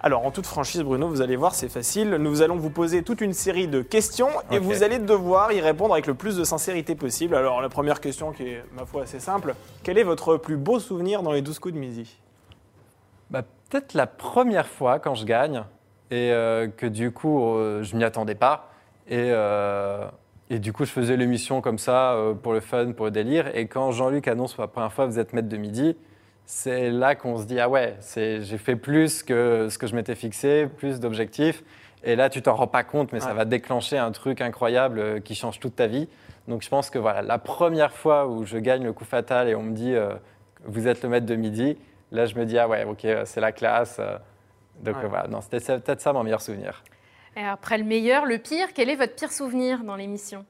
Alors, 0.01 0.25
en 0.25 0.31
toute 0.31 0.45
franchise, 0.45 0.81
Bruno, 0.81 1.09
vous 1.09 1.21
allez 1.21 1.35
voir, 1.35 1.53
c'est 1.53 1.67
facile. 1.67 2.11
Nous 2.11 2.41
allons 2.41 2.55
vous 2.55 2.69
poser 2.69 3.03
toute 3.03 3.19
une 3.19 3.33
série 3.33 3.67
de 3.67 3.81
questions 3.81 4.29
et 4.49 4.57
vous 4.57 4.83
allez 4.83 4.97
devoir 4.97 5.51
y 5.51 5.59
répondre 5.59 5.93
avec 5.93 6.07
le 6.07 6.13
plus 6.13 6.37
de 6.37 6.45
sincérité 6.45 6.95
possible. 6.95 7.35
Alors, 7.35 7.61
la 7.61 7.67
première 7.67 7.99
question, 7.99 8.31
qui 8.31 8.43
est, 8.43 8.63
ma 8.73 8.85
foi, 8.85 9.03
assez 9.03 9.19
simple 9.19 9.55
quel 9.83 9.97
est 9.97 10.03
votre 10.03 10.37
plus 10.37 10.55
beau 10.55 10.79
souvenir 10.79 11.21
dans 11.21 11.33
les 11.33 11.41
12 11.41 11.59
coups 11.59 11.73
de 11.73 11.79
midi? 11.79 12.17
Bah, 13.29 13.43
Peut-être 13.69 13.93
la 13.93 14.07
première 14.07 14.67
fois 14.67 14.99
quand 14.99 15.15
je 15.15 15.25
gagne 15.25 15.63
et 16.09 16.31
euh, 16.31 16.67
que 16.69 16.87
du 16.87 17.11
coup 17.11 17.43
euh, 17.43 17.83
je 17.83 17.95
m'y 17.95 18.03
attendais 18.03 18.33
pas 18.33 18.71
et, 19.07 19.29
euh, 19.31 20.07
et 20.49 20.57
du 20.57 20.73
coup 20.73 20.85
je 20.85 20.91
faisais 20.91 21.15
l'émission 21.17 21.61
comme 21.61 21.77
ça 21.77 22.13
euh, 22.13 22.33
pour 22.33 22.53
le 22.53 22.61
fun, 22.61 22.93
pour 22.93 23.05
le 23.05 23.11
délire 23.11 23.55
et 23.55 23.67
quand 23.67 23.91
Jean-Luc 23.91 24.27
annonce 24.27 24.55
pour 24.55 24.63
la 24.63 24.69
première 24.69 24.91
fois 24.91 25.05
vous 25.05 25.19
êtes 25.19 25.33
maître 25.33 25.49
de 25.49 25.57
midi, 25.57 25.95
c'est 26.51 26.89
là 26.89 27.13
qu'on 27.13 27.37
se 27.37 27.43
dit 27.43 27.59
ah 27.59 27.69
ouais 27.69 27.95
j'ai 28.15 28.57
fait 28.57 28.75
plus 28.75 29.21
que 29.21 29.67
ce 29.69 29.77
que 29.77 29.85
je 29.85 29.95
m'étais 29.95 30.15
fixé, 30.15 30.67
plus 30.77 30.99
d'objectifs 30.99 31.63
et 32.03 32.15
là 32.15 32.27
tu 32.31 32.41
t'en 32.41 32.55
rends 32.55 32.65
pas 32.65 32.83
compte 32.83 33.13
mais 33.13 33.19
ça 33.19 33.35
va 33.35 33.45
déclencher 33.45 33.99
un 33.99 34.11
truc 34.11 34.41
incroyable 34.41 34.99
euh, 34.99 35.19
qui 35.19 35.35
change 35.35 35.59
toute 35.59 35.75
ta 35.75 35.85
vie. 35.85 36.07
Donc 36.47 36.63
je 36.63 36.69
pense 36.69 36.89
que 36.89 36.97
voilà 36.97 37.21
la 37.21 37.37
première 37.37 37.93
fois 37.93 38.25
où 38.27 38.45
je 38.45 38.57
gagne 38.57 38.83
le 38.83 38.93
coup 38.93 39.05
fatal 39.05 39.47
et 39.47 39.53
on 39.53 39.61
me 39.61 39.73
dit 39.73 39.93
euh, 39.93 40.15
vous 40.65 40.87
êtes 40.87 41.03
le 41.03 41.09
maître 41.09 41.27
de 41.27 41.35
midi, 41.35 41.77
Là, 42.11 42.25
je 42.25 42.33
me 42.33 42.43
dis, 42.47 42.57
ah 42.57 42.67
ouais, 42.67 42.85
ok, 42.85 43.05
euh, 43.05 43.21
c'est 43.25 43.39
la 43.39 43.51
classe. 43.51 44.01
Donc 44.81 44.97
Ouais. 44.97 45.07
voilà, 45.07 45.27
non, 45.27 45.41
c'était 45.41 45.59
peut-être 45.59 46.01
ça 46.01 46.13
mon 46.13 46.23
meilleur 46.23 46.41
souvenir. 46.41 46.83
Et 47.37 47.43
après 47.43 47.77
le 47.77 47.83
meilleur, 47.83 48.25
le 48.25 48.39
pire, 48.39 48.73
quel 48.73 48.89
est 48.89 48.95
votre 48.95 49.13
pire 49.13 49.31
souvenir 49.31 49.83
dans 49.83 49.95
l'émission? 49.95 50.43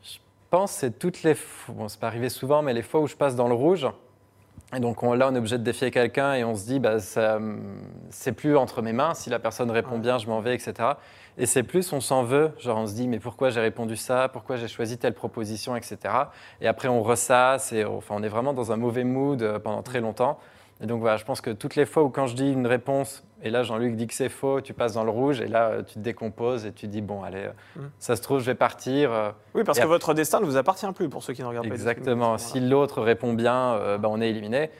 Je 0.00 0.18
pense 0.48 0.72
que 0.72 0.78
c'est 0.78 0.98
toutes 1.00 1.24
les 1.24 1.34
fois, 1.34 1.74
bon, 1.74 1.88
c'est 1.88 1.98
pas 1.98 2.06
arrivé 2.06 2.28
souvent, 2.28 2.62
mais 2.62 2.72
les 2.72 2.82
fois 2.82 3.00
où 3.00 3.08
je 3.08 3.16
passe 3.16 3.34
dans 3.34 3.48
le 3.48 3.54
rouge 3.54 3.88
Et 4.74 4.78
donc 4.78 5.02
on, 5.02 5.14
là, 5.14 5.28
on 5.30 5.34
est 5.34 5.38
obligé 5.38 5.58
de 5.58 5.64
défier 5.64 5.90
quelqu'un 5.90 6.34
et 6.34 6.44
on 6.44 6.54
se 6.54 6.64
dit, 6.64 6.78
bah, 6.78 7.00
ça, 7.00 7.40
c'est 8.10 8.32
plus 8.32 8.56
entre 8.56 8.82
mes 8.82 8.92
mains. 8.92 9.14
Si 9.14 9.28
la 9.28 9.40
personne 9.40 9.70
répond 9.70 9.98
bien, 9.98 10.18
je 10.18 10.28
m'en 10.28 10.40
vais, 10.40 10.54
etc. 10.54 10.90
Et 11.38 11.46
c'est 11.46 11.62
plus, 11.64 11.92
on 11.92 12.00
s'en 12.00 12.22
veut. 12.22 12.52
Genre, 12.58 12.78
on 12.78 12.86
se 12.86 12.94
dit, 12.94 13.08
mais 13.08 13.18
pourquoi 13.18 13.50
j'ai 13.50 13.60
répondu 13.60 13.96
ça? 13.96 14.28
Pourquoi 14.28 14.56
j'ai 14.56 14.68
choisi 14.68 14.96
telle 14.96 15.14
proposition, 15.14 15.74
etc. 15.74 15.98
Et 16.60 16.68
après, 16.68 16.88
on 16.88 17.02
ressasse 17.02 17.72
et 17.72 17.84
enfin, 17.84 18.14
on 18.18 18.22
est 18.22 18.28
vraiment 18.28 18.52
dans 18.52 18.70
un 18.70 18.76
mauvais 18.76 19.04
mood 19.04 19.42
euh, 19.42 19.58
pendant 19.58 19.82
très 19.82 20.00
longtemps. 20.00 20.38
Et 20.82 20.86
donc 20.86 21.00
voilà, 21.00 21.16
je 21.18 21.24
pense 21.24 21.40
que 21.42 21.50
toutes 21.50 21.76
les 21.76 21.84
fois 21.84 22.02
où 22.02 22.08
quand 22.08 22.26
je 22.26 22.34
dis 22.34 22.52
une 22.52 22.66
réponse, 22.66 23.22
et 23.42 23.50
là 23.50 23.62
Jean-Luc 23.62 23.96
dit 23.96 24.06
que 24.06 24.14
c'est 24.14 24.28
faux, 24.30 24.60
tu 24.62 24.72
passes 24.72 24.94
dans 24.94 25.04
le 25.04 25.10
rouge, 25.10 25.40
et 25.40 25.46
là 25.46 25.68
euh, 25.68 25.82
tu 25.82 25.94
te 25.94 25.98
décomposes 25.98 26.64
et 26.64 26.72
tu 26.72 26.86
dis, 26.88 27.02
bon, 27.02 27.22
allez, 27.22 27.44
euh, 27.44 27.50
Mm. 27.80 27.88
ça 27.98 28.16
se 28.16 28.22
trouve, 28.22 28.40
je 28.40 28.46
vais 28.46 28.54
partir. 28.54 29.12
euh, 29.12 29.30
Oui, 29.54 29.62
parce 29.64 29.78
que 29.78 29.82
après- 29.84 29.88
votre 29.94 30.14
destin 30.14 30.40
ne 30.40 30.46
vous 30.46 30.56
appartient 30.56 30.90
plus 30.92 31.08
pour 31.10 31.22
ceux 31.22 31.34
qui 31.34 31.42
ne 31.42 31.46
regardent 31.48 31.68
pas. 31.68 31.74
Exactement. 31.74 32.38
Si 32.38 32.60
l'autre 32.60 33.02
répond 33.02 33.34
bien, 33.34 33.74
euh, 33.74 33.98
bah, 33.98 34.08
on 34.10 34.20
est 34.22 34.30
éliminé. 34.30 34.70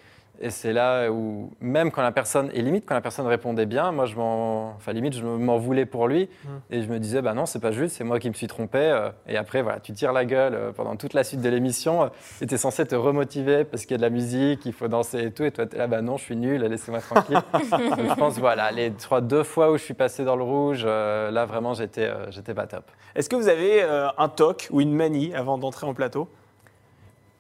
Et 0.42 0.48
c'est 0.48 0.72
là 0.72 1.11
où, 1.11 1.50
même 1.61 1.90
quand 1.90 2.00
la 2.00 2.12
personne, 2.12 2.50
et 2.55 2.62
limite 2.62 2.85
quand 2.87 2.94
la 2.94 3.03
personne 3.03 3.26
répondait 3.26 3.66
bien, 3.66 3.92
moi 3.92 4.07
je 4.07 4.16
m'en, 4.16 4.70
enfin 4.70 4.94
limite 4.94 5.14
je 5.14 5.22
m'en 5.22 5.59
voulais 5.59 5.85
pour 5.85 6.09
lui, 6.09 6.31
Mm. 6.44 6.48
et 6.70 6.83
je 6.83 6.88
me 6.88 6.98
disais 6.98 7.20
bah 7.20 7.35
non 7.35 7.44
c'est 7.44 7.59
pas 7.61 7.72
juste, 7.72 7.96
c'est 7.96 8.05
moi 8.05 8.18
qui 8.18 8.29
me 8.31 8.35
suis 8.35 8.46
trompé. 8.46 8.79
euh, 8.79 9.11
et 9.29 9.37
après 9.37 9.61
voilà, 9.61 9.81
tu 9.81 9.92
tires 9.92 10.14
la 10.14 10.24
gueule 10.24 10.55
euh, 10.55 10.72
pendant 10.72 10.96
toute 10.96 11.12
la 11.12 11.24
suite 11.24 11.42
de 11.42 11.48
l'émission, 11.50 12.05
euh, 12.05 12.09
et 12.40 12.46
t'es 12.46 12.57
censé 12.57 12.87
te 12.87 12.94
remotiver 12.94 13.64
parce 13.64 13.83
qu'il 13.83 13.90
y 13.90 13.94
a 13.96 13.98
de 13.98 14.03
la 14.03 14.09
musique, 14.09 14.64
il 14.64 14.72
faut 14.72 14.88
danser 14.88 15.24
et 15.24 15.31
tout, 15.31 15.44
et 15.44 15.50
toi 15.50 15.66
t'es 15.66 15.76
là 15.76 15.87
bah 15.87 16.00
non 16.00 16.16
je 16.16 16.24
suis 16.24 16.37
nul, 16.37 16.62
laissez-moi 16.62 17.00
tranquille. 17.00 17.37
Donc, 17.53 18.09
je 18.09 18.14
pense 18.14 18.38
voilà 18.38 18.70
les 18.70 18.92
trois 18.92 19.20
deux 19.20 19.42
fois 19.42 19.70
où 19.70 19.76
je 19.76 19.83
suis 19.85 19.92
passé 19.94 20.24
dans 20.24 20.37
le 20.37 20.42
rouge, 20.44 20.85
euh, 20.87 21.31
là 21.31 21.44
vraiment 21.44 21.74
j'étais 21.74 22.07
euh, 22.07 22.31
j'étais 22.31 22.55
pas 22.55 22.66
top. 22.66 22.85
Est-ce 23.14 23.29
que 23.29 23.37
vous 23.37 23.48
avez 23.48 23.83
euh, 23.83 24.09
un 24.16 24.29
toc 24.31 24.68
ou 24.70 24.81
une 24.81 24.94
manie 24.94 25.35
avant 25.35 25.59
d'entrer 25.59 25.87
en 25.87 25.92
plateau? 25.92 26.31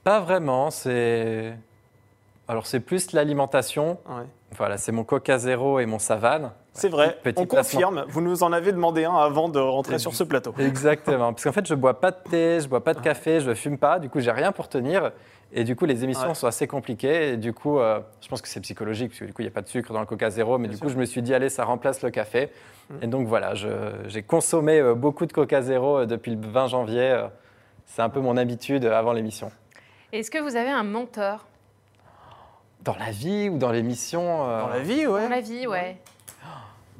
Pas 0.04 0.20
vraiment, 0.20 0.70
c'est 0.70 1.54
alors 2.50 2.66
c'est 2.66 2.80
plus 2.80 3.12
l'alimentation. 3.12 3.98
Ouais. 4.08 4.24
Voilà, 4.56 4.76
c'est 4.76 4.90
mon 4.92 5.04
Coca 5.04 5.38
Zéro 5.38 5.78
et 5.78 5.86
mon 5.86 5.98
Savane. 6.00 6.50
C'est 6.72 6.88
vrai, 6.88 7.16
Petit 7.22 7.40
on 7.40 7.46
placement. 7.46 7.80
confirme. 7.80 8.04
Vous 8.08 8.20
nous 8.20 8.42
en 8.42 8.52
avez 8.52 8.72
demandé 8.72 9.04
un 9.04 9.14
avant 9.14 9.48
de 9.48 9.60
rentrer 9.60 9.98
sur 10.00 10.12
ce 10.14 10.24
plateau. 10.24 10.52
Exactement. 10.58 11.32
Parce 11.32 11.44
qu'en 11.44 11.52
fait, 11.52 11.66
je 11.66 11.74
bois 11.74 12.00
pas 12.00 12.10
de 12.10 12.16
thé, 12.28 12.58
je 12.60 12.68
bois 12.68 12.82
pas 12.82 12.94
de 12.94 13.00
café, 13.00 13.40
je 13.40 13.54
fume 13.54 13.78
pas. 13.78 13.98
Du 14.00 14.08
coup, 14.10 14.18
j'ai 14.20 14.32
rien 14.32 14.50
pour 14.50 14.68
tenir. 14.68 15.12
Et 15.52 15.62
du 15.64 15.74
coup, 15.76 15.84
les 15.84 16.02
émissions 16.04 16.28
Ouais. 16.28 16.34
sont 16.34 16.46
assez 16.48 16.66
compliquées. 16.66 17.30
Et 17.32 17.36
du 17.36 17.52
coup, 17.52 17.78
euh, 17.78 18.00
je 18.20 18.28
pense 18.28 18.42
que 18.42 18.48
c'est 18.48 18.60
psychologique, 18.60 19.10
parce 19.10 19.20
que 19.20 19.24
du 19.24 19.32
coup, 19.32 19.42
il 19.42 19.46
n'y 19.46 19.50
a 19.50 19.54
pas 19.54 19.62
de 19.62 19.68
sucre 19.68 19.92
dans 19.92 20.00
le 20.00 20.06
Coca 20.06 20.30
Zéro. 20.30 20.58
Mais 20.58 20.64
Bien 20.68 20.72
du 20.72 20.76
sûr. 20.78 20.86
coup, 20.86 20.92
je 20.92 20.98
me 20.98 21.04
suis 21.04 21.22
dit, 21.22 21.32
allez, 21.34 21.48
ça 21.48 21.64
remplace 21.64 22.02
le 22.02 22.10
café. 22.10 22.50
Mm. 22.88 22.94
Et 23.02 23.06
donc, 23.06 23.26
voilà, 23.28 23.54
j'ai 23.54 24.22
consommé 24.24 24.80
euh, 24.80 24.94
beaucoup 24.94 25.26
de 25.26 25.32
Coca 25.32 25.62
Zéro 25.62 25.98
euh, 25.98 26.06
depuis 26.06 26.34
le 26.34 26.46
20 26.48 26.66
janvier. 26.66 27.24
C'est 27.86 28.02
un 28.02 28.08
peu 28.08 28.20
mon 28.20 28.36
habitude 28.36 28.84
avant 28.84 29.12
l'émission. 29.12 29.50
Est-ce 30.12 30.30
que 30.30 30.38
vous 30.38 30.56
avez 30.56 30.70
un 30.70 30.82
mentor? 30.84 31.46
Dans 32.82 32.96
la 32.96 33.10
vie 33.10 33.48
ou 33.50 33.58
dans 33.58 33.70
l'émission 33.72 34.48
euh, 34.48 34.60
Dans 34.62 34.68
la 34.68 34.78
vie, 34.80 35.06
ouais. 35.06 35.22
dans 35.24 35.28
la 35.28 35.40
vie 35.40 35.66
Ouais. 35.66 35.96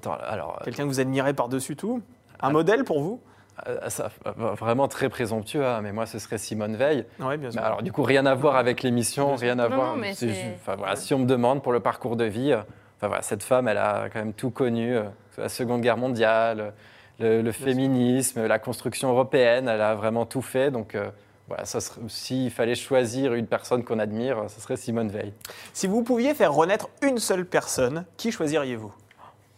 dans- 0.02 0.12
alors, 0.12 0.58
euh, 0.60 0.64
Quelqu'un 0.64 0.84
que 0.84 0.88
vous 0.88 1.00
admirez 1.00 1.32
par-dessus 1.34 1.76
tout? 1.76 2.02
Un 2.40 2.48
Ah. 2.48 2.50
modèle 2.50 2.84
pour 2.84 3.00
vous? 3.02 3.20
Euh, 3.66 3.88
ça, 3.90 4.10
euh, 4.26 4.30
vraiment 4.54 4.88
très 4.88 5.08
présomptueux, 5.10 5.66
hein, 5.66 5.80
mais 5.82 5.92
moi, 5.92 6.06
ce 6.06 6.18
serait 6.18 6.38
Simone 6.38 6.76
Veil. 6.76 7.04
Oui, 7.18 7.36
bien 7.36 7.50
sûr. 7.50 7.60
Mais 7.60 7.66
alors, 7.66 7.82
du 7.82 7.92
coup, 7.92 8.02
rien 8.02 8.24
à 8.24 8.34
voir 8.34 8.56
avec 8.56 8.82
l'émission, 8.82 9.34
rien 9.36 9.58
à 9.58 9.68
Non, 9.68 9.76
voir. 9.76 9.90
non, 9.92 9.96
mais 10.00 10.14
c'est 10.14 10.28
c'est- 10.28 10.34
ju- 10.34 10.50
enfin, 10.54 10.76
voilà, 10.76 10.96
si 10.96 11.12
on 11.12 11.18
me 11.18 11.26
demande 11.26 11.62
pour 11.62 11.72
le 11.72 11.80
parcours 11.80 12.16
de 12.16 12.24
vie, 12.24 12.54
enfin, 12.54 13.08
voilà, 13.08 13.20
cette 13.22 13.42
femme, 13.42 13.68
elle 13.68 13.76
a 13.78 14.08
quand 14.10 14.18
même 14.18 14.32
tout 14.32 14.50
connu. 14.50 14.96
la 15.38 15.48
Seconde 15.48 15.80
Guerre 15.80 15.96
mondiale, 15.96 16.74
le, 17.18 17.40
le 17.40 17.52
féminisme, 17.52 18.46
la 18.46 18.58
construction 18.58 19.08
européenne, 19.10 19.68
elle 19.68 19.80
a 19.80 19.94
vraiment 19.94 20.26
tout 20.26 20.42
fait. 20.42 20.70
Donc, 20.70 20.94
euh, 20.94 21.08
voilà, 21.50 21.64
s'il 22.08 22.50
fallait 22.50 22.74
choisir 22.76 23.34
une 23.34 23.46
personne 23.48 23.82
qu'on 23.84 23.98
admire, 23.98 24.44
ce 24.48 24.60
serait 24.60 24.76
Simone 24.76 25.08
Veil. 25.08 25.32
Si 25.72 25.86
vous 25.88 26.02
pouviez 26.02 26.32
faire 26.32 26.52
renaître 26.54 26.88
une 27.02 27.18
seule 27.18 27.44
personne, 27.44 28.04
qui 28.16 28.30
choisiriez-vous? 28.30 28.94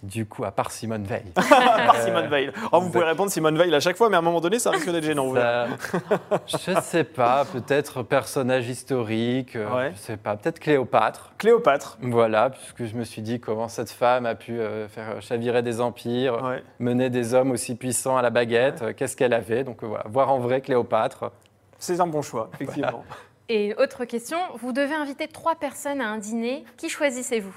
Du 0.02 0.26
coup, 0.26 0.42
à 0.44 0.50
part 0.50 0.72
Simone 0.72 1.04
Veil. 1.04 1.22
À 1.36 1.42
part 1.86 1.94
Euh, 1.94 2.04
Simone 2.04 2.26
Veil. 2.26 2.50
Oh, 2.72 2.80
vous 2.80 2.90
pouvez 2.90 3.04
répondre 3.04 3.30
Simone 3.30 3.56
Veil 3.56 3.72
à 3.72 3.78
chaque 3.78 3.96
fois, 3.96 4.08
mais 4.08 4.16
à 4.16 4.18
un 4.18 4.22
moment 4.22 4.40
donné, 4.40 4.58
ça 4.58 4.70
risque 4.70 4.90
d'être 4.90 5.04
gênant. 5.04 5.32
Ça- 5.32 5.68
je 6.48 6.80
sais 6.80 7.04
pas, 7.04 7.44
peut-être 7.44 8.02
personnage 8.02 8.68
historique, 8.68 9.54
euh, 9.54 9.72
Ouais. 9.72 9.92
je 9.94 10.00
sais 10.00 10.16
pas, 10.16 10.34
peut-être 10.36 10.58
Cléopâtre. 10.58 11.34
Cléopâtre. 11.38 11.98
Voilà, 12.02 12.50
puisque 12.50 12.84
je 12.86 12.96
me 12.96 13.04
suis 13.04 13.22
dit 13.22 13.38
comment 13.38 13.68
cette 13.68 13.90
femme 13.90 14.26
a 14.26 14.34
pu 14.34 14.58
euh, 14.58 14.88
faire 14.88 15.22
chavirer 15.22 15.62
des 15.62 15.80
empires, 15.80 16.42
Ouais. 16.42 16.64
mener 16.80 17.08
des 17.08 17.34
hommes 17.34 17.52
aussi 17.52 17.76
puissants 17.76 18.16
à 18.16 18.22
la 18.22 18.30
baguette, 18.30 18.96
qu'est-ce 18.96 19.14
qu'elle 19.16 19.34
avait. 19.34 19.62
Donc 19.62 19.84
voilà, 19.84 20.04
voir 20.08 20.32
en 20.32 20.40
vrai 20.40 20.62
Cléopâtre. 20.62 21.30
C'est 21.82 22.00
un 22.00 22.06
bon 22.06 22.22
choix, 22.22 22.48
effectivement. 22.54 23.04
Et 23.48 23.74
autre 23.76 24.04
question, 24.04 24.38
vous 24.60 24.72
devez 24.72 24.94
inviter 24.94 25.26
trois 25.26 25.56
personnes 25.56 26.00
à 26.00 26.06
un 26.08 26.16
dîner. 26.18 26.64
Qui 26.76 26.88
choisissez-vous? 26.88 27.54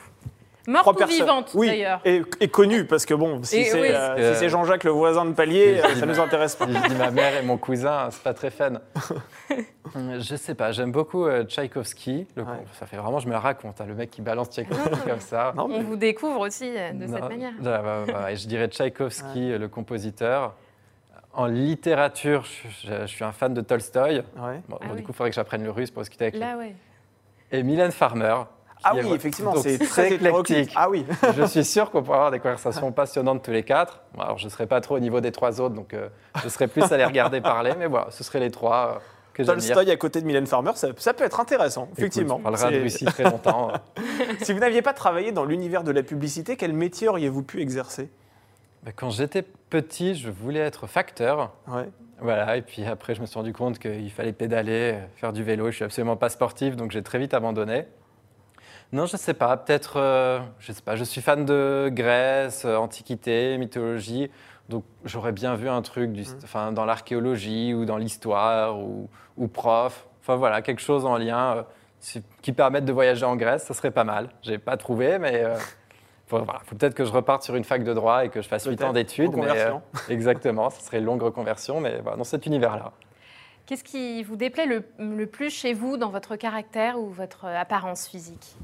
Morte 0.68 0.88
ou 0.88 0.94
personnes. 0.94 1.16
vivante, 1.20 1.52
oui, 1.54 1.68
d'ailleurs? 1.68 2.02
et, 2.06 2.24
et 2.40 2.48
connu, 2.48 2.86
parce 2.86 3.06
que 3.06 3.14
bon, 3.14 3.44
si 3.44 3.58
Et 3.58 3.64
c'est 3.66 3.80
oui. 3.80 3.88
euh, 3.92 4.16
Euh, 4.18 4.34
si 4.34 4.40
c'est 4.40 4.50
Jean-Jacques, 4.50 4.84
le 4.84 4.90
voisin 4.90 5.24
de 5.26 5.34
palier, 5.34 5.80
euh, 5.80 5.94
ça 5.94 6.08
ma- 6.08 6.12
nous 6.12 6.20
intéresse 6.20 6.56
pas. 6.56 6.66
Je 6.68 6.88
dis 6.90 6.96
ma 6.96 7.12
mère 7.12 7.38
et 7.38 7.44
mon 7.46 7.58
cousin, 7.58 8.08
c'est 8.10 8.24
pas 8.24 8.34
très 8.34 8.50
fun. 8.50 8.74
Euh, 9.96 10.20
je 10.20 10.36
sais 10.36 10.56
pas, 10.56 10.72
j'aime 10.74 10.92
beaucoup 10.92 11.26
euh, 11.26 11.44
Tchaïkovski. 11.46 12.28
Le- 12.36 12.42
Ouais. 12.44 12.50
Ça 12.80 12.86
fait 12.88 12.98
vraiment, 12.98 13.20
je 13.20 13.28
me 13.28 13.32
la 13.34 13.40
raconte, 13.40 13.80
hein, 13.80 13.86
le 13.88 13.94
mec 13.94 14.10
qui 14.12 14.22
balance 14.22 14.50
Tchaïkovski 14.50 14.90
comme 15.08 15.20
ça. 15.22 15.54
Non, 15.56 15.68
mais- 15.70 15.76
On 15.78 15.84
vous 15.84 15.96
découvre 15.96 16.40
aussi 16.42 16.70
euh, 16.76 16.92
de 16.92 17.06
cette 17.08 17.30
manière. 17.30 17.54
bah, 17.62 18.04
bah, 18.08 18.36
je 18.36 18.48
dirais 18.48 18.68
Tchaïkovski, 18.68 19.58
le 19.58 19.68
compositeur. 19.70 20.56
En 21.36 21.48
littérature, 21.48 22.44
je, 22.46 22.88
je- 22.88 23.02
je 23.02 23.06
suis 23.08 23.24
un 23.24 23.32
fan 23.32 23.54
de 23.54 23.62
Tolstoï. 23.62 24.18
Ouais. 24.38 24.62
Bon, 24.70 24.78
Ah 24.82 24.86
bon, 24.86 24.92
oui. 24.92 24.98
Du 24.98 25.04
coup, 25.04 25.12
il 25.12 25.16
faudrait 25.16 25.30
que 25.32 25.36
j'apprenne 25.36 25.64
le 25.64 25.72
russe 25.72 25.92
pour 25.92 26.02
discuter 26.02 26.26
avec 26.26 26.36
lui. 26.36 26.40
Là, 26.42 26.58
ouais. 26.58 26.76
Et 27.52 27.62
Mylène 27.64 27.92
Farmer. 27.92 28.36
Ah 28.84 28.94
est- 28.96 29.04
oui, 29.04 29.14
effectivement, 29.14 29.56
c'est 29.56 29.78
très 29.88 30.14
éclectique. 30.14 30.72
Ah 30.76 30.90
oui. 30.90 31.06
je 31.38 31.44
suis 31.44 31.66
sûr 31.66 31.92
qu'on 31.92 32.04
pourra 32.04 32.18
avoir 32.18 32.32
des 32.32 32.40
conversations 32.40 32.92
passionnantes 32.94 33.44
tous 33.44 33.52
les 33.52 33.64
quatre. 33.64 34.02
Bon, 34.14 34.22
alors, 34.22 34.38
je 34.38 34.46
ne 34.46 34.50
serai 34.50 34.68
pas 34.68 34.80
trop 34.82 34.96
au 34.96 35.00
niveau 35.00 35.20
des 35.22 35.32
trois 35.32 35.60
autres, 35.62 35.76
donc 35.76 35.94
euh, 35.94 36.08
je 36.44 36.50
serai 36.50 36.68
plus 36.68 36.84
à 36.92 36.98
les 36.98 37.06
regarder 37.06 37.42
parler, 37.42 37.74
mais 37.78 37.88
voilà, 37.88 38.08
ce 38.12 38.24
seraient 38.24 38.40
les 38.40 38.52
trois 38.52 38.96
euh, 38.96 39.00
que. 39.34 39.44
Tolstoy 39.44 39.90
à 39.92 39.98
côté 39.98 40.22
de 40.22 40.26
Mylène 40.26 40.46
Farmer, 40.48 40.72
ça, 40.76 40.90
ça 40.98 41.14
peut 41.14 41.24
être 41.24 41.40
intéressant, 41.40 41.84
Écoute, 41.86 42.00
effectivement. 42.00 42.36
On 42.38 42.44
parlera 42.44 42.72
de 42.72 42.80
Russie 42.80 43.06
très 43.06 43.24
longtemps. 43.24 43.72
Si 44.42 44.54
vous 44.54 44.60
n'aviez 44.60 44.82
pas 44.82 44.94
travaillé 44.94 45.32
dans 45.32 45.46
l'univers 45.46 45.84
de 45.84 45.92
la 45.92 46.04
publicité, 46.04 46.56
quel 46.56 46.74
métier 46.74 47.08
auriez-vous 47.10 47.44
pu 47.44 47.62
exercer? 47.62 48.10
Quand 48.96 49.10
j'étais 49.10 49.42
petit, 49.42 50.16
je 50.16 50.30
voulais 50.30 50.60
être 50.60 50.88
facteur. 50.88 51.54
ouais. 51.68 51.90
Voilà, 52.20 52.56
et 52.56 52.62
puis 52.62 52.86
après, 52.86 53.14
je 53.14 53.20
me 53.20 53.26
suis 53.26 53.38
rendu 53.38 53.52
compte 53.52 53.78
qu'il 53.78 54.10
fallait 54.10 54.32
pédaler, 54.32 55.00
faire 55.18 55.34
du 55.34 55.44
vélo. 55.44 55.70
Je 55.70 55.76
suis 55.76 55.84
absolument 55.84 56.16
pas 56.16 56.30
sportif, 56.30 56.78
donc 56.78 56.92
j'ai 56.92 57.04
très 57.04 57.20
vite 57.20 57.34
abandonné. 57.34 57.88
Non, 58.94 59.06
je 59.06 59.18
sais 59.18 59.34
pas. 59.34 59.58
Peut-être, 59.58 60.00
euh, 60.00 60.40
je 60.60 60.72
sais 60.72 60.82
pas. 60.82 60.96
Je 60.96 61.04
suis 61.04 61.20
fan 61.20 61.44
de 61.44 61.90
Grèce, 61.92 62.64
euh, 62.64 62.78
antiquité, 62.78 63.58
mythologie. 63.58 64.32
Donc 64.70 64.86
j'aurais 65.04 65.34
bien 65.34 65.56
vu 65.56 65.68
un 65.68 65.82
truc 65.82 66.14
du, 66.14 66.24
enfin, 66.44 66.72
dans 66.72 66.86
l'archéologie 66.86 67.74
ou 67.74 67.84
dans 67.86 67.98
l'histoire 67.98 68.80
ou, 68.80 69.10
ou 69.36 69.48
prof. 69.48 70.08
Enfin 70.22 70.36
voilà, 70.36 70.62
quelque 70.62 70.82
chose 70.82 71.06
en 71.06 71.18
lien 71.18 71.58
euh, 71.58 72.20
qui 72.42 72.52
permette 72.52 72.86
de 72.86 72.94
voyager 72.94 73.26
en 73.26 73.36
Grèce, 73.36 73.64
ça 73.64 73.74
serait 73.74 73.92
pas 73.92 74.04
mal. 74.04 74.30
J'ai 74.42 74.58
pas 74.58 74.78
trouvé, 74.78 75.20
mais 75.20 75.44
euh, 75.44 75.56
faut, 76.28 76.38
voilà, 76.44 76.60
faut 76.66 76.76
peut-être 76.76 76.96
que 76.96 77.06
je 77.06 77.12
reparte 77.12 77.44
sur 77.44 77.56
une 77.56 77.64
fac 77.64 77.84
de 77.84 77.94
droit 77.94 78.26
et 78.26 78.30
que 78.30 78.42
je 78.42 78.48
fasse 78.48 78.64
8 78.66 78.76
Peut-être. 78.78 78.90
ans 78.90 78.94
d'études. 78.94 79.32
mais, 79.36 79.42
Reconversion. 79.42 79.82
euh, 79.96 80.00
exactement, 80.14 80.70
ce 80.70 80.82
serait 80.82 81.00
une 81.00 81.06
longue 81.06 81.22
reconversion, 81.22 81.80
mais 81.80 82.00
voilà, 82.02 82.18
dans 82.18 82.24
cet 82.24 82.46
univers-là. 82.46 82.92
Qu'est-ce 83.66 83.84
qui 83.84 84.22
vous 84.24 84.36
déplaît 84.36 84.66
le, 84.68 84.84
le 85.00 85.26
plus 85.26 85.50
chez 85.50 85.74
vous 85.74 85.98
dans 85.98 86.10
votre 86.10 86.36
caractère 86.36 87.00
ou 87.00 87.10
votre 87.10 87.46
apparence 87.46 88.08
physique? 88.08 88.56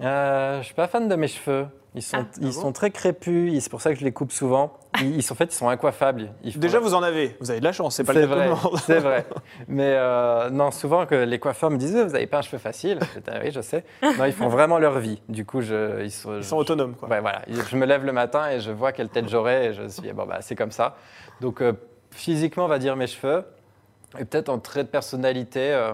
Euh, 0.00 0.58
je 0.60 0.66
suis 0.66 0.74
pas 0.74 0.86
fan 0.88 1.08
de 1.08 1.14
mes 1.14 1.28
cheveux. 1.28 1.66
Ils 1.94 2.02
sont, 2.02 2.18
Ah. 2.20 2.26
ils 2.40 2.48
Ah 2.48 2.50
bon? 2.54 2.60
sont 2.60 2.72
très 2.72 2.90
crépus, 2.90 3.54
et 3.54 3.60
c'est 3.60 3.70
pour 3.70 3.80
ça 3.80 3.92
que 3.94 3.98
je 4.00 4.04
les 4.04 4.12
coupe 4.12 4.32
souvent. 4.32 4.74
Ils, 5.00 5.16
ils 5.16 5.22
sont, 5.22 5.32
en 5.34 5.36
fait, 5.36 5.52
ils 5.52 5.56
sont 5.56 5.68
incoiffables. 5.68 6.30
Ils 6.44 6.52
font- 6.52 6.60
Déjà, 6.60 6.78
vous 6.78 6.94
en 6.94 7.02
avez. 7.02 7.36
Vous 7.40 7.50
avez 7.50 7.60
de 7.60 7.64
la 7.64 7.72
chance, 7.72 7.96
c'est 7.96 8.04
pas 8.04 8.12
le 8.12 8.26
vrai, 8.26 8.48
tout 8.48 8.54
le 8.64 8.70
monde. 8.70 8.78
c'est 8.84 8.98
vrai. 9.00 9.26
Mais 9.66 9.94
euh, 9.96 10.50
non, 10.50 10.70
souvent 10.70 11.04
que 11.06 11.14
les 11.14 11.38
coiffeurs 11.38 11.70
me 11.70 11.76
disent, 11.76 11.96
vous 11.96 12.12
n'avez 12.12 12.26
pas 12.26 12.38
un 12.38 12.42
cheveu 12.42 12.58
facile. 12.58 12.98
Ah 13.28 13.38
oui, 13.42 13.50
je 13.50 13.60
sais. 13.60 13.84
Non, 14.02 14.24
ils 14.24 14.32
font 14.32 14.48
vraiment 14.48 14.78
leur 14.78 14.98
vie. 14.98 15.20
Du 15.28 15.44
coup, 15.44 15.60
je, 15.62 16.02
ils 16.04 16.10
sont, 16.12 16.36
Ils 16.36 16.44
sont 16.44 16.56
autonomes, 16.56 16.94
quoi. 16.94 17.08
Ouais, 17.08 17.20
voilà. 17.20 17.42
Je 17.48 17.76
me 17.76 17.86
lève 17.86 18.04
le 18.04 18.12
matin 18.12 18.50
et 18.50 18.60
je 18.60 18.70
vois 18.70 18.92
quelle 18.92 19.08
tête 19.08 19.28
j'aurai 19.28 19.66
et 19.66 19.72
je 19.74 19.88
suis 19.88 20.12
bon 20.12 20.26
bah 20.26 20.38
c'est 20.40 20.54
comme 20.54 20.70
ça. 20.70 20.96
Donc 21.40 21.60
euh, 21.60 21.72
physiquement, 22.10 22.66
on 22.66 22.68
va 22.68 22.78
dire 22.78 22.94
mes 22.96 23.06
cheveux 23.08 23.44
et 24.18 24.24
peut-être 24.24 24.48
en 24.48 24.58
trait 24.60 24.84
de 24.84 24.88
personnalité, 24.88 25.72
euh, 25.72 25.92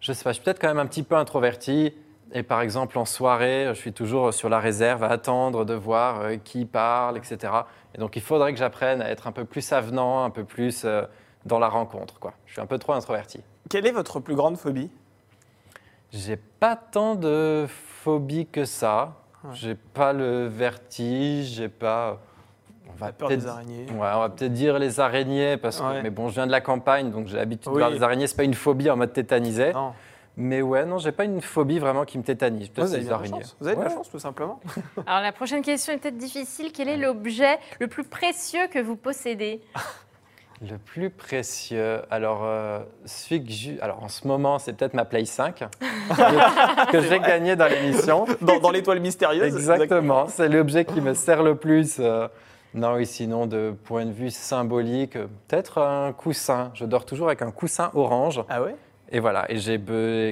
je 0.00 0.12
sais 0.12 0.22
pas, 0.22 0.30
je 0.30 0.34
suis 0.34 0.44
peut-être 0.44 0.60
quand 0.60 0.68
même 0.68 0.78
un 0.78 0.86
petit 0.86 1.02
peu 1.02 1.14
introverti. 1.16 1.94
Et 2.32 2.42
par 2.42 2.60
exemple 2.60 2.98
en 2.98 3.04
soirée, 3.06 3.66
je 3.68 3.72
suis 3.74 3.92
toujours 3.92 4.34
sur 4.34 4.48
la 4.48 4.58
réserve 4.60 5.02
à 5.02 5.08
attendre 5.08 5.64
de 5.64 5.74
voir 5.74 6.20
euh, 6.20 6.36
qui 6.36 6.66
parle, 6.66 7.16
etc. 7.16 7.52
Et 7.94 7.98
donc 7.98 8.16
il 8.16 8.22
faudrait 8.22 8.52
que 8.52 8.58
j'apprenne 8.58 9.00
à 9.00 9.08
être 9.10 9.26
un 9.26 9.32
peu 9.32 9.44
plus 9.46 9.72
avenant, 9.72 10.24
un 10.24 10.30
peu 10.30 10.44
plus 10.44 10.82
euh, 10.84 11.02
dans 11.46 11.58
la 11.58 11.68
rencontre. 11.68 12.18
Quoi. 12.20 12.34
Je 12.46 12.52
suis 12.52 12.60
un 12.60 12.66
peu 12.66 12.78
trop 12.78 12.92
introverti. 12.92 13.40
Quelle 13.70 13.86
est 13.86 13.92
votre 13.92 14.20
plus 14.20 14.34
grande 14.34 14.56
phobie? 14.58 14.90
J'ai 16.12 16.36
pas 16.36 16.76
tant 16.76 17.14
de 17.14 17.66
phobie 17.68 18.46
que 18.46 18.64
ça. 18.64 19.14
Ouais. 19.44 19.50
J'ai 19.54 19.74
pas 19.74 20.12
le 20.12 20.46
vertige, 20.46 21.46
j'ai 21.54 21.68
pas. 21.68 22.18
On 22.90 22.92
va 22.98 23.06
La 23.06 23.12
peur 23.12 23.28
peut-être- 23.28 23.40
des 23.40 23.46
araignées. 23.46 23.86
Ouais, 23.90 24.08
on 24.14 24.20
va 24.20 24.28
peut-être 24.30 24.52
dire 24.52 24.78
les 24.78 25.00
araignées 25.00 25.56
parce 25.56 25.80
que. 25.80 25.86
Ouais. 25.86 26.02
Mais 26.02 26.10
bon, 26.10 26.28
je 26.28 26.34
viens 26.34 26.46
de 26.46 26.50
la 26.52 26.60
campagne, 26.60 27.10
donc 27.10 27.26
j'ai 27.28 27.36
l'habitude 27.36 27.68
Oui. 27.68 27.74
de 27.74 27.78
voir 27.80 27.90
les 27.90 28.02
araignées. 28.02 28.26
C'est 28.26 28.36
pas 28.36 28.44
une 28.44 28.54
phobie 28.54 28.90
en 28.90 28.96
mode 28.96 29.12
tétanisé, 29.12 29.72
Non. 29.72 29.92
Mais 30.40 30.62
ouais, 30.62 30.86
non, 30.86 30.98
j'ai 30.98 31.10
pas 31.10 31.24
une 31.24 31.40
phobie 31.40 31.80
vraiment 31.80 32.04
qui 32.04 32.16
me 32.16 32.22
tétanise. 32.22 32.68
Peut-être 32.68 32.86
Vous 32.86 32.94
avez 32.94 33.02
les 33.02 33.08
bien 33.08 33.16
de 33.18 33.22
la 33.22 33.28
araignées. 33.28 33.42
chance. 33.44 33.56
Vous 33.60 33.66
avez 33.66 33.76
de 33.76 33.82
la 33.82 33.90
chance, 33.90 34.08
tout 34.08 34.20
simplement. 34.20 34.60
Alors 35.06 35.20
la 35.20 35.32
prochaine 35.32 35.62
question 35.62 35.92
est 35.92 35.98
peut-être 35.98 36.16
difficile. 36.16 36.70
Quel 36.72 36.88
est 36.88 36.96
l'objet 36.96 37.58
le 37.80 37.88
plus 37.88 38.04
précieux 38.04 38.68
que 38.70 38.78
vous 38.78 38.94
possédez? 38.94 39.60
Le 40.62 40.78
plus 40.78 41.10
précieux, 41.10 42.02
alors, 42.10 42.42
euh, 42.44 42.80
celui 43.04 43.44
que 43.44 43.50
j'ai- 43.50 43.80
alors 43.80 44.02
en 44.02 44.08
ce 44.08 44.26
moment, 44.28 44.58
c'est 44.60 44.72
peut-être 44.74 44.94
ma 44.94 45.04
Play 45.04 45.24
5 45.24 45.64
que, 46.90 47.00
j'ai 47.00 47.18
gagné 47.20 47.54
dans 47.56 47.66
l'émission. 47.68 48.24
Dans, 48.40 48.58
dans 48.58 48.70
l'étoile 48.70 49.00
mystérieuse. 49.00 49.44
Exactement, 49.54 50.26
c'est 50.28 50.48
l'objet 50.48 50.84
qui 50.84 51.00
me 51.00 51.14
sert 51.14 51.42
le 51.42 51.54
plus. 51.56 51.98
euh, 52.00 52.26
non, 52.74 52.94
oui, 52.94 53.06
sinon, 53.06 53.46
de 53.46 53.72
point 53.84 54.04
de 54.04 54.12
vue 54.12 54.30
symbolique, 54.30 55.12
peut-être 55.12 55.78
un 55.78 56.12
coussin. 56.12 56.70
Je 56.74 56.84
dors 56.84 57.04
toujours 57.06 57.26
avec 57.28 57.42
un 57.42 57.50
coussin 57.50 57.90
orange. 57.94 58.42
Ah 58.48 58.62
ouais? 58.62 58.74
Et 59.10 59.20
voilà, 59.20 59.46
et 59.50 59.56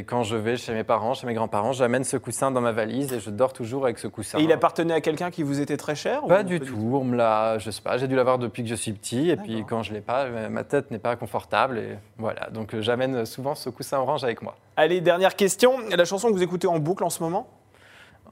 quand 0.06 0.22
je 0.22 0.36
vais 0.36 0.56
chez 0.56 0.74
mes 0.74 0.84
parents, 0.84 1.14
chez 1.14 1.26
mes 1.26 1.32
grands-parents, 1.32 1.72
j'amène 1.72 2.04
ce 2.04 2.18
coussin 2.18 2.50
dans 2.50 2.60
ma 2.60 2.72
valise 2.72 3.10
et 3.12 3.20
je 3.20 3.30
dors 3.30 3.54
toujours 3.54 3.84
avec 3.84 3.98
ce 3.98 4.06
coussin. 4.06 4.38
Et 4.38 4.42
il 4.42 4.52
appartenait 4.52 4.92
à 4.92 5.00
quelqu'un 5.00 5.30
qui 5.30 5.42
vous 5.42 5.60
était 5.60 5.78
très 5.78 5.94
cher 5.94 6.22
Pas 6.26 6.40
ou 6.40 6.44
du 6.44 6.60
tout, 6.60 6.98
on 7.00 7.04
me 7.04 7.16
l'a, 7.16 7.58
je 7.58 7.70
sais 7.70 7.80
pas, 7.80 7.96
j'ai 7.96 8.06
dû 8.06 8.16
l'avoir 8.16 8.38
depuis 8.38 8.62
que 8.62 8.68
je 8.68 8.74
suis 8.74 8.92
petit 8.92 9.30
et 9.30 9.36
puis 9.36 9.64
quand 9.66 9.82
je 9.82 9.94
l'ai 9.94 10.02
pas, 10.02 10.24
euh, 10.24 10.50
ma 10.50 10.62
tête 10.62 10.90
n'est 10.90 10.98
pas 10.98 11.16
confortable 11.16 11.78
et 11.78 11.96
voilà, 12.18 12.50
donc 12.50 12.74
euh, 12.74 12.82
j'amène 12.82 13.24
souvent 13.24 13.54
ce 13.54 13.70
coussin 13.70 13.98
orange 13.98 14.24
avec 14.24 14.42
moi. 14.42 14.56
Allez, 14.76 15.00
dernière 15.00 15.36
question. 15.36 15.78
La 15.96 16.04
chanson 16.04 16.28
que 16.28 16.34
vous 16.34 16.42
écoutez 16.42 16.66
en 16.66 16.78
boucle 16.78 17.02
en 17.02 17.10
ce 17.10 17.22
moment? 17.22 17.48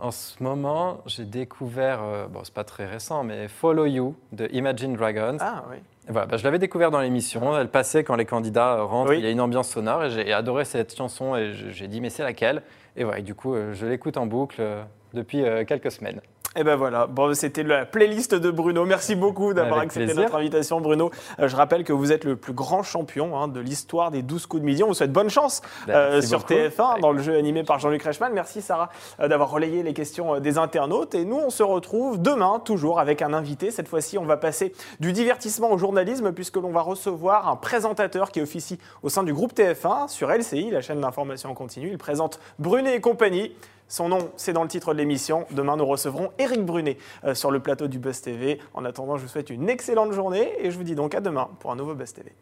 En 0.00 0.10
ce 0.10 0.42
moment, 0.42 0.98
j'ai 1.06 1.24
découvert, 1.24 2.02
euh, 2.02 2.26
bon 2.26 2.40
c'est 2.42 2.52
pas 2.52 2.64
très 2.64 2.84
récent, 2.86 3.22
mais 3.24 3.48
Follow 3.48 3.86
You 3.86 4.16
de 4.32 4.48
Imagine 4.52 4.94
Dragons. 4.94 5.36
Ah 5.40 5.64
oui. 5.70 5.76
Voilà, 6.08 6.26
bah, 6.26 6.36
je 6.36 6.44
l'avais 6.44 6.58
découvert 6.58 6.90
dans 6.90 7.00
l'émission, 7.00 7.56
elle 7.56 7.68
passait 7.68 8.04
quand 8.04 8.16
les 8.16 8.26
candidats 8.26 8.82
rentrent, 8.82 9.10
Oui. 9.12 9.18
il 9.18 9.24
y 9.24 9.26
a 9.26 9.30
une 9.30 9.40
ambiance 9.40 9.68
sonore 9.68 10.04
et 10.04 10.10
j'ai 10.10 10.32
adoré 10.32 10.64
cette 10.66 10.94
chanson 10.94 11.34
et 11.36 11.52
j'ai 11.54 11.88
dit 11.88 12.00
mais 12.00 12.10
c'est 12.10 12.22
laquelle? 12.24 12.62
Et 12.96 13.04
voilà, 13.04 13.20
et 13.20 13.22
du 13.22 13.34
coup 13.34 13.54
euh, 13.54 13.72
je 13.72 13.86
l'écoute 13.86 14.16
en 14.16 14.26
boucle 14.26 14.56
euh, 14.60 14.82
depuis 15.14 15.44
quelques 15.66 15.92
semaines. 15.92 16.20
Et 16.56 16.62
ben 16.62 16.76
voilà, 16.76 17.08
bon, 17.08 17.34
c'était 17.34 17.64
la 17.64 17.84
playlist 17.84 18.32
de 18.32 18.50
Bruno. 18.50 18.84
Merci 18.84 19.16
beaucoup 19.16 19.54
d'avoir 19.54 19.80
accepté 19.80 20.04
plaisir. 20.04 20.22
notre 20.22 20.36
invitation, 20.36 20.80
Bruno. 20.80 21.10
Euh, 21.40 21.48
je 21.48 21.56
rappelle 21.56 21.82
que 21.82 21.92
vous 21.92 22.12
êtes 22.12 22.22
le 22.22 22.36
plus 22.36 22.52
grand 22.52 22.84
champion 22.84 23.36
hein, 23.36 23.48
de 23.48 23.58
l'histoire 23.58 24.12
des 24.12 24.22
12 24.22 24.46
coups 24.46 24.60
de 24.60 24.66
midi. 24.66 24.84
On 24.84 24.86
vous 24.86 24.94
souhaite 24.94 25.10
bonne 25.10 25.30
chance 25.30 25.62
Ben, 25.88 25.94
euh, 25.94 26.22
sur 26.22 26.40
beaucoup. 26.40 26.52
TF1 26.52 26.90
Avec 26.90 27.02
dans 27.02 27.10
le 27.10 27.20
jeu 27.20 27.36
animé 27.36 27.64
par 27.64 27.80
Jean-Luc 27.80 28.04
Reichmann. 28.04 28.32
Merci 28.32 28.62
Sarah 28.62 28.88
euh, 29.18 29.26
d'avoir 29.26 29.50
relayé 29.50 29.82
les 29.82 29.94
questions 29.94 30.38
des 30.38 30.56
internautes. 30.56 31.16
Et 31.16 31.24
nous, 31.24 31.38
on 31.38 31.50
se 31.50 31.64
retrouve 31.64 32.22
demain, 32.22 32.60
toujours 32.64 33.00
avec 33.00 33.20
un 33.20 33.34
invité. 33.34 33.72
Cette 33.72 33.88
fois-ci, 33.88 34.16
on 34.16 34.24
va 34.24 34.36
passer 34.36 34.72
du 35.00 35.12
divertissement 35.12 35.72
au 35.72 35.78
journalisme, 35.78 36.30
puisque 36.30 36.56
l'on 36.56 36.70
va 36.70 36.82
recevoir 36.82 37.48
un 37.48 37.56
présentateur 37.56 38.30
qui 38.30 38.40
officie 38.40 38.78
au 39.02 39.08
sein 39.08 39.24
du 39.24 39.34
groupe 39.34 39.54
TF1 39.54 40.06
sur 40.06 40.30
LCI, 40.30 40.70
la 40.70 40.82
chaîne 40.82 41.00
d'information 41.00 41.50
en 41.50 41.54
continu. 41.54 41.88
Il 41.90 41.98
présente 41.98 42.38
Brunet 42.60 42.94
et 42.94 43.00
compagnie. 43.00 43.52
Son 43.94 44.08
nom, 44.08 44.32
c'est 44.34 44.52
dans 44.52 44.64
le 44.64 44.68
titre 44.68 44.92
de 44.92 44.98
l'émission. 44.98 45.46
Demain, 45.52 45.76
nous 45.76 45.86
recevrons 45.86 46.32
Éric 46.40 46.64
Brunet 46.64 46.98
euh, 47.22 47.32
sur 47.32 47.52
le 47.52 47.60
plateau 47.60 47.86
du 47.86 48.00
Buzz 48.00 48.22
TV. 48.22 48.58
En 48.74 48.84
attendant, 48.84 49.16
je 49.16 49.22
vous 49.22 49.28
souhaite 49.28 49.50
une 49.50 49.68
excellente 49.68 50.10
journée 50.10 50.52
et 50.58 50.72
je 50.72 50.76
vous 50.76 50.82
dis 50.82 50.96
donc 50.96 51.14
à 51.14 51.20
demain 51.20 51.48
pour 51.60 51.70
un 51.70 51.76
nouveau 51.76 51.94
Buzz 51.94 52.12
TV. 52.12 52.32